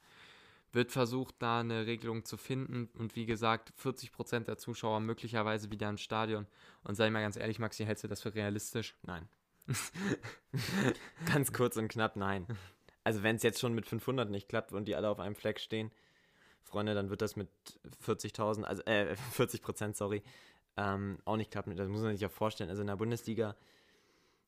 Wird 0.72 0.92
versucht, 0.92 1.36
da 1.38 1.60
eine 1.60 1.86
Regelung 1.86 2.24
zu 2.24 2.36
finden. 2.36 2.88
Und 2.94 3.16
wie 3.16 3.26
gesagt, 3.26 3.72
40% 3.82 4.40
der 4.40 4.58
Zuschauer 4.58 5.00
möglicherweise 5.00 5.70
wieder 5.70 5.88
im 5.88 5.98
Stadion. 5.98 6.46
Und 6.84 6.94
sei 6.94 7.10
mal 7.10 7.22
ganz 7.22 7.36
ehrlich, 7.36 7.58
Maxi, 7.58 7.84
hältst 7.84 8.04
du 8.04 8.08
das 8.08 8.22
für 8.22 8.34
realistisch? 8.34 8.94
Nein. 9.02 9.28
ganz 11.32 11.52
kurz 11.52 11.76
und 11.76 11.88
knapp, 11.88 12.16
nein. 12.16 12.46
Also 13.04 13.22
wenn 13.22 13.36
es 13.36 13.42
jetzt 13.42 13.60
schon 13.60 13.74
mit 13.74 13.86
500 13.86 14.30
nicht 14.30 14.48
klappt 14.48 14.72
und 14.72 14.86
die 14.86 14.94
alle 14.94 15.08
auf 15.08 15.20
einem 15.20 15.34
Fleck 15.34 15.60
stehen, 15.60 15.90
Freunde, 16.62 16.94
dann 16.94 17.08
wird 17.08 17.22
das 17.22 17.36
mit 17.36 17.48
40.000, 18.04 18.64
also 18.64 18.82
äh, 18.84 19.16
40 19.32 19.62
Prozent, 19.62 19.96
sorry, 19.96 20.22
ähm, 20.76 21.18
auch 21.24 21.36
nicht 21.36 21.50
klappen. 21.50 21.74
Das 21.76 21.88
muss 21.88 22.02
man 22.02 22.12
sich 22.12 22.20
ja 22.20 22.28
vorstellen. 22.28 22.70
Also 22.70 22.82
in 22.82 22.88
der 22.88 22.96
Bundesliga 22.96 23.56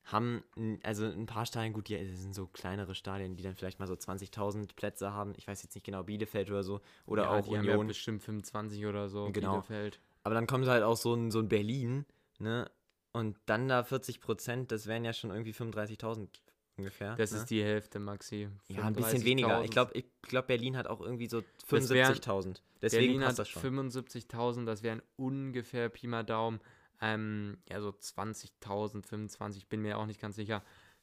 haben 0.04 0.42
also 0.82 1.04
ein 1.04 1.26
paar 1.26 1.46
Stadien, 1.46 1.72
gut, 1.72 1.88
die 1.88 2.04
sind 2.16 2.34
so 2.34 2.46
kleinere 2.46 2.94
Stadien, 2.94 3.36
die 3.36 3.42
dann 3.42 3.54
vielleicht 3.54 3.78
mal 3.78 3.86
so 3.86 3.94
20.000 3.94 4.74
Plätze 4.74 5.12
haben. 5.12 5.34
Ich 5.36 5.46
weiß 5.46 5.62
jetzt 5.62 5.74
nicht 5.74 5.84
genau, 5.84 6.02
Bielefeld 6.02 6.50
oder 6.50 6.62
so. 6.62 6.80
Oder 7.06 7.24
ja, 7.24 7.30
auch 7.30 7.40
die 7.42 7.50
Union. 7.50 7.72
Haben 7.72 7.80
ja 7.80 7.86
bestimmt 7.86 8.22
25 8.22 8.86
oder 8.86 9.08
so, 9.08 9.30
genau. 9.32 9.60
Bielefeld. 9.60 10.00
Aber 10.24 10.34
dann 10.34 10.46
kommt 10.46 10.66
halt 10.66 10.82
auch 10.82 10.96
so 10.96 11.14
ein, 11.14 11.30
so 11.30 11.38
ein 11.38 11.48
Berlin, 11.48 12.06
ne? 12.38 12.70
Und 13.12 13.36
dann 13.46 13.68
da 13.68 13.82
40 13.82 14.20
Prozent, 14.20 14.70
das 14.70 14.86
wären 14.86 15.04
ja 15.04 15.12
schon 15.12 15.30
irgendwie 15.30 15.52
35.000 15.52 16.28
ungefähr. 16.76 17.16
Das 17.16 17.32
ne? 17.32 17.38
ist 17.38 17.46
die 17.46 17.62
Hälfte, 17.62 17.98
Maxi. 17.98 18.48
Ja, 18.68 18.84
ein 18.84 18.94
bisschen 18.94 19.24
weniger. 19.24 19.64
Ich 19.64 19.70
glaube, 19.70 19.92
ich 19.94 20.04
glaub, 20.22 20.46
Berlin 20.46 20.76
hat 20.76 20.86
auch 20.86 21.00
irgendwie 21.00 21.28
so 21.28 21.42
75.000. 21.68 22.60
Deswegen 22.80 23.04
Berlin 23.06 23.20
passt 23.22 23.38
das 23.38 23.48
schon. 23.48 23.90
75.000, 23.90 24.64
das 24.64 24.82
wären 24.82 25.02
ungefähr 25.16 25.88
Pi 25.88 26.06
mal 26.06 26.22
Daumen 26.22 26.60
ähm, 27.00 27.58
ja, 27.68 27.80
so 27.80 27.90
20.000, 27.90 29.06
25, 29.06 29.68
bin 29.68 29.82
mir 29.82 29.98
auch 29.98 30.06
nicht 30.06 30.20
ganz 30.20 30.36
sicher. 30.36 30.62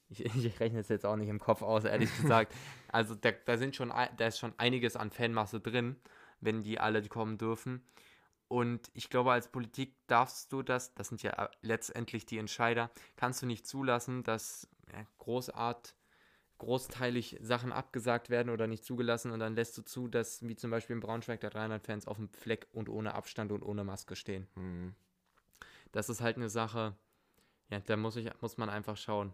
Ich, 0.09 0.23
ich 0.25 0.59
rechne 0.59 0.79
es 0.79 0.89
jetzt 0.89 1.05
auch 1.05 1.15
nicht 1.15 1.29
im 1.29 1.39
Kopf 1.39 1.61
aus, 1.61 1.83
ehrlich 1.83 2.15
gesagt. 2.21 2.53
Also 2.87 3.15
da, 3.15 3.31
da, 3.31 3.57
sind 3.57 3.75
schon, 3.75 3.89
da 3.89 4.27
ist 4.27 4.39
schon 4.39 4.53
einiges 4.57 4.95
an 4.95 5.11
Fanmasse 5.11 5.59
drin, 5.59 5.95
wenn 6.39 6.63
die 6.63 6.79
alle 6.79 7.01
kommen 7.07 7.37
dürfen. 7.37 7.83
Und 8.47 8.89
ich 8.93 9.09
glaube, 9.09 9.33
als 9.33 9.49
Politik 9.49 9.95
darfst 10.07 10.53
du 10.53 10.61
das, 10.61 10.93
das 10.93 11.09
sind 11.09 11.21
ja 11.21 11.49
letztendlich 11.61 12.25
die 12.25 12.37
Entscheider, 12.37 12.91
kannst 13.17 13.41
du 13.41 13.45
nicht 13.45 13.67
zulassen, 13.67 14.23
dass 14.23 14.69
ja, 14.93 15.05
großart, 15.17 15.95
großteilig 16.57 17.39
Sachen 17.41 17.73
abgesagt 17.73 18.29
werden 18.29 18.49
oder 18.49 18.67
nicht 18.67 18.85
zugelassen 18.85 19.31
und 19.31 19.39
dann 19.39 19.55
lässt 19.55 19.77
du 19.77 19.81
zu, 19.81 20.07
dass 20.07 20.47
wie 20.47 20.55
zum 20.55 20.71
Beispiel 20.71 20.95
in 20.95 21.01
Braunschweig 21.01 21.41
da 21.41 21.49
300 21.49 21.85
Fans 21.85 22.07
auf 22.07 22.17
dem 22.17 22.29
Fleck 22.29 22.67
und 22.71 22.87
ohne 22.87 23.15
Abstand 23.15 23.51
und 23.51 23.63
ohne 23.63 23.83
Maske 23.83 24.15
stehen. 24.15 24.47
Mhm 24.55 24.95
das 25.91 26.09
ist 26.09 26.21
halt 26.21 26.37
eine 26.37 26.49
Sache, 26.49 26.95
ja, 27.69 27.79
da 27.79 27.97
muss, 27.97 28.15
ich, 28.15 28.29
muss 28.41 28.57
man 28.57 28.69
einfach 28.69 28.97
schauen. 28.97 29.33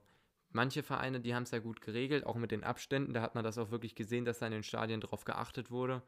Manche 0.52 0.84
Vereine, 0.84 1.20
die 1.20 1.34
haben 1.34 1.44
es 1.44 1.52
ja 1.52 1.60
gut 1.60 1.82
geregelt, 1.82 2.26
auch 2.26 2.36
mit 2.36 2.52
den 2.52 2.64
Abständen, 2.64 3.14
da 3.14 3.22
hat 3.22 3.36
man 3.36 3.44
das 3.44 3.58
auch 3.58 3.72
wirklich 3.72 3.96
gesehen, 3.96 4.26
dass 4.26 4.40
da 4.40 4.46
in 4.46 4.52
den 4.52 4.64
Stadien 4.64 5.02
drauf 5.02 5.26
geachtet 5.26 5.72
wurde, 5.72 6.04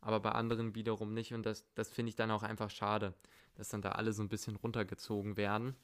aber 0.00 0.20
bei 0.20 0.32
anderen 0.32 0.74
wiederum 0.74 1.14
nicht 1.14 1.32
und 1.32 1.46
das, 1.46 1.64
das 1.74 1.90
finde 1.90 2.10
ich 2.10 2.16
dann 2.16 2.30
auch 2.30 2.42
einfach 2.42 2.70
schade, 2.70 3.14
dass 3.54 3.68
dann 3.68 3.82
da 3.82 3.92
alle 3.92 4.12
so 4.12 4.22
ein 4.22 4.28
bisschen 4.28 4.56
runtergezogen 4.56 5.36
werden. 5.36 5.76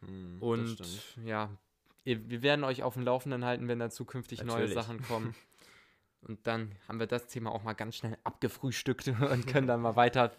Hm, 0.00 0.36
und 0.40 0.82
ja, 1.24 1.50
wir 2.04 2.42
werden 2.42 2.64
euch 2.64 2.82
auf 2.82 2.94
dem 2.94 3.04
Laufenden 3.04 3.44
halten, 3.44 3.68
wenn 3.68 3.78
da 3.78 3.88
zukünftig 3.88 4.42
Natürlich. 4.44 4.74
neue 4.74 4.82
Sachen 4.82 5.02
kommen. 5.02 5.34
Und 6.26 6.46
dann 6.46 6.74
haben 6.88 6.98
wir 6.98 7.06
das 7.06 7.26
Thema 7.26 7.52
auch 7.52 7.64
mal 7.64 7.74
ganz 7.74 7.96
schnell 7.96 8.16
abgefrühstückt 8.24 9.08
und 9.30 9.46
können 9.46 9.66
dann 9.66 9.82
mal 9.82 9.94
weiter 9.94 10.32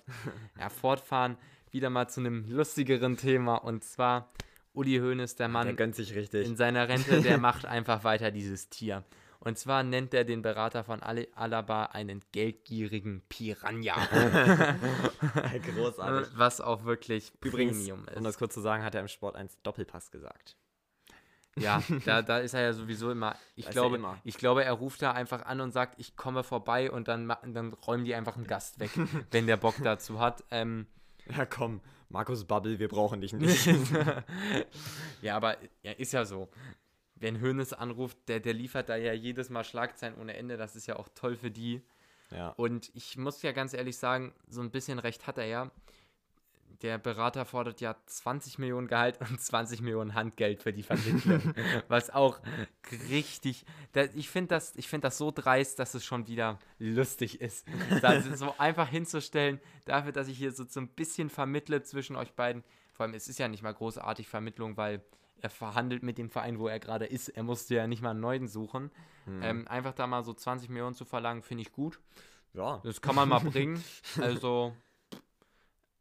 ja, 0.59 0.69
fortfahren 0.69 1.37
wieder 1.75 1.89
mal 1.89 2.07
zu 2.07 2.21
einem 2.21 2.49
lustigeren 2.49 3.17
Thema 3.17 3.57
und 3.57 3.83
zwar 3.83 4.31
Uli 4.73 4.97
Hoeneß, 4.97 5.35
der 5.35 5.49
Mann. 5.49 5.67
Der 5.67 5.75
gönnt 5.75 5.95
sich 5.95 6.15
richtig. 6.15 6.47
In 6.47 6.55
seiner 6.55 6.87
Rente, 6.87 7.21
der 7.21 7.37
macht 7.37 7.65
einfach 7.65 8.03
weiter 8.05 8.31
dieses 8.31 8.69
Tier. 8.69 9.03
Und 9.39 9.59
zwar 9.59 9.83
nennt 9.83 10.13
er 10.13 10.23
den 10.23 10.41
Berater 10.41 10.85
von 10.85 11.03
Alaba 11.03 11.83
einen 11.87 12.21
geldgierigen 12.31 13.21
Piranha. 13.27 13.95
Großartig. 15.75 16.31
Was 16.35 16.61
auch 16.61 16.85
wirklich 16.85 17.33
Übrigens, 17.41 17.77
Premium 17.77 18.07
ist. 18.07 18.17
Um 18.17 18.23
das 18.23 18.37
kurz 18.37 18.53
zu 18.53 18.61
sagen, 18.61 18.83
hat 18.83 18.95
er 18.95 19.01
im 19.01 19.09
Sport 19.09 19.35
1 19.35 19.61
Doppelpass 19.61 20.11
gesagt. 20.11 20.55
Ja, 21.57 21.83
da, 22.05 22.21
da 22.21 22.39
ist 22.39 22.53
er 22.53 22.61
ja 22.61 22.73
sowieso 22.73 23.11
immer. 23.11 23.35
Ich 23.55 23.69
glaube, 23.69 23.97
immer. 23.97 24.17
ich 24.23 24.37
glaube, 24.37 24.63
er 24.63 24.73
ruft 24.73 25.01
da 25.01 25.11
einfach 25.11 25.45
an 25.45 25.59
und 25.59 25.71
sagt, 25.71 25.99
ich 25.99 26.15
komme 26.15 26.43
vorbei 26.43 26.89
und 26.89 27.09
dann, 27.09 27.27
dann 27.27 27.73
räumen 27.73 28.05
die 28.05 28.15
einfach 28.15 28.37
einen 28.37 28.47
Gast 28.47 28.79
weg, 28.79 28.91
wenn 29.31 29.45
der 29.45 29.57
Bock 29.57 29.75
dazu 29.83 30.19
hat. 30.19 30.43
Ähm, 30.51 30.87
Ja, 31.29 31.45
komm, 31.45 31.81
Markus 32.09 32.45
Bubble, 32.45 32.79
wir 32.79 32.87
brauchen 32.87 33.21
dich 33.21 33.33
nicht. 33.33 33.67
ja, 35.21 35.35
aber 35.35 35.57
ja, 35.83 35.91
ist 35.93 36.13
ja 36.13 36.25
so. 36.25 36.49
Wenn 37.15 37.39
Hönes 37.39 37.73
anruft, 37.73 38.17
der, 38.27 38.39
der 38.39 38.53
liefert 38.53 38.89
da 38.89 38.95
ja 38.95 39.13
jedes 39.13 39.49
Mal 39.49 39.63
Schlagzeilen 39.63 40.17
ohne 40.19 40.35
Ende. 40.35 40.57
Das 40.57 40.75
ist 40.75 40.85
ja 40.85 40.97
auch 40.97 41.09
toll 41.15 41.35
für 41.35 41.49
die. 41.51 41.81
Ja. 42.31 42.49
Und 42.49 42.91
ich 42.93 43.17
muss 43.17 43.41
ja 43.41 43.51
ganz 43.51 43.73
ehrlich 43.73 43.97
sagen, 43.97 44.33
so 44.47 44.61
ein 44.61 44.71
bisschen 44.71 44.99
recht 44.99 45.27
hat 45.27 45.37
er 45.37 45.45
ja 45.45 45.71
der 46.81 46.97
Berater 46.97 47.45
fordert 47.45 47.81
ja 47.81 47.95
20 48.05 48.59
Millionen 48.59 48.87
Gehalt 48.87 49.19
und 49.21 49.39
20 49.39 49.81
Millionen 49.81 50.13
Handgeld 50.13 50.61
für 50.61 50.73
die 50.73 50.83
Vermittlung. 50.83 51.53
was 51.87 52.09
auch 52.09 52.39
richtig. 53.09 53.65
ich 54.15 54.29
finde 54.29 54.49
das, 54.49 54.73
find 54.79 55.03
das 55.03 55.17
so 55.17 55.31
dreist, 55.31 55.79
dass 55.79 55.93
es 55.93 56.05
schon 56.05 56.27
wieder 56.27 56.59
lustig 56.79 57.41
ist. 57.41 57.67
Das 58.01 58.25
so 58.39 58.53
einfach 58.57 58.89
hinzustellen, 58.89 59.59
dafür, 59.85 60.11
dass 60.11 60.27
ich 60.27 60.37
hier 60.37 60.51
so, 60.51 60.65
so 60.67 60.79
ein 60.79 60.87
bisschen 60.87 61.29
vermittle 61.29 61.81
zwischen 61.83 62.15
euch 62.15 62.33
beiden. 62.33 62.63
Vor 62.93 63.05
allem, 63.05 63.15
es 63.15 63.27
ist 63.27 63.39
ja 63.39 63.47
nicht 63.47 63.63
mal 63.63 63.73
großartig 63.73 64.27
Vermittlung, 64.27 64.77
weil 64.77 65.03
er 65.41 65.49
verhandelt 65.49 66.03
mit 66.03 66.17
dem 66.17 66.29
Verein, 66.29 66.59
wo 66.59 66.67
er 66.67 66.79
gerade 66.79 67.05
ist. 67.05 67.29
Er 67.29 67.43
musste 67.43 67.75
ja 67.75 67.87
nicht 67.87 68.01
mal 68.01 68.11
einen 68.11 68.19
neuen 68.19 68.47
suchen. 68.47 68.91
Hm. 69.25 69.43
Ähm, 69.43 69.67
einfach 69.67 69.93
da 69.93 70.07
mal 70.07 70.23
so 70.23 70.33
20 70.33 70.69
Millionen 70.69 70.95
zu 70.95 71.05
verlangen, 71.05 71.41
finde 71.41 71.63
ich 71.63 71.71
gut. 71.71 71.99
Ja. 72.53 72.81
Das 72.83 73.01
kann 73.01 73.15
man 73.15 73.29
mal 73.29 73.39
bringen. 73.39 73.83
Also 74.21 74.73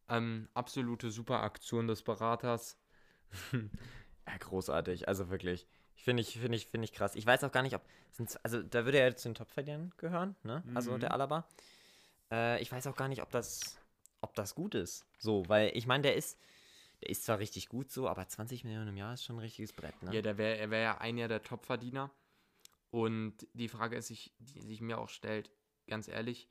ähm, 0.09 0.49
absolute 0.55 1.11
Superaktion 1.11 1.87
des 1.87 2.03
Beraters. 2.03 2.79
ja, 3.53 4.37
großartig, 4.39 5.09
also 5.09 5.31
wirklich. 5.31 5.67
Finde 5.97 6.23
ich, 6.23 6.39
finde 6.39 6.57
ich, 6.57 6.67
finde 6.67 6.85
ich 6.85 6.93
krass. 6.93 7.15
Ich 7.15 7.25
weiß 7.25 7.45
auch 7.45 7.53
gar 7.53 7.63
nicht, 7.63 7.75
ob. 7.75 7.83
Also, 8.43 8.63
da 8.63 8.85
würde 8.85 8.99
er 8.99 9.17
zu 9.17 9.29
den 9.29 9.35
Topverdienern 9.35 9.93
gehören, 9.97 10.37
ne? 10.43 10.63
Also 10.75 10.93
mhm. 10.93 11.01
der 11.01 11.13
Alaba. 11.13 11.49
Äh, 12.31 12.61
ich 12.63 12.71
weiß 12.71 12.87
auch 12.87 12.97
gar 12.97 13.09
nicht, 13.09 13.23
ob 13.23 13.31
das, 13.31 13.79
ob 14.21 14.35
das 14.35 14.55
gut 14.55 14.75
ist. 14.75 15.07
So, 15.19 15.49
weil 15.49 15.71
ich 15.75 15.87
meine, 15.87 16.03
der 16.03 16.17
ist. 16.17 16.39
Der 17.01 17.11
ist 17.11 17.25
zwar 17.25 17.39
richtig 17.39 17.69
gut 17.69 17.91
so, 17.91 18.09
aber 18.09 18.27
20 18.29 18.65
Millionen 18.65 18.89
im 18.89 18.97
Jahr 18.97 19.15
ist 19.15 19.25
schon 19.25 19.37
ein 19.37 19.41
richtiges 19.41 19.73
Brett, 19.73 20.01
ne? 20.03 20.15
Ja, 20.15 20.23
der 20.23 20.39
wär, 20.39 20.59
er 20.59 20.71
wäre 20.71 20.83
ja 20.83 20.99
ein 20.99 21.19
Jahr 21.19 21.29
der 21.29 21.43
Topverdiener. 21.43 22.11
Und 22.91 23.35
die 23.53 23.69
Frage 23.69 23.97
ist, 23.97 24.09
die 24.39 24.61
sich 24.63 24.81
mir 24.81 24.99
auch 24.99 25.09
stellt, 25.09 25.51
ganz 25.89 26.07
ehrlich, 26.07 26.49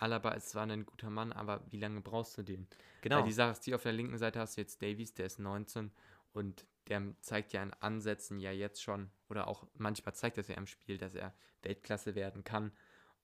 Alaba 0.00 0.30
ist 0.32 0.50
zwar 0.50 0.66
ein 0.66 0.86
guter 0.86 1.10
Mann, 1.10 1.32
aber 1.32 1.62
wie 1.70 1.78
lange 1.78 2.00
brauchst 2.00 2.36
du 2.38 2.42
den? 2.42 2.66
Genau. 3.02 3.18
Weil 3.18 3.24
die 3.24 3.32
Sache 3.32 3.52
ist, 3.52 3.66
die 3.66 3.74
auf 3.74 3.82
der 3.82 3.92
linken 3.92 4.18
Seite 4.18 4.40
hast 4.40 4.56
du 4.56 4.60
jetzt 4.60 4.82
Davies, 4.82 5.14
der 5.14 5.26
ist 5.26 5.38
19 5.38 5.90
und 6.32 6.64
der 6.88 7.02
zeigt 7.20 7.52
ja 7.52 7.62
in 7.62 7.72
Ansätzen 7.74 8.40
ja 8.40 8.50
jetzt 8.50 8.82
schon, 8.82 9.10
oder 9.28 9.46
auch 9.46 9.66
manchmal 9.74 10.14
zeigt 10.14 10.38
das 10.38 10.48
ja 10.48 10.56
im 10.56 10.66
Spiel, 10.66 10.98
dass 10.98 11.14
er 11.14 11.34
Weltklasse 11.62 12.14
werden 12.14 12.44
kann. 12.44 12.72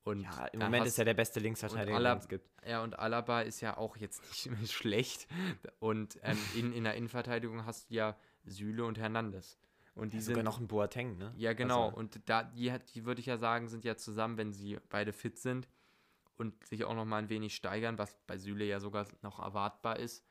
Und 0.05 0.21
ja, 0.21 0.47
im 0.47 0.61
Moment 0.61 0.87
ist 0.87 0.99
er 1.01 1.05
der 1.05 1.15
beste 1.15 1.41
Linksverteidiger, 1.41 1.99
den 1.99 2.19
es 2.19 2.29
gibt. 2.29 2.49
Ja, 2.65 2.85
und 2.85 2.97
Alaba 2.97 3.41
ist 3.41 3.61
ja 3.61 3.77
auch 3.77 3.97
jetzt 3.97 4.23
nicht 4.47 4.71
schlecht. 4.73 5.27
Und 5.81 6.21
ähm, 6.23 6.39
in, 6.55 6.73
in 6.73 6.85
der 6.85 6.95
Innenverteidigung 6.95 7.67
hast 7.67 7.91
du 7.91 7.95
ja 7.95 8.17
Süle 8.45 8.85
und 8.85 8.99
Hernandez. 8.99 9.59
Und 9.97 10.13
die 10.13 10.19
ja, 10.19 10.23
sogar 10.23 10.37
sind 10.37 10.45
noch 10.45 10.61
ein 10.61 10.69
Boateng, 10.69 11.17
ne? 11.17 11.35
Ja, 11.39 11.55
genau. 11.55 11.87
Also. 11.87 11.97
Und 11.97 12.21
da, 12.27 12.45
die, 12.45 12.73
die 12.95 13.05
würde 13.05 13.21
ich 13.21 13.27
ja 13.27 13.39
sagen, 13.39 13.67
sind 13.67 13.85
ja 13.85 13.97
zusammen, 13.97 14.37
wenn 14.37 14.53
sie 14.53 14.79
beide 14.91 15.13
fit 15.13 15.39
sind, 15.39 15.67
und 16.37 16.67
sich 16.67 16.85
auch 16.85 16.95
noch 16.95 17.05
mal 17.05 17.19
ein 17.19 17.29
wenig 17.29 17.55
steigern, 17.55 17.99
was 17.99 18.17
bei 18.27 18.39
Süle 18.39 18.65
ja 18.65 18.81
sogar 18.81 19.07
noch 19.23 19.39
erwartbar 19.39 19.99
ist, 19.99 20.25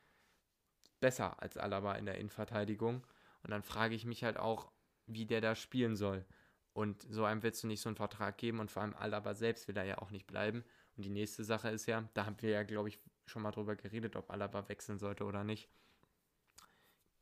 besser 1.00 1.42
als 1.42 1.58
Alaba 1.58 1.96
in 1.96 2.06
der 2.06 2.18
Innenverteidigung. 2.18 3.06
Und 3.44 3.52
dann 3.52 3.64
frage 3.64 3.96
ich 3.96 4.06
mich 4.06 4.24
halt 4.24 4.38
auch, 4.38 4.72
wie 5.08 5.26
der 5.26 5.42
da 5.42 5.56
spielen 5.56 5.96
soll. 5.96 6.26
Und 6.74 7.06
so 7.10 7.24
einem 7.24 7.42
willst 7.44 7.64
du 7.64 7.68
nicht 7.68 7.82
so 7.82 7.90
einen 7.90 7.96
Vertrag 7.96 8.38
geben 8.38 8.60
und 8.60 8.70
vor 8.70 8.82
allem 8.82 8.96
Alaba 8.96 9.34
selbst 9.34 9.68
will 9.68 9.76
da 9.76 9.84
ja 9.84 10.00
auch 10.00 10.12
nicht 10.12 10.28
bleiben. 10.28 10.64
Und 10.98 11.04
die 11.06 11.10
nächste 11.10 11.44
Sache 11.44 11.70
ist 11.70 11.86
ja, 11.86 12.10
da 12.14 12.26
haben 12.26 12.42
wir 12.42 12.50
ja, 12.50 12.64
glaube 12.64 12.90
ich, 12.90 13.00
schon 13.26 13.42
mal 13.42 13.52
drüber 13.52 13.76
geredet, 13.76 14.16
ob 14.16 14.30
Alaba 14.30 14.68
wechseln 14.68 15.00
sollte 15.00 15.24
oder 15.24 15.44
nicht. 15.44 15.70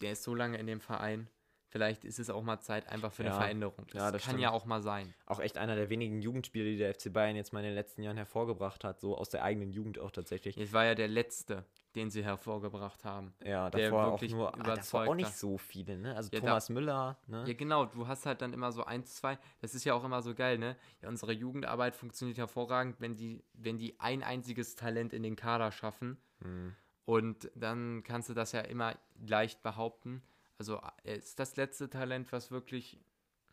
Der 0.02 0.14
ist 0.14 0.24
so 0.24 0.36
lange 0.36 0.58
in 0.58 0.68
dem 0.68 0.82
Verein 0.82 1.30
vielleicht 1.74 2.06
ist 2.06 2.20
es 2.20 2.30
auch 2.30 2.44
mal 2.44 2.60
Zeit 2.60 2.88
einfach 2.88 3.12
für 3.12 3.24
eine 3.24 3.34
Veränderung. 3.34 3.88
Das, 3.88 3.96
ja, 3.96 4.12
das 4.12 4.22
kann 4.22 4.34
stimmt. 4.34 4.42
ja 4.42 4.52
auch 4.52 4.66
mal 4.66 4.84
sein. 4.84 5.12
Auch 5.26 5.40
echt 5.40 5.58
einer 5.58 5.76
der 5.76 5.90
wenigen 5.90 6.22
Jugendspieler, 6.22 6.66
die 6.66 6.78
der 6.78 6.94
FC 6.94 7.12
Bayern 7.12 7.36
jetzt 7.36 7.52
mal 7.52 7.62
in 7.62 7.66
den 7.66 7.74
letzten 7.74 8.04
Jahren 8.04 8.16
hervorgebracht 8.16 8.84
hat, 8.84 9.02
so 9.02 9.18
aus 9.18 9.30
der 9.30 9.44
eigenen 9.44 9.72
Jugend 9.72 9.98
auch 9.98 10.12
tatsächlich. 10.12 10.56
Es 10.56 10.72
war 10.72 10.86
ja 10.86 10.94
der 10.94 11.08
letzte, 11.08 11.66
den 11.96 12.12
sie 12.12 12.24
hervorgebracht 12.24 13.04
haben. 13.04 13.34
Ja, 13.44 13.72
davor 13.72 14.14
auch 14.14 14.22
nur 14.22 14.54
ah, 14.54 14.62
davor 14.62 15.08
auch 15.08 15.16
nicht 15.16 15.36
so 15.36 15.58
viele, 15.58 15.98
ne? 15.98 16.16
Also 16.16 16.30
ja, 16.32 16.42
Thomas 16.42 16.68
da, 16.68 16.74
Müller, 16.74 17.18
ne? 17.26 17.44
Ja, 17.48 17.54
genau, 17.54 17.86
du 17.86 18.08
hast 18.08 18.28
halt 18.28 18.44
dann 18.44 18.54
immer 18.54 18.72
so 18.72 18.84
eins, 18.86 19.16
zwei, 19.16 19.40
das 19.60 19.74
ist 19.74 19.84
ja 19.84 19.96
auch 19.96 20.04
immer 20.04 20.22
so 20.22 20.36
geil, 20.36 20.60
ne? 20.60 20.78
Ja, 21.02 21.10
unsere 21.10 21.32
Jugendarbeit 21.32 21.96
funktioniert 21.96 22.38
hervorragend, 22.38 22.98
wenn 23.02 23.16
die, 23.16 23.44
wenn 23.54 23.80
die 23.80 24.00
ein 24.00 24.22
einziges 24.22 24.76
Talent 24.76 25.12
in 25.12 25.24
den 25.24 25.36
Kader 25.36 25.72
schaffen. 25.72 26.18
Hm. 26.44 26.76
Und 27.06 27.50
dann 27.56 28.04
kannst 28.04 28.30
du 28.30 28.36
das 28.36 28.52
ja 28.52 28.62
immer 28.62 28.96
leicht 29.26 29.64
behaupten. 29.64 30.22
Also 30.58 30.82
er 31.04 31.16
ist 31.16 31.40
das 31.40 31.56
letzte 31.56 31.90
Talent, 31.90 32.32
was 32.32 32.52
wirklich, 32.52 33.00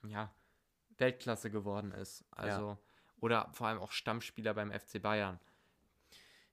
ja, 0.06 0.32
Weltklasse 0.98 1.50
geworden 1.50 1.92
ist. 1.92 2.24
Also, 2.30 2.68
ja. 2.70 2.78
Oder 3.20 3.48
vor 3.52 3.66
allem 3.68 3.78
auch 3.78 3.92
Stammspieler 3.92 4.54
beim 4.54 4.70
FC 4.72 5.00
Bayern. 5.00 5.38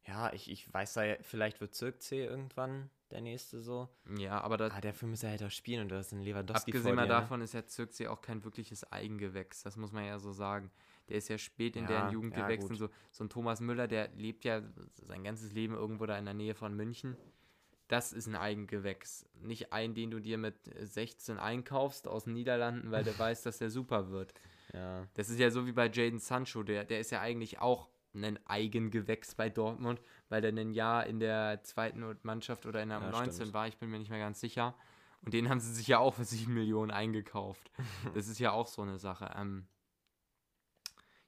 Ja, 0.05 0.31
ich, 0.33 0.49
ich 0.49 0.73
weiß 0.73 0.93
da, 0.93 1.03
ja, 1.03 1.15
vielleicht 1.21 1.59
wird 1.59 1.75
Zirkzee 1.75 2.25
irgendwann 2.25 2.89
der 3.11 3.21
nächste 3.21 3.61
so. 3.61 3.89
Ja, 4.17 4.39
aber 4.41 4.57
das, 4.57 4.71
Ah, 4.73 4.81
dafür 4.81 5.07
muss 5.09 5.23
er 5.23 5.31
halt 5.31 5.43
auch 5.43 5.51
spielen 5.51 5.81
und 5.81 5.89
du 5.89 5.97
hast 5.97 6.13
einen 6.13 6.21
Lewandowski 6.23 6.71
abgesehen 6.71 6.95
mal 6.95 7.03
ne? 7.03 7.07
davon 7.09 7.41
ist 7.41 7.53
ja 7.53 7.65
Zirkzee 7.65 8.07
auch 8.07 8.21
kein 8.21 8.43
wirkliches 8.43 8.89
Eigengewächs. 8.91 9.63
Das 9.63 9.75
muss 9.77 9.91
man 9.91 10.05
ja 10.05 10.17
so 10.19 10.31
sagen. 10.31 10.71
Der 11.09 11.17
ist 11.17 11.29
ja 11.29 11.37
spät 11.37 11.75
in 11.75 11.83
Ja, 11.83 11.89
deren 11.89 12.11
Jugend 12.11 12.35
ja, 12.35 12.43
gewechselt. 12.43 12.69
gut. 12.71 12.77
so, 12.77 12.89
so 13.11 13.23
ein 13.23 13.29
Thomas 13.29 13.59
Müller, 13.61 13.87
der 13.87 14.09
lebt 14.09 14.43
ja 14.43 14.61
sein 14.95 15.23
ganzes 15.23 15.51
Leben 15.53 15.73
irgendwo 15.73 16.05
da 16.05 16.17
in 16.17 16.25
der 16.25 16.33
Nähe 16.33 16.53
von 16.55 16.73
München. 16.75 17.15
Das 17.87 18.11
ist 18.11 18.27
ein 18.27 18.35
Eigengewächs. 18.35 19.25
Nicht 19.41 19.71
ein, 19.71 19.93
den 19.93 20.11
du 20.11 20.19
dir 20.19 20.37
mit 20.37 20.55
16 20.79 21.37
einkaufst 21.37 22.07
aus 22.07 22.25
den 22.25 22.33
Niederlanden, 22.33 22.91
weil 22.91 23.03
du 23.03 23.11
weißt, 23.17 23.45
dass 23.45 23.59
der 23.59 23.69
super 23.69 24.09
wird. 24.09 24.33
Ja. 24.73 25.07
Das 25.13 25.29
ist 25.29 25.39
ja 25.39 25.49
so 25.49 25.65
wie 25.65 25.71
bei 25.71 25.89
Jaden 25.89 26.19
Sancho, 26.19 26.63
der, 26.63 26.83
der 26.83 26.99
ist 26.99 27.11
ja 27.11 27.21
eigentlich 27.21 27.59
auch 27.59 27.87
ein 28.13 28.39
Eigengewächs 28.47 29.35
bei 29.35 29.49
Dortmund, 29.49 30.01
weil 30.29 30.41
der 30.41 30.51
ein 30.51 30.71
Jahr 30.71 31.05
in 31.05 31.19
der 31.19 31.61
zweiten 31.63 32.17
Mannschaft 32.23 32.65
oder 32.65 32.81
in 32.81 32.89
der 32.89 32.99
Ja, 32.99 33.09
19 33.09 33.33
stimmt. 33.33 33.53
war, 33.53 33.67
ich 33.67 33.77
bin 33.77 33.89
mir 33.89 33.99
nicht 33.99 34.09
mehr 34.09 34.19
ganz 34.19 34.39
sicher. 34.39 34.75
Und 35.21 35.33
den 35.33 35.49
haben 35.49 35.59
sie 35.59 35.73
sich 35.73 35.87
ja 35.87 35.99
auch 35.99 36.13
für 36.13 36.25
7 36.25 36.53
Millionen 36.53 36.91
eingekauft. 36.91 37.71
Das 38.13 38.27
ist 38.27 38.39
ja 38.39 38.51
auch 38.51 38.67
so 38.67 38.81
eine 38.81 38.97
Sache. 38.97 39.33
Ähm, 39.37 39.67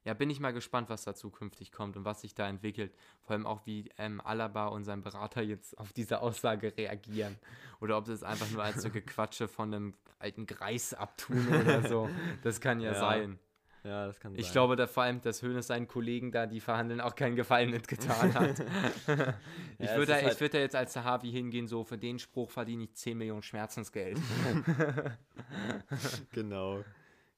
ja, 0.05 0.13
bin 0.13 0.29
ich 0.29 0.39
mal 0.39 0.53
gespannt, 0.53 0.89
was 0.89 1.03
da 1.03 1.13
zukünftig 1.13 1.71
kommt 1.71 1.97
und 1.97 2.05
was 2.05 2.21
sich 2.21 2.33
da 2.33 2.47
entwickelt. 2.47 2.93
Vor 3.21 3.33
allem 3.35 3.45
auch, 3.45 3.65
wie 3.65 3.89
ähm, 3.97 4.21
Alaba 4.21 4.67
und 4.67 4.85
sein 4.85 5.01
Berater 5.01 5.41
jetzt 5.41 5.77
auf 5.77 5.91
diese 5.93 6.21
Aussage 6.21 6.75
reagieren. 6.77 7.37
Oder 7.81 7.97
ob 7.97 8.05
sie 8.05 8.13
es 8.13 8.23
einfach 8.23 8.49
nur 8.51 8.63
als 8.63 8.81
so 8.81 8.89
Gequatsche 8.89 9.47
von 9.47 9.73
einem 9.73 9.93
alten 10.17 10.45
Greis 10.45 10.93
abtun 10.93 11.45
oder 11.61 11.87
so. 11.87 12.09
Das 12.43 12.59
kann 12.61 12.79
ja, 12.79 12.93
Ja. 12.93 12.99
sein. 12.99 13.39
Ja, 13.85 14.07
das 14.07 14.19
kann 14.19 14.35
Ich 14.35 14.47
sein. 14.47 14.51
glaube 14.53 14.75
da 14.75 14.87
vor 14.87 15.03
allem, 15.03 15.21
dass 15.21 15.41
Hönes 15.41 15.67
seinen 15.67 15.87
Kollegen 15.87 16.33
da, 16.33 16.47
die 16.47 16.59
verhandeln, 16.59 16.99
auch 16.99 17.15
keinen 17.15 17.37
Gefallen 17.37 17.69
mitgetan 17.71 18.33
hat. 18.33 18.59
ich 19.79 19.89
es 19.89 19.95
würde 19.95 20.07
da, 20.07 20.13
halt- 20.15 20.33
ich 20.33 20.39
würd 20.41 20.53
da 20.53 20.57
jetzt 20.57 20.75
als 20.75 20.91
Sahavi 20.91 21.31
hingehen, 21.31 21.65
so 21.65 21.85
für 21.85 21.97
den 21.97 22.19
Spruch 22.19 22.51
verdiene 22.51 22.83
ich 22.83 22.93
10 22.95 23.17
Millionen 23.17 23.41
Schmerzensgeld. 23.41 24.19
Genau. 26.33 26.83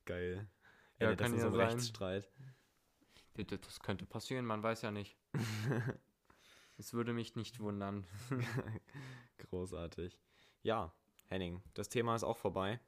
Geil. 0.06 0.48
Ja, 1.02 1.12
Endet 1.12 1.20
das 1.22 1.30
so 1.32 1.38
ja 1.38 1.44
einem 1.44 1.56
sein. 1.56 1.68
Rechtsstreit. 1.68 2.30
Das 3.36 3.80
könnte 3.80 4.06
passieren, 4.06 4.46
man 4.46 4.62
weiß 4.62 4.82
ja 4.84 4.92
nicht. 4.92 5.18
Es 6.78 6.94
würde 6.94 7.14
mich 7.14 7.36
nicht 7.36 7.60
wundern. 7.60 8.08
Großartig. 9.38 10.20
Ja, 10.64 10.92
Henning, 11.28 11.62
das 11.76 11.90
Thema 11.90 12.16
ist 12.16 12.24
auch 12.24 12.38
vorbei. 12.38 12.80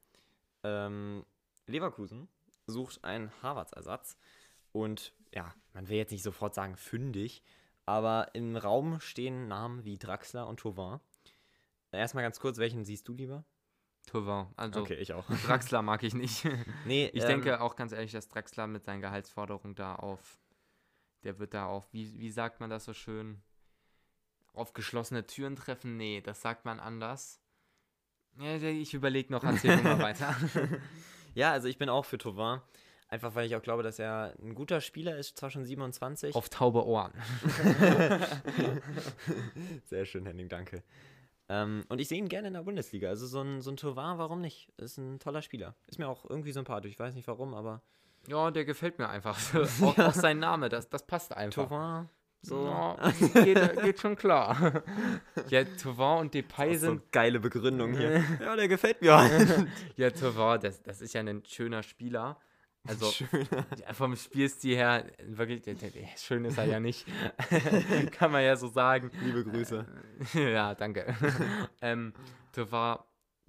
Ähm, 0.64 1.24
Leverkusen 1.68 2.28
sucht 2.66 3.03
einen 3.03 3.32
Harvards-Ersatz. 3.43 4.18
Und 4.72 5.14
ja, 5.32 5.53
man 5.74 5.89
will 5.89 5.97
jetzt 5.97 6.09
nicht 6.09 6.24
sofort 6.24 6.55
sagen 6.55 6.76
fündig, 6.76 7.43
aber 7.86 8.34
im 8.34 8.55
Raum 8.55 8.99
stehen 8.99 9.47
Namen 9.47 9.86
wie 9.86 9.99
Draxler 9.99 10.47
und 10.47 10.59
Tauvin. 10.59 10.99
Erstmal 11.91 12.24
ganz 12.24 12.39
kurz, 12.39 12.57
welchen 12.57 12.86
siehst 12.86 13.07
du 13.07 13.14
lieber? 13.14 13.45
Tauvin, 14.06 14.47
also 14.58 14.82
Okay, 14.82 14.95
ich 14.95 15.14
auch. 15.14 15.26
Draxler 15.45 15.82
mag 15.82 16.04
ich 16.04 16.14
nicht. 16.14 16.45
Nee, 16.86 17.10
Ich 17.14 17.22
ähm, 17.24 17.28
denke 17.30 17.62
auch 17.62 17.76
ganz 17.76 17.91
ehrlich, 17.91 18.12
dass 18.12 18.28
Draxler 18.28 18.68
mit 18.68 18.84
seinen 18.84 19.01
Gehaltsforderungen 19.01 19.76
da 19.76 19.95
auf, 19.95 20.39
der 21.24 21.39
wird 21.39 21.54
da 21.54 21.66
auf, 21.66 21.91
wie, 21.93 22.18
wie 22.20 22.32
sagt 22.32 22.60
man 22.60 22.70
das 22.70 22.86
so 22.86 22.93
schön, 22.93 23.41
auf 24.54 24.74
geschlossene 24.74 25.26
Türen 25.26 25.56
treffen? 25.56 25.97
Nee, 25.97 26.22
das 26.22 26.41
sagt 26.41 26.66
man 26.66 26.80
anders. 26.80 27.39
Ja, 28.38 28.56
ich 28.56 28.93
überlege 28.93 29.32
noch, 29.32 29.43
erzähl 29.43 29.82
mal 29.82 29.99
weiter. 29.99 30.36
Ja, 31.36 31.51
also 31.51 31.68
ich 31.68 31.80
bin 31.80 31.89
auch 31.89 32.06
für 32.06 32.20
Tauvin. 32.20 32.62
Einfach 33.08 33.34
weil 33.34 33.47
ich 33.47 33.56
auch 33.56 33.62
glaube, 33.64 33.82
dass 33.82 33.97
er 33.97 34.36
ein 34.39 34.54
guter 34.54 34.82
Spieler 34.82 35.18
ist, 35.18 35.38
zwar 35.38 35.49
schon 35.49 35.66
27. 35.66 36.36
Auf 36.36 36.49
taube 36.49 36.86
Ohren. 36.86 37.12
Sehr 39.86 40.06
schön, 40.06 40.26
Henning, 40.26 40.49
danke. 40.49 40.84
Ähm, 41.50 41.84
und 41.89 42.00
ich 42.00 42.08
sehe 42.08 42.18
ihn 42.18 42.30
gerne 42.30 42.48
in 42.48 42.54
der 42.54 42.64
Bundesliga. 42.64 43.10
Also 43.10 43.28
so 43.28 43.41
ein, 43.41 43.62
so 43.62 43.72
ein 43.72 43.78
Tauvin, 43.78 44.18
warum 44.18 44.41
nicht? 44.41 44.72
Ist 44.78 44.98
ein 44.98 45.20
toller 45.20 45.41
Spieler. 45.41 45.76
Ist 45.88 46.00
mir 46.00 46.08
auch 46.08 46.30
irgendwie 46.30 46.52
sympathisch. 46.52 46.91
Ich 46.91 47.00
weiß 47.00 47.16
nicht 47.16 47.28
warum, 47.28 47.54
aber 47.54 47.82
Ja, 48.28 48.50
der 48.52 48.66
gefällt 48.66 49.00
mir 49.00 49.10
einfach. 49.10 49.38
auch, 49.82 49.98
auch 49.98 50.14
sein 50.14 50.39
Name, 50.39 50.70
das, 50.70 50.89
das 50.89 51.06
passt 51.06 51.36
einfach. 51.36 51.68
Tauvin, 51.68 52.10
so. 52.41 52.66
Ja, 52.66 52.98
geht, 53.44 53.82
geht 53.82 54.00
schon 54.00 54.16
klar. 54.16 54.84
Ja, 55.50 55.64
Tauvin 55.64 56.22
und 56.22 56.34
Depay 56.34 56.68
Das 56.68 56.76
ist 56.76 56.82
so 56.82 56.88
sind 56.88 57.02
eine 57.02 57.10
geile 57.12 57.39
Begründung 57.39 57.94
hier. 57.94 58.24
ja, 58.41 58.56
der 58.56 58.68
gefällt 58.68 59.02
mir. 59.02 59.68
Ja, 59.96 60.10
Tauvin, 60.12 60.60
das, 60.62 60.82
das 60.82 61.02
ist 61.02 61.14
ja 61.14 61.22
ein 61.22 61.44
schöner 61.46 61.84
Spieler. 61.84 62.38
Also 62.86 63.10
Schön. 63.12 63.48
ja, 63.78 63.94
vom 63.94 64.16
Spielstil 64.16 64.76
her, 64.76 65.10
wirklich, 65.26 65.64
schön 66.18 66.44
ist 66.44 66.58
er 66.58 66.66
ja 66.66 66.82
nicht. 66.82 67.08
Kann 68.12 68.32
man 68.32 68.44
ja 68.44 68.58
so 68.58 68.68
sagen. 68.68 69.10
Liebe 69.22 69.46
Grüße. 69.46 69.86
ja, 70.34 70.76
danke. 70.76 71.16
ähm, 71.82 72.14
Tauvin, 72.52 72.98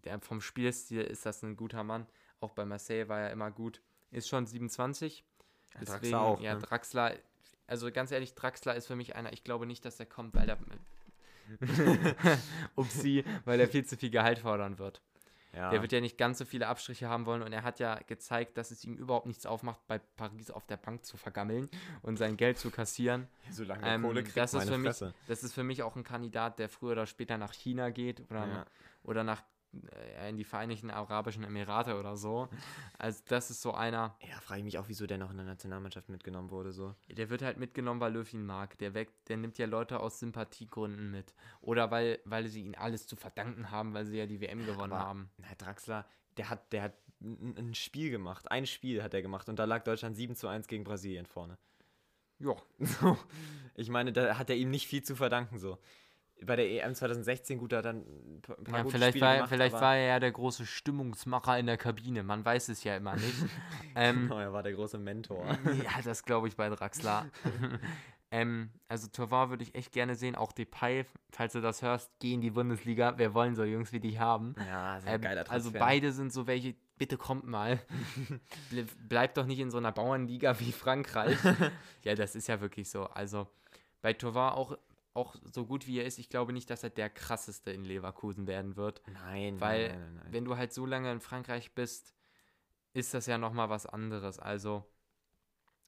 der, 0.04 0.20
vom 0.20 0.40
Spielstil 0.40 1.00
ist 1.00 1.26
das 1.26 1.42
ein 1.42 1.56
guter 1.56 1.82
Mann. 1.82 2.06
Auch 2.38 2.52
bei 2.52 2.64
Marseille 2.64 3.08
war 3.08 3.20
er 3.20 3.32
immer 3.32 3.50
gut. 3.50 3.80
Ist 4.12 4.28
schon 4.28 4.46
27. 4.46 5.24
Ja, 5.74 5.80
Draxler 5.80 6.20
auch, 6.20 6.40
ja, 6.40 6.54
ne? 6.54 6.60
Draxler, 6.60 7.14
also 7.66 7.90
ganz 7.90 8.12
ehrlich, 8.12 8.34
Draxler 8.34 8.76
ist 8.76 8.86
für 8.86 8.94
mich 8.94 9.16
einer, 9.16 9.32
ich 9.32 9.42
glaube 9.42 9.66
nicht, 9.66 9.84
dass 9.84 9.98
er 9.98 10.06
kommt, 10.06 10.34
weil 10.34 10.48
er. 10.48 10.58
Upsi, 12.76 13.24
weil 13.44 13.58
er 13.58 13.68
viel 13.68 13.84
zu 13.84 13.96
viel 13.96 14.10
Gehalt 14.10 14.38
fordern 14.38 14.78
wird. 14.78 15.02
Ja. 15.54 15.70
Der 15.70 15.82
wird 15.82 15.92
ja 15.92 16.00
nicht 16.00 16.18
ganz 16.18 16.38
so 16.38 16.44
viele 16.44 16.66
Abstriche 16.66 17.08
haben 17.08 17.26
wollen 17.26 17.42
und 17.42 17.52
er 17.52 17.62
hat 17.62 17.78
ja 17.78 17.98
gezeigt, 18.06 18.58
dass 18.58 18.70
es 18.70 18.84
ihm 18.84 18.96
überhaupt 18.96 19.26
nichts 19.26 19.46
aufmacht, 19.46 19.80
bei 19.86 19.98
Paris 19.98 20.50
auf 20.50 20.66
der 20.66 20.76
Bank 20.76 21.04
zu 21.04 21.16
vergammeln 21.16 21.68
und 22.02 22.16
sein 22.16 22.36
Geld 22.36 22.58
zu 22.58 22.70
kassieren. 22.70 23.28
Solange 23.50 23.86
Ähm, 23.86 24.24
das, 24.34 24.54
ist 24.54 24.68
für 24.68 24.78
mich, 24.78 24.96
das 25.28 25.42
ist 25.44 25.54
für 25.54 25.62
mich 25.64 25.82
auch 25.82 25.96
ein 25.96 26.04
Kandidat, 26.04 26.58
der 26.58 26.68
früher 26.68 26.92
oder 26.92 27.06
später 27.06 27.38
nach 27.38 27.52
China 27.52 27.90
geht 27.90 28.20
oder, 28.30 28.46
Ja. 28.46 28.64
oder 29.04 29.24
nach 29.24 29.42
in 30.28 30.36
die 30.36 30.44
Vereinigten 30.44 30.90
Arabischen 30.90 31.44
Emirate 31.44 31.98
oder 31.98 32.16
so. 32.16 32.48
Also 32.98 33.22
das 33.28 33.50
ist 33.50 33.62
so 33.62 33.72
einer, 33.74 34.16
Ja, 34.20 34.40
frage 34.40 34.58
ich 34.60 34.64
mich 34.64 34.78
auch, 34.78 34.88
wieso 34.88 35.06
der 35.06 35.18
noch 35.18 35.30
in 35.30 35.36
der 35.36 35.46
Nationalmannschaft 35.46 36.08
mitgenommen 36.08 36.50
wurde. 36.50 36.72
So. 36.72 36.94
der 37.08 37.30
wird 37.30 37.42
halt 37.42 37.58
mitgenommen, 37.58 38.00
weil 38.00 38.12
Löw 38.12 38.32
ihn 38.32 38.44
mag. 38.46 38.76
Der, 38.78 38.94
weg, 38.94 39.10
der 39.26 39.36
nimmt 39.36 39.58
ja 39.58 39.66
Leute 39.66 40.00
aus 40.00 40.18
Sympathiegründen 40.20 41.10
mit. 41.10 41.34
Oder 41.60 41.90
weil, 41.90 42.20
weil 42.24 42.46
sie 42.46 42.62
ihn 42.62 42.74
alles 42.74 43.06
zu 43.06 43.16
verdanken 43.16 43.70
haben, 43.70 43.94
weil 43.94 44.04
sie 44.06 44.16
ja 44.18 44.26
die 44.26 44.40
WM 44.40 44.64
gewonnen 44.64 44.92
Aber- 44.92 45.04
haben. 45.04 45.30
Na, 45.38 45.48
Draxler, 45.58 46.06
der 46.36 46.50
hat, 46.50 46.72
der 46.72 46.82
hat 46.82 46.94
ein, 47.20 47.54
ein 47.56 47.74
Spiel 47.74 48.10
gemacht. 48.10 48.50
Ein 48.50 48.66
Spiel 48.66 49.02
hat 49.02 49.14
er 49.14 49.22
gemacht 49.22 49.48
und 49.48 49.58
da 49.58 49.64
lag 49.64 49.84
Deutschland 49.84 50.16
7 50.16 50.34
zu 50.36 50.48
1 50.48 50.66
gegen 50.66 50.84
Brasilien 50.84 51.26
vorne. 51.26 51.58
Ja, 52.40 52.54
So, 52.80 53.16
ich 53.76 53.88
meine, 53.88 54.12
da 54.12 54.36
hat 54.36 54.50
er 54.50 54.56
ihm 54.56 54.70
nicht 54.70 54.86
viel 54.88 55.02
zu 55.02 55.14
verdanken. 55.16 55.58
So. 55.58 55.78
Bei 56.42 56.56
der 56.56 56.68
EM 56.84 56.94
2016, 56.94 57.58
gut, 57.58 57.72
da 57.72 57.80
er 57.80 57.90
ein 57.94 58.40
paar, 58.42 58.56
Ja, 58.68 58.82
gute 58.82 58.96
vielleicht 58.96 59.12
Spiele 59.12 59.26
war, 59.26 59.34
gemacht, 59.36 59.50
vielleicht 59.50 59.74
war 59.74 59.96
er 59.96 60.06
ja 60.06 60.20
der 60.20 60.32
große 60.32 60.66
Stimmungsmacher 60.66 61.58
in 61.58 61.66
der 61.66 61.76
Kabine. 61.76 62.22
Man 62.22 62.44
weiß 62.44 62.68
es 62.68 62.84
ja 62.84 62.96
immer 62.96 63.14
nicht. 63.14 63.34
ähm, 63.94 64.22
Genau, 64.28 64.40
er 64.40 64.52
war 64.52 64.62
der 64.62 64.72
große 64.74 64.98
Mentor. 64.98 65.46
ja, 65.64 66.02
das 66.02 66.22
glaube 66.24 66.48
ich 66.48 66.56
bei 66.56 66.68
Draxler. 66.68 67.26
ähm, 68.30 68.70
also 68.88 69.08
Torvar 69.08 69.50
würde 69.50 69.62
ich 69.62 69.74
echt 69.74 69.92
gerne 69.92 70.16
sehen. 70.16 70.34
Auch 70.34 70.52
Depay, 70.52 71.06
falls 71.30 71.52
du 71.52 71.60
das 71.60 71.82
hörst, 71.82 72.10
geh 72.20 72.34
in 72.34 72.40
die 72.40 72.50
Bundesliga. 72.50 73.16
Wir 73.16 73.32
wollen 73.32 73.54
so 73.54 73.64
Jungs 73.64 73.92
wie 73.92 74.00
dich 74.00 74.18
haben. 74.18 74.54
Ja, 74.68 74.98
ist 74.98 75.06
ein 75.06 75.14
Ähm, 75.14 75.20
geiler 75.20 75.44
Transfer. 75.44 75.54
also 75.54 75.70
beide 75.72 76.12
sind 76.12 76.32
so 76.32 76.46
welche, 76.46 76.74
bitte 76.98 77.16
kommt 77.16 77.46
mal. 77.46 77.80
Ble 78.70 78.86
bleibt 79.08 79.36
doch 79.36 79.46
nicht 79.46 79.60
in 79.60 79.70
so 79.70 79.78
einer 79.78 79.92
Bauernliga 79.92 80.58
wie 80.60 80.72
Frankreich. 80.72 81.38
ja, 82.02 82.14
das 82.14 82.34
ist 82.34 82.48
ja 82.48 82.60
wirklich 82.60 82.90
so. 82.90 83.04
Also 83.04 83.46
bei 84.02 84.12
Tovar 84.12 84.56
auch, 84.56 84.76
auch 85.14 85.36
so 85.52 85.64
gut 85.66 85.86
wie 85.86 85.98
er 85.98 86.04
ist, 86.06 86.18
ich 86.18 86.28
glaube 86.28 86.52
nicht, 86.52 86.68
dass 86.70 86.82
er 86.82 86.90
der 86.90 87.08
krasseste 87.08 87.70
in 87.70 87.84
Leverkusen 87.84 88.46
werden 88.46 88.76
wird. 88.76 89.00
Nein, 89.06 89.60
Weil, 89.60 89.88
nein, 89.88 90.00
nein, 90.00 90.14
nein, 90.22 90.32
wenn 90.32 90.44
du 90.44 90.56
halt 90.56 90.72
so 90.72 90.86
lange 90.86 91.10
in 91.12 91.20
Frankreich 91.20 91.72
bist, 91.72 92.14
ist 92.92 93.14
das 93.14 93.26
ja 93.26 93.38
nochmal 93.38 93.70
was 93.70 93.86
anderes. 93.86 94.38
Also, 94.38 94.84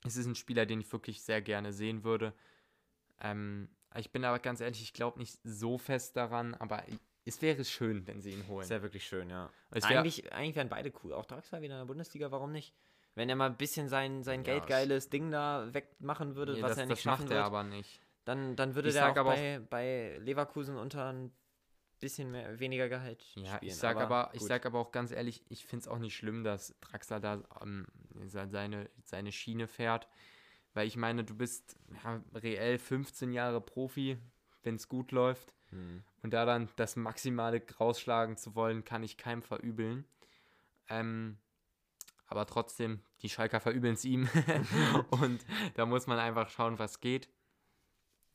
es 0.05 0.16
ist 0.16 0.27
ein 0.27 0.35
Spieler, 0.35 0.66
den 0.66 0.81
ich 0.81 0.93
wirklich 0.93 1.22
sehr 1.22 1.43
gerne 1.43 1.72
sehen 1.72 2.05
würde. 2.05 2.33
Ähm, 3.20 3.68
ich 3.97 4.11
bin 4.12 4.24
aber 4.24 4.39
ganz 4.39 4.61
ehrlich, 4.61 4.83
ich 4.83 4.93
glaube 4.93 5.18
nicht 5.18 5.39
so 5.43 5.79
fest 5.79 6.16
daran, 6.16 6.55
aber 6.55 6.85
es 7.24 7.43
wäre 7.43 7.64
schön, 7.64 8.07
wenn 8.07 8.20
sie 8.20 8.31
ihn 8.31 8.47
holen. 8.47 8.62
Ist 8.62 8.70
ja 8.70 8.83
wirklich 8.83 9.07
schön, 9.07 9.31
ja. 9.31 9.51
Wär- 9.70 9.85
Eigentlich, 9.85 10.33
eigentlich 10.33 10.55
wären 10.55 10.68
beide 10.68 10.93
cool. 11.03 11.12
Auch 11.12 11.24
Draxler 11.24 11.62
wieder 11.62 11.74
in 11.74 11.81
der 11.81 11.87
Bundesliga, 11.87 12.31
warum 12.31 12.53
nicht? 12.53 12.74
Wenn 13.14 13.29
er 13.29 13.37
mal 13.37 13.47
ein 13.47 13.57
bisschen 13.57 13.89
sein, 13.89 14.22
sein 14.22 14.41
Ja, 14.41 14.53
geldgeiles 14.53 15.09
Ding 15.09 15.31
da 15.31 15.72
wegmachen 15.72 16.37
würde, 16.37 16.53
Nee, 16.55 16.62
was 16.62 16.70
das, 16.72 16.79
er 16.79 16.87
nicht 16.87 16.99
das 16.99 17.03
schaffen 17.03 17.24
macht 17.24 17.31
er 17.33 17.37
wird, 17.39 17.47
aber 17.47 17.62
nicht. 17.64 18.01
Dann, 18.27 18.55
dann 18.57 18.74
würde 18.74 18.89
Ich 18.89 18.95
der 18.95 19.11
auch 19.11 19.16
aber 19.16 19.31
auch- 19.31 19.35
bei, 19.37 19.61
bei 19.70 20.18
Leverkusen 20.18 20.77
unter 20.77 21.07
ein 21.11 21.33
bisschen 21.99 22.31
mehr, 22.31 22.59
weniger 22.61 22.91
Gehalt 22.91 23.24
Ja, 23.37 23.57
spielen. 23.57 23.70
ich 23.72 23.77
sag 23.77 23.97
aber, 23.97 24.29
ich 24.35 24.41
gut. 24.41 24.49
sag 24.49 24.66
aber 24.66 24.79
auch 24.79 24.93
ganz 24.93 25.11
ehrlich, 25.12 25.43
ich 25.49 25.64
finde 25.64 25.85
es 25.85 25.89
auch 25.89 25.99
nicht 25.99 26.14
schlimm, 26.14 26.45
dass 26.45 26.74
Draxler 26.83 27.20
da 27.20 27.43
ähm, 27.62 27.87
se- 28.27 28.49
seine, 28.51 28.91
seine 29.03 29.33
Schiene 29.33 29.66
fährt. 29.66 30.07
Weil 30.74 30.87
ich 30.87 30.99
meine, 30.99 31.24
du 31.24 31.35
bist 31.35 31.79
ja, 32.05 32.22
reell 32.35 32.79
15 32.79 33.33
Jahre 33.33 33.62
Profi, 33.62 34.18
wenn 34.62 34.74
es 34.74 34.89
gut 34.91 35.11
läuft. 35.11 35.55
Hm. 35.70 36.03
Und 36.22 36.35
da 36.35 36.45
dann 36.45 36.68
das 36.77 36.97
Maximale 36.97 37.62
rausschlagen 37.81 38.37
zu 38.37 38.55
wollen, 38.55 38.85
kann 38.85 39.03
ich 39.03 39.16
keinem 39.16 39.41
verübeln. 39.43 40.05
Ähm, 40.91 41.39
Aber 42.27 42.45
trotzdem, 42.47 43.01
die 43.22 43.29
Schalker 43.31 43.61
verübeln 43.61 43.95
es 43.95 44.05
ihm. 44.05 44.29
und 45.11 45.45
da 45.74 45.87
muss 45.87 46.07
man 46.07 46.18
einfach 46.18 46.51
schauen, 46.51 46.79
was 46.79 47.01
geht. 47.01 47.29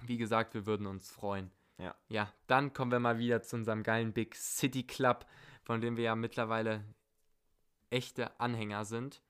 Wie 0.05 0.17
gesagt, 0.17 0.53
wir 0.53 0.65
würden 0.65 0.87
uns 0.87 1.11
freuen. 1.11 1.51
Ja. 1.77 1.95
Ja, 2.09 2.31
dann 2.47 2.73
kommen 2.73 2.91
wir 2.91 2.99
mal 2.99 3.17
wieder 3.17 3.41
zu 3.41 3.55
unserem 3.55 3.83
geilen 3.83 4.13
Big 4.13 4.35
City 4.35 4.83
Club, 4.83 5.25
von 5.63 5.81
dem 5.81 5.97
wir 5.97 6.03
ja 6.05 6.15
mittlerweile 6.15 6.83
echte 7.89 8.39
Anhänger 8.39 8.85
sind. 8.85 9.21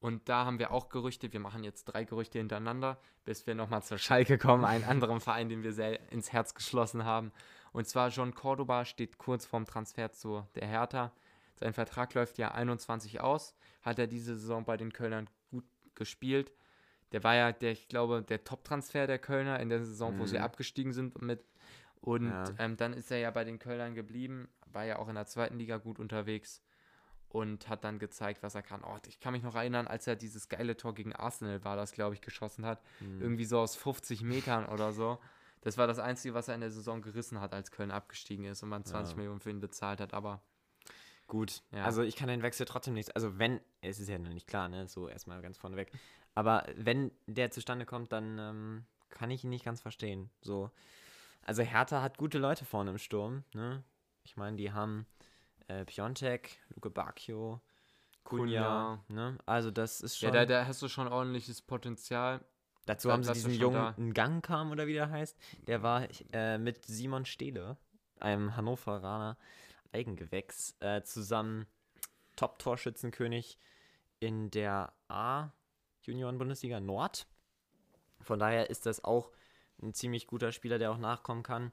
Und 0.00 0.28
da 0.28 0.44
haben 0.44 0.58
wir 0.58 0.70
auch 0.70 0.90
Gerüchte. 0.90 1.32
Wir 1.32 1.40
machen 1.40 1.64
jetzt 1.64 1.84
drei 1.86 2.04
Gerüchte 2.04 2.38
hintereinander, 2.38 3.00
bis 3.24 3.46
wir 3.46 3.54
nochmal 3.54 3.82
zur 3.82 3.98
Schalke 3.98 4.38
kommen, 4.38 4.64
einen 4.64 4.84
anderen 4.84 5.20
Verein, 5.20 5.48
den 5.48 5.62
wir 5.62 5.72
sehr 5.72 6.12
ins 6.12 6.32
Herz 6.32 6.54
geschlossen 6.54 7.04
haben. 7.04 7.32
Und 7.72 7.88
zwar 7.88 8.10
John 8.10 8.34
Cordoba 8.34 8.84
steht 8.84 9.18
kurz 9.18 9.44
vorm 9.44 9.66
Transfer 9.66 10.12
zu 10.12 10.46
der 10.54 10.68
Hertha. 10.68 11.12
Sein 11.56 11.72
Vertrag 11.72 12.14
läuft 12.14 12.38
ja 12.38 12.52
21 12.52 13.20
aus. 13.20 13.56
Hat 13.82 13.98
er 13.98 14.06
diese 14.06 14.36
Saison 14.36 14.64
bei 14.64 14.76
den 14.76 14.92
Kölnern 14.92 15.28
gut 15.50 15.64
gespielt. 15.94 16.52
Der 17.12 17.24
war 17.24 17.34
ja, 17.34 17.52
der, 17.52 17.72
ich 17.72 17.88
glaube, 17.88 18.22
der 18.22 18.44
Top-Transfer 18.44 19.06
der 19.06 19.18
Kölner 19.18 19.60
in 19.60 19.68
der 19.68 19.84
Saison, 19.84 20.18
wo 20.18 20.22
Mhm. 20.22 20.26
sie 20.26 20.38
abgestiegen 20.38 20.92
sind 20.92 21.20
mit. 21.22 21.44
Und 22.00 22.28
Ja. 22.30 22.44
ähm, 22.58 22.76
dann 22.76 22.92
ist 22.92 23.10
er 23.10 23.18
ja 23.18 23.30
bei 23.30 23.44
den 23.44 23.58
Kölnern 23.58 23.94
geblieben, 23.94 24.48
war 24.66 24.84
ja 24.84 24.98
auch 24.98 25.08
in 25.08 25.14
der 25.14 25.26
zweiten 25.26 25.58
Liga 25.58 25.78
gut 25.78 25.98
unterwegs 25.98 26.62
und 27.28 27.68
hat 27.68 27.84
dann 27.84 27.98
gezeigt, 27.98 28.42
was 28.42 28.54
er 28.54 28.62
kann. 28.62 28.82
Oh, 28.84 28.96
ich 29.06 29.20
kann 29.20 29.32
mich 29.32 29.42
noch 29.42 29.54
erinnern, 29.54 29.86
als 29.86 30.06
er 30.06 30.16
dieses 30.16 30.48
geile 30.48 30.76
Tor 30.76 30.94
gegen 30.94 31.12
Arsenal 31.14 31.64
war, 31.64 31.76
das 31.76 31.92
glaube 31.92 32.14
ich 32.14 32.20
geschossen 32.20 32.64
hat, 32.64 32.80
Mhm. 33.00 33.20
irgendwie 33.20 33.44
so 33.44 33.58
aus 33.58 33.74
50 33.76 34.22
Metern 34.22 34.66
oder 34.66 34.92
so. 34.92 35.18
Das 35.62 35.76
war 35.76 35.86
das 35.86 35.98
Einzige, 35.98 36.34
was 36.34 36.46
er 36.48 36.54
in 36.54 36.60
der 36.60 36.70
Saison 36.70 37.02
gerissen 37.02 37.40
hat, 37.40 37.52
als 37.52 37.70
Köln 37.72 37.90
abgestiegen 37.90 38.44
ist 38.44 38.62
und 38.62 38.68
man 38.68 38.84
20 38.84 39.12
Ja. 39.14 39.16
Millionen 39.18 39.40
für 39.40 39.50
ihn 39.50 39.60
bezahlt 39.60 40.00
hat. 40.00 40.14
Aber 40.14 40.40
Gut, 41.26 41.62
Ja. 41.72 41.84
also 41.84 42.00
ich 42.00 42.16
kann 42.16 42.28
den 42.28 42.40
Wechsel 42.42 42.64
trotzdem 42.64 42.94
nicht, 42.94 43.14
also 43.14 43.38
wenn, 43.38 43.60
es 43.82 44.00
ist 44.00 44.08
ja 44.08 44.18
noch 44.18 44.32
nicht 44.32 44.46
klar, 44.46 44.66
ne, 44.70 44.88
so 44.88 45.08
erstmal 45.10 45.42
ganz 45.42 45.58
vorneweg, 45.58 45.92
aber 46.38 46.64
wenn 46.76 47.10
der 47.26 47.50
zustande 47.50 47.84
kommt, 47.84 48.12
dann 48.12 48.38
ähm, 48.38 48.84
kann 49.08 49.28
ich 49.32 49.42
ihn 49.42 49.50
nicht 49.50 49.64
ganz 49.64 49.80
verstehen, 49.80 50.30
so. 50.40 50.70
Also 51.42 51.62
Hertha 51.64 52.00
hat 52.00 52.16
gute 52.16 52.38
Leute 52.38 52.64
vorne 52.64 52.92
im 52.92 52.98
Sturm, 52.98 53.42
ne, 53.54 53.82
ich 54.22 54.36
meine, 54.36 54.56
die 54.56 54.70
haben 54.70 55.04
äh, 55.66 55.84
Piontek, 55.84 56.60
Luke 56.68 56.90
Bacchio, 56.90 57.60
Kunja, 58.22 59.02
ne, 59.08 59.36
also 59.46 59.72
das 59.72 60.00
ist 60.00 60.20
ja, 60.20 60.28
schon, 60.28 60.34
da, 60.34 60.46
da 60.46 60.64
hast 60.66 60.80
du 60.80 60.86
schon 60.88 61.08
ordentliches 61.08 61.60
Potenzial. 61.60 62.40
dazu 62.86 63.08
da- 63.08 63.14
haben 63.14 63.24
sie 63.24 63.32
diesen 63.32 63.54
jungen 63.54 64.14
Gang 64.14 64.44
kam 64.44 64.70
oder 64.70 64.86
wie 64.86 64.92
der 64.92 65.10
heißt, 65.10 65.36
der 65.66 65.82
war 65.82 66.06
äh, 66.32 66.56
mit 66.56 66.86
Simon 66.86 67.24
Stehle, 67.24 67.78
einem 68.20 68.54
Hannoveraner 68.56 69.36
Eigengewächs, 69.92 70.76
äh, 70.78 71.02
zusammen 71.02 71.66
Top-Torschützenkönig 72.36 73.58
in 74.20 74.52
der 74.52 74.92
A-Junioren-Bundesliga 76.08 76.80
Nord. 76.80 77.26
Von 78.20 78.38
daher 78.38 78.70
ist 78.70 78.86
das 78.86 79.04
auch 79.04 79.30
ein 79.82 79.94
ziemlich 79.94 80.26
guter 80.26 80.52
Spieler, 80.52 80.78
der 80.78 80.90
auch 80.90 80.98
nachkommen 80.98 81.42
kann. 81.42 81.72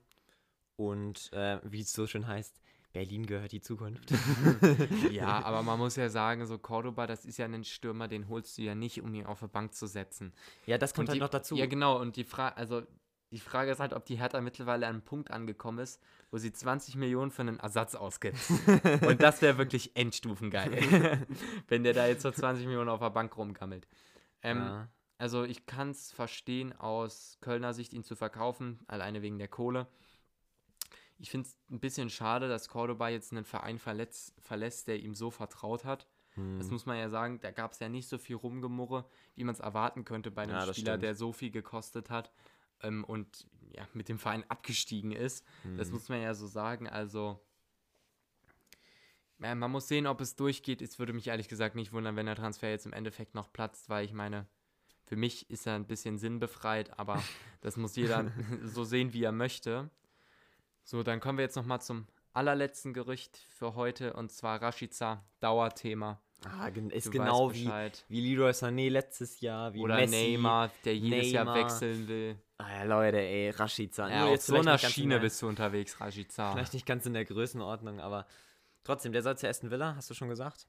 Und 0.75 1.31
äh, 1.33 1.59
wie 1.63 1.81
es 1.81 1.93
so 1.93 2.05
schön 2.05 2.27
heißt, 2.27 2.59
Berlin 2.93 3.25
gehört 3.25 3.51
die 3.51 3.61
Zukunft. 3.61 4.11
Ja, 5.11 5.41
aber 5.43 5.63
man 5.63 5.79
muss 5.79 5.95
ja 5.95 6.09
sagen, 6.09 6.45
so 6.45 6.57
Cordoba, 6.57 7.07
das 7.07 7.25
ist 7.25 7.37
ja 7.37 7.45
ein 7.45 7.63
Stürmer, 7.63 8.07
den 8.07 8.27
holst 8.29 8.57
du 8.57 8.61
ja 8.61 8.75
nicht, 8.75 9.01
um 9.01 9.13
ihn 9.13 9.25
auf 9.25 9.39
die 9.39 9.47
Bank 9.47 9.73
zu 9.73 9.87
setzen. 9.87 10.33
ja, 10.65 10.77
das 10.77 10.93
kommt 10.93 11.05
Und 11.05 11.09
halt 11.09 11.15
die, 11.17 11.21
noch 11.21 11.29
dazu. 11.29 11.55
Ja, 11.55 11.65
genau. 11.65 11.99
Und 11.99 12.15
die 12.15 12.23
Frage, 12.23 12.57
also 12.57 12.83
die 13.31 13.39
Frage 13.39 13.71
ist 13.71 13.79
halt, 13.79 13.93
ob 13.93 14.05
die 14.05 14.17
Hertha 14.17 14.39
mittlerweile 14.39 14.87
an 14.87 14.95
einen 14.95 15.01
Punkt 15.01 15.31
angekommen 15.31 15.79
ist, 15.79 16.01
wo 16.31 16.37
sie 16.37 16.53
20 16.53 16.95
Millionen 16.95 17.31
für 17.31 17.41
einen 17.41 17.59
Ersatz 17.59 17.95
ausgibt. 17.95 18.37
Und 19.05 19.21
das 19.21 19.41
wäre 19.41 19.57
wirklich 19.57 19.95
endstufengeil, 19.95 21.25
wenn 21.67 21.83
der 21.83 21.93
da 21.93 22.07
jetzt 22.07 22.21
so 22.21 22.31
20 22.31 22.65
Millionen 22.65 22.89
auf 22.89 22.99
der 22.99 23.09
Bank 23.09 23.35
rumgammelt. 23.35 23.87
Ähm, 24.45 24.57
ja. 24.59 24.89
Also 25.17 25.43
ich 25.43 25.65
kann 25.65 25.91
es 25.91 26.11
verstehen, 26.11 26.73
aus 26.73 27.37
Kölner 27.41 27.73
Sicht 27.73 27.93
ihn 27.93 28.03
zu 28.03 28.15
verkaufen, 28.15 28.79
alleine 28.87 29.21
wegen 29.21 29.37
der 29.37 29.47
Kohle. 29.47 29.87
Ich 31.17 31.29
finde 31.31 31.47
es 31.47 31.57
ein 31.71 31.79
bisschen 31.79 32.09
schade, 32.09 32.49
dass 32.49 32.67
Cordoba 32.67 33.07
jetzt 33.09 33.31
einen 33.31 33.45
Verein 33.45 33.79
verletz, 33.79 34.33
verlässt, 34.39 34.87
der 34.89 34.99
ihm 34.99 35.15
so 35.15 35.31
vertraut 35.31 35.85
hat. 35.85 36.07
Hm. 36.31 36.57
Das 36.57 36.69
muss 36.69 36.85
man 36.85 36.97
ja 36.97 37.09
sagen, 37.09 37.39
da 37.39 37.51
gab 37.51 37.71
es 37.71 37.79
ja 37.79 37.87
nicht 37.87 38.09
so 38.09 38.17
viel 38.17 38.35
Rumgemurre, 38.35 39.09
wie 39.35 39.45
man 39.45 39.55
es 39.55 39.61
erwarten 39.61 40.03
könnte 40.03 40.31
bei 40.31 40.41
einem 40.43 40.51
Ja, 40.55 40.65
das 40.65 40.75
Spieler, 40.75 40.93
stimmt. 40.93 41.03
der 41.03 41.15
so 41.15 41.31
viel 41.31 41.51
gekostet 41.51 42.09
hat 42.09 42.33
ähm, 42.81 43.05
und 43.05 43.47
ja, 43.71 43.87
mit 43.93 44.09
dem 44.09 44.19
Verein 44.19 44.43
abgestiegen 44.49 45.13
ist. 45.13 45.45
Das 45.77 45.87
Hm. 45.87 45.93
muss 45.93 46.09
man 46.09 46.21
ja 46.21 46.33
so 46.33 46.47
sagen. 46.47 46.89
Also, 46.89 47.39
ja, 49.41 49.55
man 49.55 49.71
muss 49.71 49.87
sehen, 49.87 50.07
ob 50.07 50.21
es 50.21 50.35
durchgeht. 50.35 50.81
Es 50.81 50.99
würde 50.99 51.13
mich 51.13 51.27
ehrlich 51.27 51.47
gesagt 51.47 51.75
nicht 51.75 51.91
wundern, 51.91 52.15
wenn 52.15 52.25
der 52.25 52.35
Transfer 52.35 52.69
jetzt 52.69 52.85
im 52.85 52.93
Endeffekt 52.93 53.35
noch 53.35 53.51
platzt, 53.51 53.89
weil 53.89 54.05
ich 54.05 54.13
meine, 54.13 54.47
für 55.03 55.15
mich 55.15 55.49
ist 55.49 55.67
er 55.67 55.75
ein 55.75 55.87
bisschen 55.87 56.17
sinnbefreit, 56.17 56.97
aber 56.97 57.21
das 57.61 57.77
muss 57.77 57.95
jeder 57.95 58.31
so 58.63 58.83
sehen, 58.83 59.13
wie 59.13 59.23
er 59.23 59.31
möchte. 59.31 59.89
So, 60.83 61.03
dann 61.03 61.19
kommen 61.19 61.37
wir 61.37 61.43
jetzt 61.43 61.55
nochmal 61.55 61.81
zum 61.81 62.07
allerletzten 62.33 62.93
Gerücht 62.93 63.37
für 63.49 63.75
heute 63.75 64.13
und 64.13 64.31
zwar 64.31 64.61
Rashica, 64.61 65.25
Dauerthema. 65.39 66.21
Ah, 66.43 66.67
ist 66.67 67.07
Du 67.07 67.11
genau 67.11 67.51
wie, 67.53 67.71
wie 68.09 68.21
Leroy 68.21 68.51
Sané 68.51 68.89
letztes 68.89 69.39
Jahr, 69.39 69.73
wie 69.73 69.79
Oder 69.79 69.95
Messi. 69.95 70.31
Neymar, 70.33 70.69
der 70.83 70.95
jedes 70.95 71.31
Jahr 71.31 71.45
Neymar. 71.45 71.63
wechseln 71.63 72.07
will. 72.07 72.37
Ah, 72.57 72.71
ja, 72.71 72.83
Leute, 72.83 73.17
ey, 73.17 73.49
Rashica. 73.49 74.09
Ja, 74.09 74.19
Nur 74.19 74.25
auf 74.27 74.31
jetzt 74.33 74.45
so 74.47 74.55
einer 74.57 74.77
Schiene 74.77 75.19
bist 75.19 75.41
du 75.41 75.47
unterwegs, 75.47 75.99
Rashica. 75.99 76.51
Vielleicht 76.51 76.73
nicht 76.73 76.85
ganz 76.85 77.05
in 77.05 77.13
der 77.13 77.25
Größenordnung, 77.25 77.99
aber 77.99 78.27
trotzdem, 78.85 79.11
der 79.11 79.21
soll 79.21 79.37
zu 79.37 79.49
Aston 79.49 79.69
Villa, 79.69 79.95
hast 79.95 80.09
du 80.09 80.13
schon 80.13 80.29
gesagt? 80.29 80.67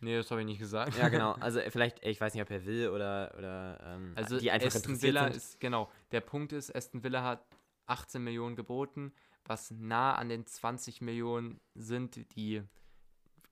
Nee, 0.00 0.16
das 0.16 0.30
habe 0.30 0.40
ich 0.40 0.46
nicht 0.46 0.60
gesagt. 0.60 0.96
Ja, 0.96 1.08
genau. 1.08 1.32
Also 1.40 1.60
vielleicht, 1.68 2.04
ich 2.04 2.20
weiß 2.20 2.32
nicht, 2.32 2.42
ob 2.42 2.50
er 2.50 2.64
will 2.64 2.88
oder, 2.88 3.34
oder 3.36 3.80
ähm, 3.84 4.12
Also 4.14 4.38
die 4.38 4.50
einfach 4.50 4.68
Aston 4.68 5.02
Villa 5.02 5.24
sind. 5.24 5.36
ist, 5.36 5.60
genau, 5.60 5.90
der 6.12 6.20
Punkt 6.20 6.52
ist, 6.52 6.74
Aston 6.74 7.02
Villa 7.02 7.22
hat 7.22 7.44
18 7.86 8.22
Millionen 8.22 8.54
geboten, 8.54 9.12
was 9.44 9.70
nah 9.70 10.14
an 10.14 10.28
den 10.28 10.46
20 10.46 11.00
Millionen 11.00 11.60
sind, 11.74 12.34
die 12.36 12.62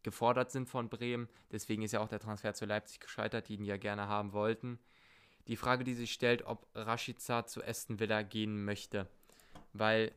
gefordert 0.02 0.52
sind 0.52 0.68
von 0.68 0.88
Bremen. 0.88 1.28
Deswegen 1.50 1.82
ist 1.82 1.92
ja 1.92 2.00
auch 2.00 2.08
der 2.08 2.20
Transfer 2.20 2.54
zu 2.54 2.64
Leipzig 2.64 3.00
gescheitert, 3.00 3.48
die 3.48 3.54
ihn 3.56 3.64
ja 3.64 3.76
gerne 3.76 4.06
haben 4.06 4.32
wollten. 4.32 4.78
Die 5.48 5.56
Frage, 5.56 5.84
die 5.84 5.94
sich 5.94 6.12
stellt, 6.12 6.44
ob 6.44 6.68
Rashica 6.74 7.46
zu 7.46 7.64
Aston 7.64 7.98
Villa 7.98 8.22
gehen 8.22 8.64
möchte. 8.64 9.08
Weil 9.72 10.12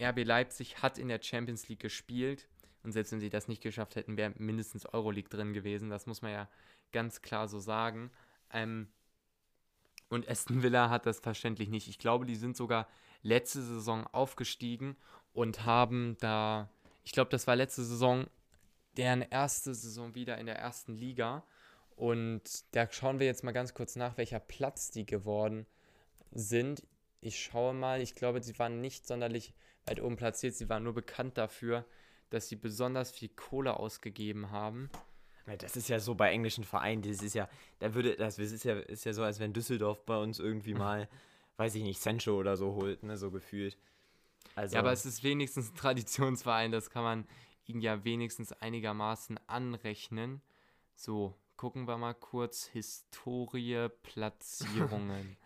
RB 0.00 0.24
Leipzig 0.24 0.82
hat 0.82 0.98
in 0.98 1.08
der 1.08 1.22
Champions 1.22 1.68
League 1.68 1.80
gespielt 1.80 2.48
und 2.86 2.92
selbst 2.92 3.10
wenn 3.10 3.18
sie 3.18 3.30
das 3.30 3.48
nicht 3.48 3.62
geschafft 3.62 3.96
hätten, 3.96 4.16
wäre 4.16 4.32
mindestens 4.38 4.86
Euroleague 4.86 5.28
drin 5.28 5.52
gewesen. 5.52 5.90
Das 5.90 6.06
muss 6.06 6.22
man 6.22 6.30
ja 6.30 6.48
ganz 6.92 7.20
klar 7.20 7.48
so 7.48 7.58
sagen. 7.58 8.12
Ähm, 8.52 8.86
und 10.08 10.28
Aston 10.28 10.62
Villa 10.62 10.88
hat 10.88 11.04
das 11.04 11.18
verständlich 11.18 11.68
nicht. 11.68 11.88
Ich 11.88 11.98
glaube, 11.98 12.26
die 12.26 12.36
sind 12.36 12.56
sogar 12.56 12.86
letzte 13.22 13.60
Saison 13.60 14.06
aufgestiegen 14.06 14.96
und 15.32 15.66
haben 15.66 16.16
da, 16.20 16.70
ich 17.02 17.10
glaube, 17.10 17.28
das 17.30 17.48
war 17.48 17.56
letzte 17.56 17.84
Saison 17.84 18.28
deren 18.96 19.22
erste 19.22 19.74
Saison 19.74 20.14
wieder 20.14 20.38
in 20.38 20.46
der 20.46 20.56
ersten 20.56 20.94
Liga. 20.94 21.42
Und 21.96 22.42
da 22.70 22.88
schauen 22.90 23.18
wir 23.18 23.26
jetzt 23.26 23.42
mal 23.42 23.50
ganz 23.50 23.74
kurz 23.74 23.96
nach, 23.96 24.16
welcher 24.16 24.38
Platz 24.38 24.92
die 24.92 25.06
geworden 25.06 25.66
sind. 26.30 26.86
Ich 27.20 27.42
schaue 27.42 27.74
mal, 27.74 28.00
ich 28.00 28.14
glaube, 28.14 28.40
sie 28.44 28.56
waren 28.60 28.80
nicht 28.80 29.08
sonderlich 29.08 29.54
weit 29.86 30.00
oben 30.00 30.14
platziert. 30.14 30.54
Sie 30.54 30.68
waren 30.68 30.84
nur 30.84 30.94
bekannt 30.94 31.36
dafür, 31.36 31.84
dass 32.30 32.48
sie 32.48 32.56
besonders 32.56 33.10
viel 33.10 33.28
Kohle 33.28 33.78
ausgegeben 33.78 34.50
haben. 34.50 34.90
Das 35.58 35.76
ist 35.76 35.88
ja 35.88 36.00
so 36.00 36.14
bei 36.16 36.32
englischen 36.32 36.64
Vereinen, 36.64 37.02
das 37.02 37.22
ist 37.22 37.34
ja, 37.34 37.48
da 37.78 37.94
würde, 37.94 38.16
das 38.16 38.38
ist 38.38 38.64
ja, 38.64 38.78
ist 38.80 39.04
ja 39.04 39.12
so, 39.12 39.22
als 39.22 39.38
wenn 39.38 39.52
Düsseldorf 39.52 40.04
bei 40.04 40.16
uns 40.16 40.40
irgendwie 40.40 40.74
mal, 40.74 41.08
weiß 41.56 41.76
ich 41.76 41.82
nicht, 41.82 42.00
Sancho 42.00 42.36
oder 42.36 42.56
so 42.56 42.74
holt, 42.74 43.02
ne, 43.04 43.16
so 43.16 43.30
gefühlt. 43.30 43.76
Also, 44.56 44.74
Ja, 44.74 44.80
aber 44.80 44.92
es 44.92 45.06
ist 45.06 45.22
wenigstens 45.22 45.70
ein 45.70 45.76
Traditionsverein, 45.76 46.72
das 46.72 46.90
kann 46.90 47.04
man 47.04 47.26
ihnen 47.64 47.80
ja 47.80 48.04
wenigstens 48.04 48.52
einigermaßen 48.52 49.38
anrechnen. 49.46 50.40
So, 50.94 51.34
gucken 51.56 51.86
wir 51.86 51.96
mal 51.96 52.14
kurz. 52.14 52.66
Historie, 52.66 53.88
Platzierungen. 54.02 55.36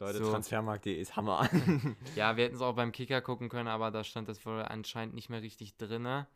Leute, 0.00 0.18
so. 0.18 0.30
Transfermarkt.de 0.30 0.94
ist 0.98 1.14
Hammer. 1.16 1.48
ja, 2.16 2.36
wir 2.36 2.44
hätten 2.44 2.56
es 2.56 2.62
auch 2.62 2.74
beim 2.74 2.90
Kicker 2.92 3.20
gucken 3.20 3.48
können, 3.48 3.68
aber 3.68 3.90
da 3.90 4.02
stand 4.02 4.28
das 4.28 4.44
wohl 4.46 4.62
anscheinend 4.62 5.14
nicht 5.14 5.28
mehr 5.28 5.42
richtig 5.42 5.76
drin. 5.76 6.26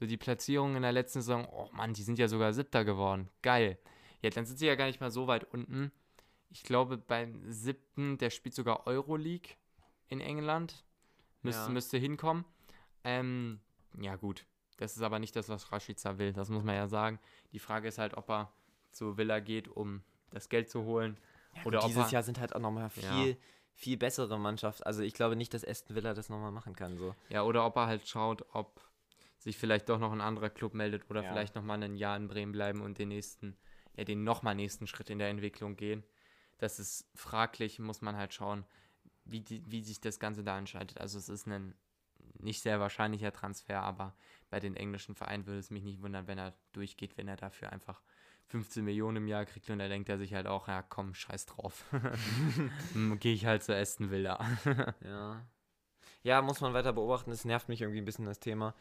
So, 0.00 0.06
die 0.06 0.16
Platzierungen 0.16 0.76
in 0.76 0.82
der 0.82 0.92
letzten 0.92 1.20
Saison, 1.20 1.46
oh 1.50 1.68
Mann, 1.72 1.92
die 1.94 2.02
sind 2.02 2.18
ja 2.18 2.28
sogar 2.28 2.52
Siebter 2.52 2.84
geworden. 2.84 3.28
Geil. 3.42 3.78
Ja, 4.22 4.30
dann 4.30 4.46
sind 4.46 4.58
sie 4.58 4.66
ja 4.66 4.74
gar 4.74 4.86
nicht 4.86 5.00
mal 5.00 5.10
so 5.10 5.26
weit 5.26 5.44
unten. 5.52 5.92
Ich 6.50 6.62
glaube, 6.62 6.96
beim 6.96 7.42
siebten, 7.50 8.18
der 8.18 8.30
spielt 8.30 8.54
sogar 8.54 8.86
Euroleague 8.86 9.56
in 10.08 10.20
England. 10.20 10.84
Müsste, 11.42 11.64
Ja. 11.64 11.68
müsste 11.68 11.98
hinkommen. 11.98 12.44
Ähm, 13.04 13.60
ja, 14.00 14.16
gut. 14.16 14.46
Das 14.78 14.96
ist 14.96 15.02
aber 15.02 15.18
nicht 15.18 15.36
das, 15.36 15.48
was 15.48 15.70
Rashica 15.72 16.18
will. 16.18 16.32
Das 16.32 16.48
muss 16.48 16.64
man 16.64 16.74
ja 16.74 16.88
sagen. 16.88 17.18
Die 17.52 17.58
Frage 17.58 17.88
ist 17.88 17.98
halt, 17.98 18.14
ob 18.14 18.28
er 18.30 18.52
zu 18.90 19.16
Villa 19.16 19.40
geht, 19.40 19.68
um 19.68 20.02
das 20.30 20.48
Geld 20.48 20.68
zu 20.70 20.84
holen. 20.84 21.18
Oder 21.64 21.80
ob 21.80 21.86
dieses 21.86 22.10
Jahr 22.10 22.22
sind 22.22 22.38
halt 22.40 22.54
auch 22.54 22.60
nochmal 22.60 22.90
viel, 22.90 23.30
Ja. 23.30 23.36
viel 23.74 23.96
bessere 23.96 24.38
Mannschaft. 24.38 24.86
Also 24.86 25.02
ich 25.02 25.14
glaube 25.14 25.36
nicht, 25.36 25.54
dass 25.54 25.64
Aston 25.66 25.96
Villa 25.96 26.14
das 26.14 26.28
nochmal 26.28 26.52
machen 26.52 26.74
kann. 26.74 26.96
So. 26.98 27.14
Ja, 27.28 27.42
oder 27.42 27.64
ob 27.66 27.76
er 27.76 27.86
halt 27.86 28.06
schaut, 28.08 28.44
ob 28.52 28.80
sich 29.38 29.56
vielleicht 29.58 29.88
doch 29.88 29.98
noch 29.98 30.12
ein 30.12 30.20
anderer 30.20 30.50
Club 30.50 30.74
meldet 30.74 31.08
oder 31.10 31.22
Ja. 31.22 31.28
vielleicht 31.28 31.54
nochmal 31.54 31.82
ein 31.82 31.94
Jahr 31.94 32.16
in 32.16 32.28
Bremen 32.28 32.52
bleiben 32.52 32.80
und 32.80 32.98
den 32.98 33.08
nächsten, 33.08 33.56
ja, 33.96 34.04
den 34.04 34.24
nochmal 34.24 34.54
nächsten 34.54 34.86
Schritt 34.86 35.10
in 35.10 35.18
der 35.18 35.28
Entwicklung 35.28 35.76
gehen. 35.76 36.02
Das 36.58 36.78
ist 36.78 37.08
fraglich, 37.14 37.78
muss 37.78 38.00
man 38.00 38.16
halt 38.16 38.32
schauen, 38.32 38.64
wie, 39.24 39.40
die, 39.40 39.62
wie 39.70 39.82
sich 39.82 40.00
das 40.00 40.18
Ganze 40.18 40.42
da 40.42 40.56
entscheidet. 40.58 40.98
Also 41.00 41.18
es 41.18 41.28
ist 41.28 41.46
ein 41.46 41.74
nicht 42.38 42.62
sehr 42.62 42.80
wahrscheinlicher 42.80 43.32
Transfer, 43.32 43.82
aber 43.82 44.14
bei 44.50 44.58
den 44.60 44.74
englischen 44.76 45.14
Vereinen 45.14 45.46
würde 45.46 45.58
es 45.60 45.70
mich 45.70 45.84
nicht 45.84 46.02
wundern, 46.02 46.26
wenn 46.26 46.38
er 46.38 46.54
durchgeht, 46.72 47.16
wenn 47.16 47.28
er 47.28 47.36
dafür 47.36 47.72
einfach 47.72 48.02
15 48.48 48.84
Millionen 48.84 49.18
im 49.18 49.28
Jahr 49.28 49.44
kriegt 49.44 49.68
und 49.70 49.78
da 49.78 49.88
denkt 49.88 50.08
er 50.08 50.18
sich 50.18 50.34
halt 50.34 50.46
auch, 50.46 50.68
ja 50.68 50.82
komm, 50.82 51.14
scheiß 51.14 51.46
drauf. 51.46 51.84
Gehe 53.20 53.34
ich 53.34 53.46
halt 53.46 53.62
zu 53.62 53.74
Aston 53.74 54.10
Villa. 54.10 54.38
Ja. 55.04 55.44
Ja, 56.22 56.42
muss 56.42 56.60
man 56.60 56.74
weiter 56.74 56.92
beobachten. 56.92 57.30
Es 57.30 57.44
nervt 57.44 57.68
mich 57.68 57.82
irgendwie 57.82 58.00
ein 58.00 58.04
bisschen 58.04 58.24
das 58.24 58.40
Thema, 58.40 58.74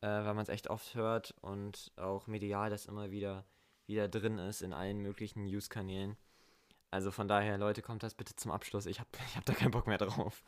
äh, 0.00 0.06
weil 0.06 0.34
man 0.34 0.44
es 0.44 0.48
echt 0.48 0.70
oft 0.70 0.94
hört 0.94 1.34
und 1.40 1.90
auch 1.96 2.28
medial 2.28 2.70
das 2.70 2.86
immer 2.86 3.10
wieder, 3.10 3.44
wieder 3.86 4.08
drin 4.08 4.38
ist 4.38 4.62
in 4.62 4.72
allen 4.72 4.98
möglichen 4.98 5.44
News-Kanälen. 5.44 6.16
Also 6.92 7.10
von 7.10 7.26
daher, 7.26 7.58
Leute, 7.58 7.82
kommt 7.82 8.04
das 8.04 8.14
bitte 8.14 8.36
zum 8.36 8.52
Abschluss. 8.52 8.86
Ich 8.86 9.00
habe 9.00 9.08
ich 9.28 9.36
hab 9.36 9.44
da 9.44 9.52
keinen 9.52 9.72
Bock 9.72 9.88
mehr 9.88 9.98
drauf. 9.98 10.44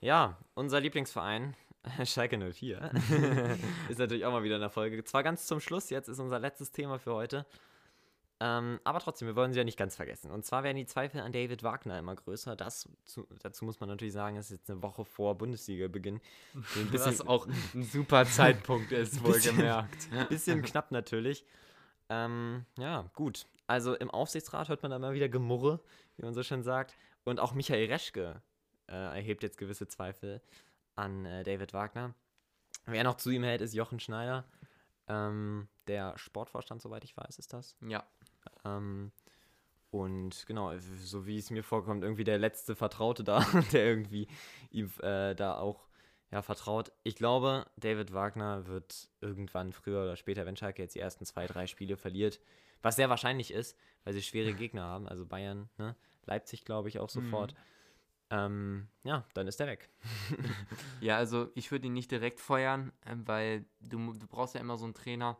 Ja, 0.00 0.38
unser 0.54 0.78
Lieblingsverein, 0.80 1.56
Schalke 2.04 2.36
04, 2.38 2.90
ist 3.88 3.98
natürlich 3.98 4.24
auch 4.24 4.32
mal 4.32 4.42
wieder 4.42 4.56
in 4.56 4.60
der 4.60 4.70
Folge. 4.70 5.02
Zwar 5.04 5.22
ganz 5.22 5.46
zum 5.46 5.60
Schluss, 5.60 5.90
jetzt 5.90 6.08
ist 6.08 6.18
unser 6.18 6.38
letztes 6.38 6.72
Thema 6.72 6.98
für 6.98 7.14
heute. 7.14 7.46
Ähm, 8.38 8.80
aber 8.84 9.00
trotzdem, 9.00 9.28
wir 9.28 9.36
wollen 9.36 9.52
sie 9.54 9.58
ja 9.58 9.64
nicht 9.64 9.78
ganz 9.78 9.96
vergessen. 9.96 10.30
Und 10.30 10.44
zwar 10.44 10.62
werden 10.62 10.76
die 10.76 10.84
Zweifel 10.84 11.20
an 11.22 11.32
David 11.32 11.62
Wagner 11.62 11.98
immer 11.98 12.14
größer. 12.14 12.54
Das 12.54 12.86
zu, 13.04 13.26
dazu 13.40 13.64
muss 13.64 13.80
man 13.80 13.88
natürlich 13.88 14.12
sagen, 14.12 14.36
es 14.36 14.50
ist 14.50 14.58
jetzt 14.58 14.70
eine 14.70 14.82
Woche 14.82 15.06
vor 15.06 15.38
Bundesliga-Beginn. 15.38 16.20
Was 16.92 17.26
auch 17.26 17.46
ein 17.46 17.82
super 17.82 18.26
Zeitpunkt 18.26 18.92
ist, 18.92 19.22
Bisschen- 19.22 19.54
wohlgemerkt. 19.56 20.28
bisschen 20.28 20.60
knapp 20.60 20.90
natürlich. 20.92 21.46
Ähm, 22.10 22.66
ja, 22.78 23.10
gut. 23.14 23.46
Also 23.66 23.94
im 23.94 24.10
Aufsichtsrat 24.10 24.68
hört 24.68 24.82
man 24.82 24.90
da 24.90 24.98
immer 24.98 25.14
wieder 25.14 25.30
Gemurre, 25.30 25.80
wie 26.18 26.24
man 26.24 26.34
so 26.34 26.42
schön 26.42 26.62
sagt. 26.62 26.94
Und 27.24 27.40
auch 27.40 27.54
Michael 27.54 27.86
Reschke 27.90 28.42
äh, 28.86 28.92
erhebt 28.92 29.42
jetzt 29.42 29.56
gewisse 29.56 29.88
Zweifel 29.88 30.42
an 30.96 31.24
äh, 31.26 31.44
David 31.44 31.72
Wagner. 31.72 32.14
Wer 32.86 33.04
noch 33.04 33.16
zu 33.16 33.30
ihm 33.30 33.44
hält, 33.44 33.60
ist 33.60 33.74
Jochen 33.74 34.00
Schneider. 34.00 34.44
Ähm, 35.08 35.68
der 35.86 36.16
Sportvorstand, 36.18 36.82
soweit 36.82 37.04
ich 37.04 37.16
weiß, 37.16 37.38
ist 37.38 37.52
das. 37.52 37.76
Ja, 37.80 38.04
Ähm, 38.64 39.12
und 39.90 40.46
genau, 40.46 40.76
so 40.78 41.26
wie 41.26 41.38
es 41.38 41.50
mir 41.50 41.62
vorkommt, 41.62 42.02
irgendwie 42.02 42.24
der 42.24 42.38
letzte 42.38 42.74
Vertraute 42.74 43.24
da, 43.24 43.40
der 43.72 43.86
irgendwie 43.86 44.26
ihm 44.70 44.90
äh, 45.02 45.34
da 45.34 45.56
auch 45.58 45.86
ja, 46.32 46.42
vertraut. 46.42 46.92
Ich 47.04 47.14
glaube, 47.14 47.66
David 47.76 48.12
Wagner 48.12 48.66
wird 48.66 49.08
irgendwann 49.20 49.72
früher 49.72 50.02
oder 50.02 50.16
später, 50.16 50.44
wenn 50.44 50.56
Schalke 50.56 50.82
jetzt 50.82 50.96
die 50.96 51.00
ersten 51.00 51.24
zwei, 51.24 51.46
drei 51.46 51.66
Spiele 51.66 51.96
verliert, 51.96 52.40
was 52.82 52.96
sehr 52.96 53.08
wahrscheinlich 53.08 53.52
ist, 53.52 53.78
weil 54.04 54.12
sie 54.12 54.22
schwere 54.22 54.52
Gegner 54.52 54.84
haben, 54.84 55.08
also 55.08 55.24
Bayern, 55.24 55.68
ne? 55.78 55.94
Leipzig 56.26 56.64
glaube 56.64 56.88
ich 56.88 56.98
auch 56.98 57.08
sofort. 57.08 57.54
Ähm, 58.30 58.88
ja, 59.04 59.24
dann 59.34 59.46
ist 59.46 59.60
er 59.60 59.68
weg. 59.68 59.90
Ja, 61.00 61.16
also 61.16 61.50
ich 61.54 61.70
würde 61.70 61.86
ihn 61.86 61.92
nicht 61.92 62.10
direkt 62.10 62.40
feuern, 62.40 62.92
ähm, 63.04 63.26
weil 63.28 63.66
du, 63.80 64.12
du 64.14 64.26
brauchst 64.26 64.54
ja 64.54 64.60
immer 64.60 64.76
so 64.78 64.84
einen 64.84 64.94
Trainer, 64.94 65.38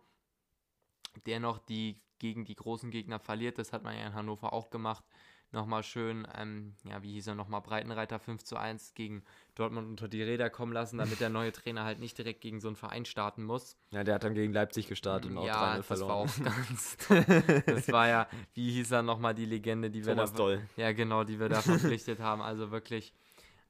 der 1.25 1.41
noch 1.41 1.59
die 1.59 2.01
gegen 2.19 2.45
die 2.45 2.55
großen 2.55 2.91
Gegner 2.91 3.19
verliert. 3.19 3.59
Das 3.59 3.73
hat 3.73 3.83
man 3.83 3.97
ja 3.97 4.07
in 4.07 4.15
Hannover 4.15 4.53
auch 4.53 4.71
gemacht. 4.71 5.05
Nochmal 5.53 5.83
schön, 5.85 6.27
ähm, 6.37 6.75
ja, 6.85 7.03
wie 7.03 7.13
hieß 7.13 7.29
er 7.29 7.35
nochmal, 7.35 7.61
Breitenreiter 7.61 8.19
5 8.19 8.43
zu 8.43 8.57
1 8.57 8.95
gegen 8.95 9.23
Dortmund 9.55 9.89
unter 9.89 10.09
die 10.09 10.23
Räder 10.23 10.51
kommen 10.51 10.73
lassen, 10.73 10.99
damit 10.99 11.21
der 11.21 11.31
neue 11.31 11.53
Trainer 11.53 11.85
halt 11.85 12.01
nicht 12.01 12.19
direkt 12.19 12.41
gegen 12.41 12.61
so 12.61 12.69
einen 12.69 12.77
Verein 12.77 13.05
starten 13.05 13.45
muss. 13.45 13.77
Ja, 13.91 14.03
der 14.03 14.17
hat 14.17 14.25
dann 14.25 14.35
gegen 14.35 14.53
Leipzig 14.53 14.89
gestartet 14.89 15.31
und 15.31 15.39
auch 15.39 15.47
ja, 15.47 15.75
3-0 15.75 15.77
das 15.77 15.91
war 15.91 15.97
verloren. 15.97 16.29
auch 16.29 16.45
ganz. 16.45 16.97
das 17.67 17.89
war 17.93 18.09
ja, 18.09 18.29
wie 18.55 18.73
hieß 18.73 18.91
er 18.91 19.03
nochmal, 19.03 19.35
die 19.35 19.47
Legende, 19.47 19.89
die 19.89 20.05
wir 20.05 20.15
Thomas 20.15 20.33
da 20.33 20.39
Doll. 20.39 20.69
ja, 20.77 20.93
genau, 20.93 21.23
die 21.25 21.39
wir 21.39 21.49
da 21.49 21.63
verpflichtet 21.63 22.19
haben. 22.19 22.43
Also 22.43 22.71
wirklich. 22.71 23.15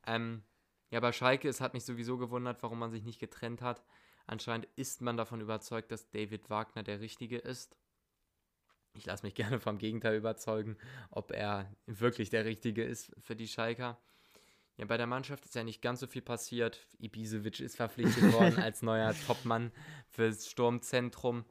Ähm, 0.06 0.42
ja, 0.90 1.00
bei 1.00 1.12
Schalke, 1.12 1.48
es 1.48 1.60
hat 1.60 1.74
mich 1.74 1.84
sowieso 1.84 2.16
gewundert, 2.16 2.62
warum 2.62 2.78
man 2.78 2.90
sich 2.90 3.04
nicht 3.04 3.18
getrennt 3.18 3.60
hat. 3.60 3.82
Anscheinend 4.26 4.66
ist 4.76 5.02
man 5.02 5.16
davon 5.16 5.40
überzeugt, 5.40 5.92
dass 5.92 6.10
David 6.10 6.48
Wagner 6.50 6.82
der 6.82 7.00
Richtige 7.00 7.38
ist. 7.38 7.76
Ich 8.96 9.06
lasse 9.06 9.24
mich 9.24 9.34
gerne 9.36 9.60
vom 9.60 9.78
Gegenteil 9.78 10.16
überzeugen, 10.16 10.76
ob 11.10 11.32
er 11.32 11.70
wirklich 11.86 12.30
der 12.30 12.44
Richtige 12.44 12.84
ist 12.84 13.12
für 13.20 13.36
die 13.36 13.48
Schalker. 13.48 13.98
Ja, 14.78 14.84
bei 14.84 14.96
der 14.98 15.06
Mannschaft 15.06 15.44
ist 15.46 15.54
ja 15.54 15.64
nicht 15.64 15.80
ganz 15.80 16.00
so 16.00 16.06
viel 16.06 16.20
passiert. 16.22 16.86
Ibisevic 16.98 17.60
ist 17.60 17.76
verpflichtet 17.76 18.32
worden 18.34 18.58
als 18.58 18.82
neuer 18.82 19.14
Topmann 19.26 19.72
fürs 20.10 20.48
Sturmzentrum. 20.50 21.44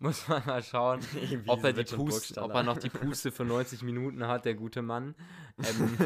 Muss 0.00 0.28
man 0.28 0.46
mal 0.46 0.62
schauen, 0.62 1.00
ob 1.48 1.64
er, 1.64 1.70
Ibisevic 1.70 1.96
Puste, 1.96 2.40
ob 2.40 2.54
er 2.54 2.62
noch 2.62 2.78
die 2.78 2.88
Puste 2.88 3.32
für 3.32 3.44
90 3.44 3.82
Minuten 3.82 4.24
hat, 4.28 4.44
der 4.44 4.54
gute 4.54 4.80
Mann. 4.80 5.16
Ähm, 5.58 5.96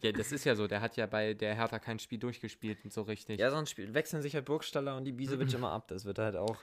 ja, 0.00 0.12
das 0.12 0.30
ist 0.30 0.44
ja 0.44 0.54
so. 0.54 0.68
Der 0.68 0.80
hat 0.80 0.96
ja 0.96 1.06
bei 1.06 1.34
der 1.34 1.56
Hertha 1.56 1.80
kein 1.80 1.98
Spiel 1.98 2.20
durchgespielt 2.20 2.84
und 2.84 2.92
so 2.92 3.02
richtig. 3.02 3.40
Ja, 3.40 3.50
sonst 3.50 3.70
spiel- 3.70 3.92
wechseln 3.94 4.22
sich 4.22 4.36
halt 4.36 4.44
Burgstaller 4.44 4.96
und 4.96 5.04
die 5.06 5.10
Bisevic 5.12 5.52
immer 5.54 5.72
ab. 5.72 5.88
Das 5.88 6.04
wird 6.04 6.20
halt 6.20 6.36
auch. 6.36 6.56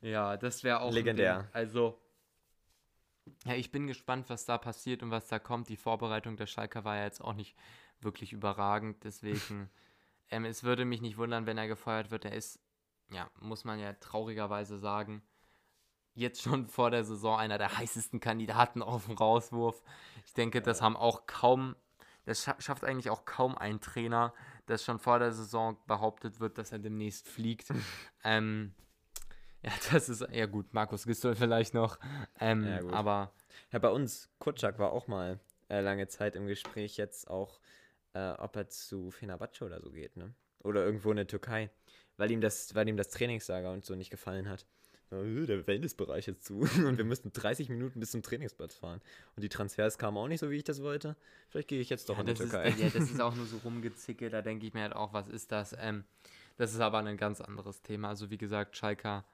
Ja, 0.00 0.38
das 0.38 0.64
wäre 0.64 0.80
auch 0.80 0.90
Legendär. 0.94 1.40
Ding. 1.40 1.48
Also, 1.52 2.00
ja, 3.44 3.54
ich 3.54 3.70
bin 3.70 3.86
gespannt, 3.86 4.28
was 4.28 4.44
da 4.44 4.58
passiert 4.58 5.02
und 5.02 5.10
was 5.10 5.28
da 5.28 5.38
kommt. 5.38 5.68
Die 5.68 5.76
Vorbereitung 5.76 6.36
der 6.36 6.46
Schalker 6.46 6.84
war 6.84 6.96
ja 6.96 7.04
jetzt 7.04 7.20
auch 7.20 7.34
nicht 7.34 7.56
wirklich 8.00 8.32
überragend. 8.32 9.04
Deswegen, 9.04 9.70
ähm, 10.30 10.44
es 10.44 10.64
würde 10.64 10.84
mich 10.84 11.00
nicht 11.00 11.18
wundern, 11.18 11.46
wenn 11.46 11.58
er 11.58 11.68
gefeuert 11.68 12.10
wird. 12.10 12.24
Er 12.24 12.32
ist, 12.32 12.60
ja, 13.10 13.30
muss 13.40 13.64
man 13.64 13.78
ja 13.78 13.92
traurigerweise 13.94 14.78
sagen, 14.78 15.22
jetzt 16.14 16.42
schon 16.42 16.66
vor 16.68 16.90
der 16.90 17.04
Saison 17.04 17.38
einer 17.38 17.58
der 17.58 17.78
heißesten 17.78 18.20
Kandidaten 18.20 18.82
auf 18.82 19.06
den 19.06 19.16
Rauswurf. 19.16 19.82
Ich 20.26 20.34
denke, 20.34 20.62
das 20.62 20.82
haben 20.82 20.96
auch 20.96 21.26
kaum, 21.26 21.76
das 22.24 22.42
scha 22.42 22.54
schafft 22.60 22.84
eigentlich 22.84 23.10
auch 23.10 23.24
kaum 23.24 23.56
ein 23.56 23.80
Trainer, 23.80 24.34
das 24.66 24.84
schon 24.84 24.98
vor 24.98 25.18
der 25.18 25.32
Saison 25.32 25.76
behauptet 25.86 26.40
wird, 26.40 26.58
dass 26.58 26.72
er 26.72 26.78
demnächst 26.78 27.28
fliegt. 27.28 27.68
ähm, 28.24 28.74
ja, 29.62 29.72
das 29.92 30.08
ist, 30.08 30.26
ja 30.32 30.46
gut, 30.46 30.72
Markus 30.72 31.04
Gistol 31.04 31.34
vielleicht 31.34 31.74
noch. 31.74 31.98
Ähm, 32.40 32.64
Ja, 32.64 32.80
gut. 32.80 32.92
aber 32.92 33.32
Ja, 33.72 33.78
bei 33.78 33.88
uns, 33.90 34.28
Kutschak 34.38 34.78
war 34.78 34.92
auch 34.92 35.06
mal 35.06 35.38
äh, 35.68 35.80
lange 35.80 36.08
Zeit 36.08 36.36
im 36.36 36.46
Gespräch, 36.46 36.96
jetzt 36.96 37.28
auch, 37.30 37.60
äh, 38.14 38.30
ob 38.32 38.56
er 38.56 38.68
zu 38.68 39.10
Fenerbahce 39.10 39.64
oder 39.64 39.80
so 39.80 39.90
geht, 39.90 40.16
ne? 40.16 40.34
Oder 40.60 40.84
irgendwo 40.84 41.10
in 41.10 41.16
der 41.16 41.26
Türkei, 41.26 41.70
weil 42.16 42.30
ihm 42.30 42.40
das, 42.40 42.74
weil 42.74 42.88
ihm 42.88 42.96
das 42.96 43.08
Trainingslager 43.10 43.72
und 43.72 43.84
so 43.84 43.94
nicht 43.94 44.10
gefallen 44.10 44.48
hat. 44.48 44.66
So, 45.10 45.22
Der 45.46 45.66
Wellnessbereich 45.66 46.28
ist 46.28 46.44
zu 46.44 46.60
und 46.86 46.96
wir 46.98 47.04
müssten 47.04 47.32
30 47.32 47.68
Minuten 47.68 48.00
bis 48.00 48.12
zum 48.12 48.22
Trainingsplatz 48.22 48.74
fahren. 48.76 49.00
Und 49.36 49.42
die 49.42 49.48
Transfers 49.48 49.98
kamen 49.98 50.16
auch 50.16 50.28
nicht 50.28 50.40
so, 50.40 50.50
wie 50.50 50.56
ich 50.56 50.64
das 50.64 50.82
wollte. 50.82 51.16
Vielleicht 51.48 51.68
gehe 51.68 51.80
ich 51.80 51.90
jetzt 51.90 52.08
doch 52.08 52.16
ja, 52.16 52.20
in 52.20 52.26
die 52.26 52.34
das, 52.34 52.40
ist, 52.40 52.50
Türkei. 52.50 52.70
ja, 52.70 52.88
das 52.88 53.10
ist 53.10 53.20
auch 53.20 53.34
nur 53.34 53.46
so 53.46 53.58
rumgezicke, 53.58 54.30
da 54.30 54.40
denke 54.42 54.66
ich 54.66 54.74
mir 54.74 54.82
halt 54.82 54.94
auch, 54.94 55.12
was 55.12 55.28
ist 55.28 55.52
das? 55.52 55.74
Ähm, 55.78 56.04
das 56.56 56.72
ist 56.72 56.80
aber 56.80 56.98
ein 56.98 57.16
ganz 57.16 57.40
anderes 57.40 57.82
Thema. 57.82 58.08
Also 58.08 58.30
wie 58.30 58.38
gesagt, 58.38 58.76
Schalker, 58.76 59.24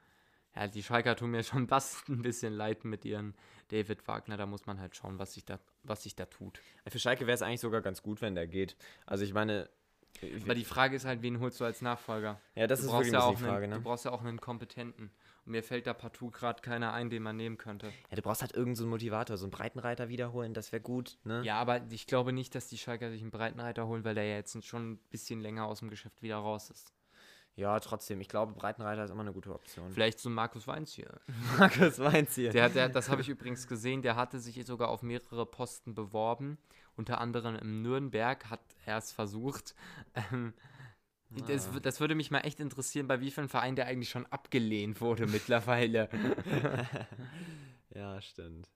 ja, 0.56 0.66
die 0.66 0.82
Schalker 0.82 1.16
tun 1.16 1.30
mir 1.30 1.42
schon 1.42 1.68
fast 1.68 2.08
ein 2.08 2.22
bisschen 2.22 2.52
leid 2.52 2.84
mit 2.84 3.04
ihren 3.04 3.34
David 3.68 4.06
Wagner. 4.08 4.36
Da 4.36 4.46
muss 4.46 4.66
man 4.66 4.80
halt 4.80 4.96
schauen, 4.96 5.18
was 5.18 5.34
sich 5.34 5.44
da, 5.44 5.58
was 5.82 6.02
sich 6.02 6.16
da 6.16 6.26
tut. 6.26 6.60
Für 6.86 6.98
Schalke 6.98 7.26
wäre 7.26 7.34
es 7.34 7.42
eigentlich 7.42 7.60
sogar 7.60 7.80
ganz 7.80 8.02
gut, 8.02 8.20
wenn 8.20 8.34
der 8.34 8.46
geht. 8.46 8.76
Also 9.06 9.24
ich 9.24 9.34
meine, 9.34 9.68
Aber 10.44 10.54
die 10.54 10.64
Frage 10.64 10.96
ist 10.96 11.04
halt, 11.04 11.22
wen 11.22 11.38
holst 11.40 11.60
du 11.60 11.64
als 11.64 11.82
Nachfolger? 11.82 12.40
ja, 12.54 12.66
das 12.66 12.80
du 12.80 12.86
ist 12.86 12.92
wirklich 12.92 13.12
ja 13.12 13.20
auch 13.20 13.36
die 13.36 13.44
Frage, 13.44 13.64
einen, 13.64 13.70
ne? 13.70 13.76
Du 13.76 13.82
brauchst 13.82 14.04
ja 14.04 14.10
auch 14.10 14.22
einen 14.24 14.40
Kompetenten. 14.40 15.10
Und 15.44 15.52
mir 15.52 15.62
fällt 15.62 15.86
da 15.86 15.94
partout 15.94 16.30
gerade 16.30 16.60
keiner 16.60 16.92
ein, 16.92 17.08
den 17.08 17.22
man 17.22 17.36
nehmen 17.36 17.56
könnte. 17.56 17.86
Ja, 18.10 18.16
du 18.16 18.22
brauchst 18.22 18.42
halt 18.42 18.52
irgendeinen 18.52 18.76
so 18.76 18.84
einen 18.84 18.90
Motivator, 18.90 19.36
so 19.38 19.46
einen 19.46 19.50
Breitenreiter 19.50 20.08
wiederholen, 20.08 20.52
das 20.52 20.72
wäre 20.72 20.82
gut, 20.82 21.18
ne? 21.24 21.42
Ja, 21.44 21.58
aber 21.58 21.80
ich 21.90 22.06
glaube 22.06 22.32
nicht, 22.32 22.54
dass 22.54 22.68
die 22.68 22.76
Schalker 22.76 23.10
sich 23.10 23.22
einen 23.22 23.30
Breitenreiter 23.30 23.86
holen, 23.86 24.04
weil 24.04 24.14
der 24.14 24.24
ja 24.24 24.34
jetzt 24.36 24.62
schon 24.66 24.92
ein 24.92 24.98
bisschen 25.10 25.40
länger 25.40 25.66
aus 25.66 25.78
dem 25.78 25.88
Geschäft 25.88 26.20
wieder 26.20 26.36
raus 26.36 26.68
ist. 26.70 26.92
Ja, 27.58 27.80
trotzdem. 27.80 28.20
Ich 28.20 28.28
glaube, 28.28 28.52
Breitenreiter 28.52 29.02
ist 29.04 29.10
immer 29.10 29.22
eine 29.22 29.32
gute 29.32 29.52
Option. 29.52 29.90
Vielleicht 29.90 30.20
so 30.20 30.28
ein 30.30 30.32
Markus 30.34 30.68
Weinz 30.68 30.92
hier. 30.92 31.10
Markus 31.58 31.98
Weinziel. 31.98 32.50
Der, 32.50 32.68
der, 32.68 32.88
das 32.88 33.08
habe 33.10 33.20
ich 33.20 33.28
übrigens 33.28 33.66
gesehen, 33.66 34.00
der 34.00 34.14
hatte 34.14 34.38
sich 34.38 34.64
sogar 34.64 34.88
auf 34.90 35.02
mehrere 35.02 35.44
Posten 35.44 35.92
beworben. 35.94 36.58
Unter 36.96 37.20
anderem 37.20 37.56
in 37.56 37.82
Nürnberg 37.82 38.48
hat 38.48 38.60
er 38.86 38.98
es 38.98 39.10
versucht. 39.10 39.74
Ähm, 40.14 40.54
das, 41.30 41.68
Ah. 41.68 41.74
w- 41.74 41.80
das 41.80 41.98
würde 42.00 42.14
mich 42.14 42.30
mal 42.30 42.40
echt 42.40 42.60
interessieren, 42.60 43.08
bei 43.08 43.20
wie 43.20 43.30
vielen 43.32 43.48
Vereinen 43.48 43.74
der 43.76 43.86
eigentlich 43.86 44.08
schon 44.10 44.26
abgelehnt 44.26 45.00
wurde 45.00 45.26
mittlerweile. 45.26 46.08
ja, 47.94 48.20
stimmt. 48.20 48.68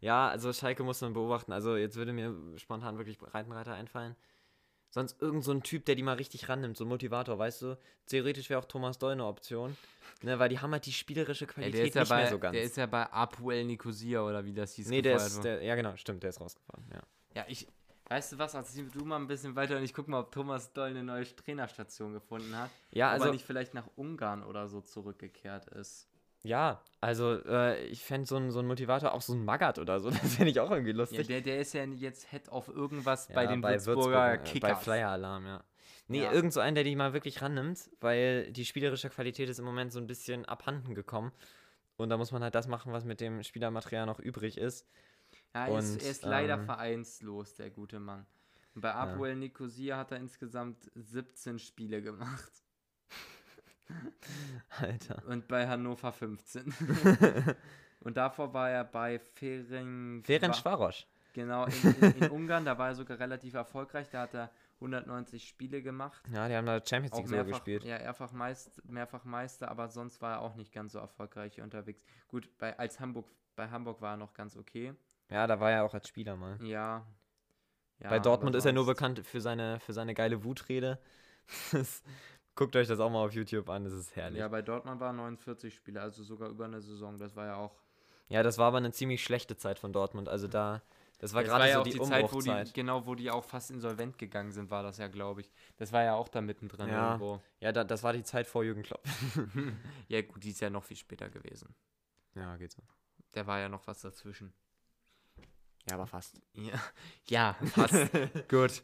Ja, 0.00 0.28
also 0.28 0.52
Schalke 0.52 0.82
muss 0.84 1.00
man 1.00 1.12
beobachten. 1.12 1.52
Also 1.52 1.76
jetzt 1.76 1.96
würde 1.96 2.12
mir 2.12 2.34
spontan 2.56 2.96
wirklich 2.98 3.18
Breitenreiter 3.18 3.74
einfallen. 3.74 4.16
Sonst 4.96 5.20
irgend 5.20 5.44
so 5.44 5.52
ein 5.52 5.62
Typ, 5.62 5.84
der 5.84 5.94
die 5.94 6.02
mal 6.02 6.14
richtig 6.14 6.48
rannimmt, 6.48 6.74
so 6.74 6.86
ein 6.86 6.88
Motivator, 6.88 7.38
weißt 7.38 7.60
du? 7.60 7.78
Theoretisch 8.06 8.48
wäre 8.48 8.60
auch 8.60 8.64
Thomas 8.64 8.98
Doll 8.98 9.12
eine 9.12 9.26
Option. 9.26 9.76
Ne, 10.22 10.38
weil 10.38 10.48
die 10.48 10.58
haben 10.58 10.72
halt 10.72 10.86
die 10.86 10.92
spielerische 10.92 11.46
Qualität 11.46 11.74
der, 11.74 11.84
ist 11.84 11.94
ja 11.94 12.00
nicht 12.00 12.10
mehr 12.10 12.24
bei, 12.24 12.30
so 12.30 12.38
ganz. 12.38 12.52
der 12.54 12.62
ist 12.62 12.76
ja 12.78 12.86
bei 12.86 13.02
Apuel 13.12 13.66
Nicosia 13.66 14.22
oder 14.22 14.42
wie 14.46 14.54
das 14.54 14.72
hieß. 14.72 14.88
nee, 14.88 15.02
der 15.02 15.16
ist, 15.16 15.44
der, 15.44 15.62
ja 15.62 15.74
genau, 15.74 15.94
stimmt, 15.96 16.22
der 16.22 16.30
ist 16.30 16.40
rausgefahren, 16.40 16.82
ja. 16.94 17.02
Ja, 17.34 17.44
ich, 17.46 17.68
Weißt 18.08 18.32
du 18.32 18.38
was, 18.38 18.54
als 18.54 18.72
du 18.74 19.04
mal 19.04 19.16
ein 19.16 19.26
bisschen 19.26 19.54
weiter 19.54 19.76
und 19.76 19.82
ich 19.82 19.92
gucke 19.92 20.10
mal, 20.10 20.20
ob 20.20 20.32
Thomas 20.32 20.72
Doll 20.72 20.88
eine 20.88 21.02
neue 21.02 21.24
Trainerstation 21.24 22.14
gefunden 22.14 22.56
hat. 22.56 22.70
Ja, 22.92 23.08
ob 23.08 23.12
also 23.14 23.26
er 23.26 23.32
nicht 23.32 23.44
vielleicht 23.44 23.74
nach 23.74 23.88
Ungarn 23.96 24.42
oder 24.44 24.66
so 24.66 24.80
zurückgekehrt 24.80 25.66
ist. 25.66 26.08
Ja, 26.46 26.82
also 27.00 27.42
äh, 27.44 27.84
ich 27.86 28.02
fände 28.04 28.26
so 28.26 28.36
ein, 28.36 28.50
so 28.50 28.60
ein 28.60 28.66
Motivator, 28.66 29.12
auch 29.12 29.22
so 29.22 29.34
ein 29.34 29.44
Magat 29.44 29.78
oder 29.78 30.00
so, 30.00 30.10
das 30.10 30.34
fände 30.36 30.50
ich 30.50 30.60
auch 30.60 30.70
irgendwie 30.70 30.92
Ja, 30.92 30.96
lustig. 30.98 31.26
der, 31.26 31.40
der 31.40 31.60
ist 31.60 31.72
ja 31.74 31.84
jetzt 31.84 32.30
Head 32.30 32.48
of 32.50 32.68
irgendwas 32.68 33.28
bei 33.28 33.44
Ja, 33.44 33.50
den 33.50 33.60
bei 33.60 33.72
Würzburger 33.74 34.32
Würzburg, 34.32 34.48
äh, 34.48 34.52
Kickers. 34.52 34.60
Bei 34.60 34.74
Flyer 34.76 35.08
Alarm, 35.10 35.46
ja. 35.46 35.64
Nee, 36.08 36.22
Ja. 36.22 36.32
irgend 36.32 36.52
so 36.52 36.60
einen, 36.60 36.76
der 36.76 36.84
dich 36.84 36.94
mal 36.94 37.12
wirklich 37.12 37.42
rannimmt, 37.42 37.90
weil 38.00 38.52
die 38.52 38.64
spielerische 38.64 39.10
Qualität 39.10 39.48
ist 39.48 39.58
im 39.58 39.64
Moment 39.64 39.92
so 39.92 39.98
ein 39.98 40.06
bisschen 40.06 40.44
abhanden 40.44 40.94
gekommen. 40.94 41.32
Und 41.96 42.10
da 42.10 42.16
muss 42.16 42.30
man 42.30 42.42
halt 42.42 42.54
das 42.54 42.68
machen, 42.68 42.92
was 42.92 43.04
mit 43.04 43.20
dem 43.20 43.42
Spielermaterial 43.42 44.06
noch 44.06 44.20
übrig 44.20 44.56
ist. 44.58 44.86
Ja, 45.54 45.66
er 45.66 45.78
ist, 45.78 46.02
er 46.02 46.10
ist 46.10 46.22
leider 46.24 46.54
ähm, 46.54 46.64
vereinslos, 46.64 47.54
der 47.54 47.70
gute 47.70 47.98
Mann. 47.98 48.26
Und 48.74 48.82
bei 48.82 48.92
Apoel 48.92 49.34
Nicosia 49.36 49.96
hat 49.96 50.12
er 50.12 50.18
insgesamt 50.18 50.90
17 50.94 51.58
Spiele 51.58 52.02
gemacht. 52.02 52.52
Alter. 54.80 55.22
Und 55.26 55.48
bei 55.48 55.66
Hannover 55.66 56.12
15. 56.12 56.74
und 58.00 58.16
davor 58.16 58.52
war 58.52 58.70
er 58.70 58.84
bei 58.84 59.18
Ferenc... 59.18 60.26
Ferenc 60.26 60.56
Schwarosch. 60.56 61.06
Genau, 61.32 61.66
in, 61.66 61.94
in, 62.00 62.12
in 62.22 62.30
Ungarn, 62.30 62.64
da 62.64 62.78
war 62.78 62.88
er 62.88 62.94
sogar 62.94 63.18
relativ 63.18 63.52
erfolgreich. 63.52 64.08
Da 64.10 64.22
hat 64.22 64.34
er 64.34 64.50
190 64.76 65.46
Spiele 65.46 65.82
gemacht. 65.82 66.22
Ja, 66.32 66.48
die 66.48 66.54
haben 66.54 66.66
da 66.66 66.80
Champions 66.84 67.16
League 67.18 67.28
mehrfach, 67.28 67.50
gespielt. 67.50 67.84
ja, 67.84 67.98
mehrfach, 67.98 68.32
Meist, 68.32 68.82
mehrfach 68.86 69.24
Meister, 69.24 69.70
aber 69.70 69.88
sonst 69.88 70.22
war 70.22 70.36
er 70.36 70.40
auch 70.40 70.54
nicht 70.54 70.72
ganz 70.72 70.92
so 70.92 70.98
erfolgreich 70.98 71.60
unterwegs. 71.60 72.02
Gut, 72.28 72.48
bei, 72.58 72.78
als 72.78 73.00
Hamburg, 73.00 73.26
bei 73.54 73.68
Hamburg 73.68 74.00
war 74.00 74.14
er 74.14 74.16
noch 74.16 74.32
ganz 74.32 74.56
okay. 74.56 74.94
Ja, 75.28 75.46
da 75.46 75.60
war 75.60 75.70
er 75.70 75.84
auch 75.84 75.92
als 75.92 76.08
Spieler 76.08 76.36
mal. 76.36 76.58
Ja. 76.62 77.06
ja 77.98 78.08
Bei 78.08 78.18
Dortmund 78.18 78.54
ist 78.56 78.64
er 78.64 78.72
nur 78.72 78.86
bekannt 78.86 79.20
für 79.26 79.42
seine, 79.42 79.78
für 79.80 79.92
seine 79.92 80.14
geile 80.14 80.42
Wutrede. 80.42 80.98
Guckt 82.56 82.74
euch 82.74 82.88
das 82.88 82.98
auch 83.00 83.10
mal 83.10 83.24
auf 83.24 83.32
YouTube 83.32 83.68
an, 83.68 83.84
das 83.84 83.92
ist 83.92 84.16
herrlich. 84.16 84.38
Ja, 84.38 84.46
Ja, 84.46 84.48
bei 84.48 84.62
Dortmund 84.62 84.98
waren 84.98 85.16
49 85.16 85.74
Spiele, 85.74 86.00
also 86.00 86.24
sogar 86.24 86.48
über 86.48 86.64
eine 86.64 86.80
Saison. 86.80 87.18
Das 87.18 87.36
war 87.36 87.46
ja 87.46 87.56
auch. 87.56 87.76
das 88.30 88.56
war 88.56 88.68
aber 88.68 88.78
eine 88.78 88.92
ziemlich 88.92 89.22
schlechte 89.22 89.58
Zeit 89.58 89.78
von 89.78 89.92
Dortmund. 89.92 90.28
Also 90.30 90.48
da, 90.48 90.82
das 91.18 91.34
war 91.34 91.44
gerade 91.44 91.68
ja 91.68 91.78
so 91.78 91.84
die, 91.84 91.90
die 91.92 92.00
Zeit, 92.00 92.32
wo 92.32 92.40
die, 92.40 92.72
genau, 92.72 93.06
wo 93.06 93.14
die 93.14 93.30
auch 93.30 93.44
fast 93.44 93.70
insolvent 93.70 94.16
gegangen 94.16 94.52
sind, 94.52 94.70
war 94.70 94.82
das 94.82 94.96
ja, 94.96 95.08
glaube 95.08 95.42
ich. 95.42 95.50
Das 95.76 95.92
war 95.92 96.02
ja 96.02 96.14
auch 96.14 96.28
da 96.28 96.40
mittendrin 96.40 96.88
Ja. 96.88 97.08
irgendwo. 97.08 97.42
Ja, 97.60 97.72
da, 97.72 97.84
das 97.84 98.02
war 98.02 98.14
die 98.14 98.24
Zeit 98.24 98.46
vor 98.46 98.64
Jürgen 98.64 98.82
Klopp. 98.82 99.04
Ja, 100.08 100.22
gut, 100.22 100.42
die 100.42 100.50
ist 100.50 100.60
ja 100.60 100.70
noch 100.70 100.84
viel 100.84 100.96
später 100.96 101.28
gewesen. 101.28 101.74
Ja, 102.34 102.56
geht 102.56 102.72
so. 102.72 102.82
Der 103.34 103.46
war 103.46 103.58
ja 103.60 103.68
noch 103.68 103.86
was 103.86 104.00
dazwischen. 104.00 104.54
Ja, 105.88 105.94
aber 105.94 106.06
fast. 106.06 106.40
Ja, 106.54 106.80
ja 107.28 107.56
fast. 107.74 107.94
Gut. 108.48 108.82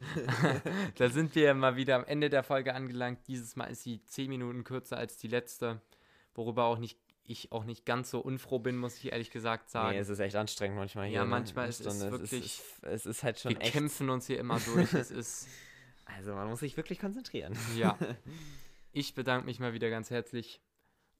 da 0.96 1.08
sind 1.10 1.34
wir 1.34 1.52
mal 1.54 1.76
wieder 1.76 1.96
am 1.96 2.04
Ende 2.04 2.30
der 2.30 2.42
Folge 2.42 2.74
angelangt. 2.74 3.26
Dieses 3.26 3.56
Mal 3.56 3.66
ist 3.66 3.82
sie 3.82 4.04
10 4.04 4.28
Minuten 4.28 4.64
kürzer 4.64 4.96
als 4.96 5.16
die 5.16 5.28
letzte, 5.28 5.80
worüber 6.34 6.64
auch 6.64 6.78
nicht, 6.78 6.98
ich 7.24 7.50
auch 7.52 7.64
nicht 7.64 7.84
ganz 7.86 8.10
so 8.10 8.20
unfroh 8.20 8.58
bin, 8.60 8.76
muss 8.76 8.96
ich 8.98 9.10
ehrlich 9.12 9.30
gesagt 9.30 9.70
sagen. 9.70 9.94
Nee, 9.94 9.98
es 9.98 10.08
ist 10.08 10.18
echt 10.20 10.36
anstrengend 10.36 10.76
manchmal 10.78 11.06
hier. 11.06 11.16
Ja, 11.16 11.24
ne? 11.24 11.30
manchmal 11.30 11.68
ist 11.68 11.80
es 11.84 12.00
wirklich- 12.10 12.32
Es 12.32 12.60
ist, 12.60 12.82
es 12.84 13.06
ist 13.06 13.22
halt 13.24 13.38
schon 13.40 13.52
wir 13.52 13.60
echt. 13.62 13.72
kämpfen 13.72 14.08
uns 14.10 14.26
hier 14.26 14.38
immer 14.38 14.60
durch. 14.60 14.92
es 14.94 15.10
ist, 15.10 15.48
Also 16.04 16.34
man 16.34 16.48
muss 16.48 16.60
sich 16.60 16.76
wirklich 16.76 16.98
konzentrieren. 17.00 17.56
ja. 17.76 17.98
Ich 18.92 19.14
bedanke 19.14 19.46
mich 19.46 19.58
mal 19.58 19.72
wieder 19.72 19.88
ganz 19.90 20.10
herzlich. 20.10 20.60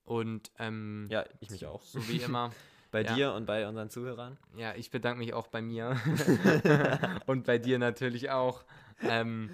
Und 0.05 0.51
ähm, 0.59 1.07
Ja, 1.11 1.24
ich 1.41 1.51
mich 1.51 1.64
auch. 1.66 1.83
so 1.83 2.07
wie 2.09 2.18
immer. 2.18 2.53
Bei 2.93 3.03
Ja. 3.03 3.14
dir 3.14 3.32
und 3.32 3.47
bei 3.47 3.66
unseren 3.66 3.90
Zuhörern. 3.90 4.38
Ja, 4.55 4.74
ich 4.74 4.90
bedanke 4.90 5.18
mich 5.18 5.34
auch 5.34 5.49
bei 5.49 5.61
mir. 5.62 6.01
und 7.26 7.45
bei 7.45 7.59
dir 7.59 7.78
natürlich 7.80 8.30
auch. 8.30 8.62
Ähm, 9.03 9.51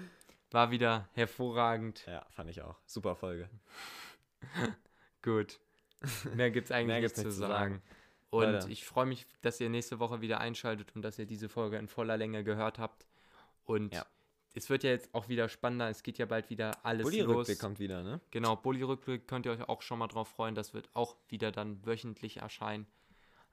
war 0.51 0.69
wieder 0.71 1.07
hervorragend. 1.13 2.05
Ja, 2.05 2.25
fand 2.31 2.49
ich 2.51 2.61
auch. 2.61 2.75
Super 2.85 3.15
Folge. 3.15 3.49
Gut. 5.21 5.59
Mehr 6.35 6.51
gibt 6.51 6.65
es 6.65 6.71
eigentlich 6.71 6.87
Mehr 6.87 6.95
nicht 6.97 7.03
gibt's 7.15 7.21
zu 7.21 7.27
nicht 7.27 7.33
zu 7.35 7.39
sagen. 7.41 7.51
sagen. 7.75 7.81
Und 8.31 8.51
Leute. 8.53 8.69
ich 8.71 8.85
freue 8.85 9.05
mich, 9.05 9.25
dass 9.41 9.59
ihr 9.59 9.69
nächste 9.69 9.99
Woche 9.99 10.21
wieder 10.21 10.39
einschaltet 10.39 10.95
und 10.95 11.01
dass 11.01 11.17
ihr 11.19 11.25
diese 11.25 11.49
Folge 11.49 11.77
in 11.77 11.87
voller 11.87 12.15
Länge 12.17 12.43
gehört 12.43 12.77
habt. 12.79 13.05
Und 13.65 13.93
Ja. 13.93 14.05
es 14.53 14.69
wird 14.69 14.83
ja 14.83 14.91
jetzt 14.91 15.13
auch 15.13 15.29
wieder 15.29 15.49
spannender. 15.49 15.89
Es 15.89 16.03
geht 16.03 16.17
ja 16.19 16.25
bald 16.25 16.49
wieder 16.49 16.83
alles 16.85 17.03
los. 17.05 17.11
Bulli-Rückblick 17.11 17.59
kommt 17.59 17.79
wieder, 17.79 18.03
ne? 18.03 18.21
Genau, 18.31 18.55
Bulli-Rückblick 18.55 19.27
könnt 19.27 19.45
ihr 19.45 19.51
euch 19.51 19.67
auch 19.67 19.81
schon 19.81 19.99
mal 19.99 20.07
drauf 20.07 20.27
freuen. 20.29 20.55
Das 20.55 20.73
wird 20.73 20.89
auch 20.93 21.15
wieder 21.27 21.51
dann 21.51 21.85
wöchentlich 21.85 22.37
erscheinen. 22.37 22.85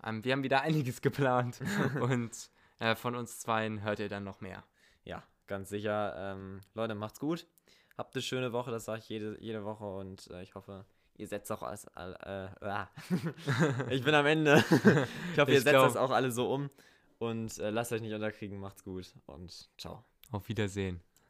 Ähm, 0.04 0.24
wir 0.24 0.32
haben 0.32 0.42
wieder 0.42 0.60
einiges 0.62 1.00
geplant 1.00 1.60
und 2.00 2.30
äh, 2.78 2.94
von 2.94 3.14
uns 3.14 3.38
zweien 3.40 3.82
hört 3.82 3.98
ihr 3.98 4.08
dann 4.08 4.24
noch 4.24 4.40
mehr. 4.40 4.64
Ja, 5.04 5.22
ganz 5.46 5.68
sicher. 5.70 6.14
Ähm, 6.16 6.60
Leute, 6.74 6.94
macht's 6.94 7.20
gut. 7.20 7.46
Habt 7.96 8.14
eine 8.14 8.22
schöne 8.22 8.52
Woche, 8.52 8.70
das 8.70 8.84
sage 8.84 8.98
ich 9.00 9.08
jede, 9.08 9.38
jede 9.40 9.64
Woche 9.64 9.84
und 9.86 10.28
äh, 10.30 10.42
ich 10.42 10.54
hoffe, 10.54 10.84
ihr 11.16 11.26
setzt 11.26 11.50
auch 11.50 11.62
alles. 11.62 11.86
All, 11.96 12.12
äh, 12.60 12.64
ah. 12.66 12.88
ich 13.90 14.04
bin 14.04 14.14
am 14.14 14.26
Ende. 14.26 14.62
ich 15.32 15.38
hoffe, 15.38 15.50
ihr 15.52 15.58
Ich 15.58 15.62
setzt 15.64 15.70
glaub- 15.70 15.86
das 15.86 15.96
auch 15.96 16.10
alle 16.10 16.30
so 16.30 16.52
um 16.52 16.68
und 17.18 17.58
äh, 17.58 17.70
lasst 17.70 17.92
euch 17.92 18.02
nicht 18.02 18.12
unterkriegen. 18.12 18.58
Macht's 18.60 18.84
gut 18.84 19.14
und 19.24 19.70
ciao. 19.78 20.04
Auf 20.30 20.48
Wiedersehen. 20.48 21.00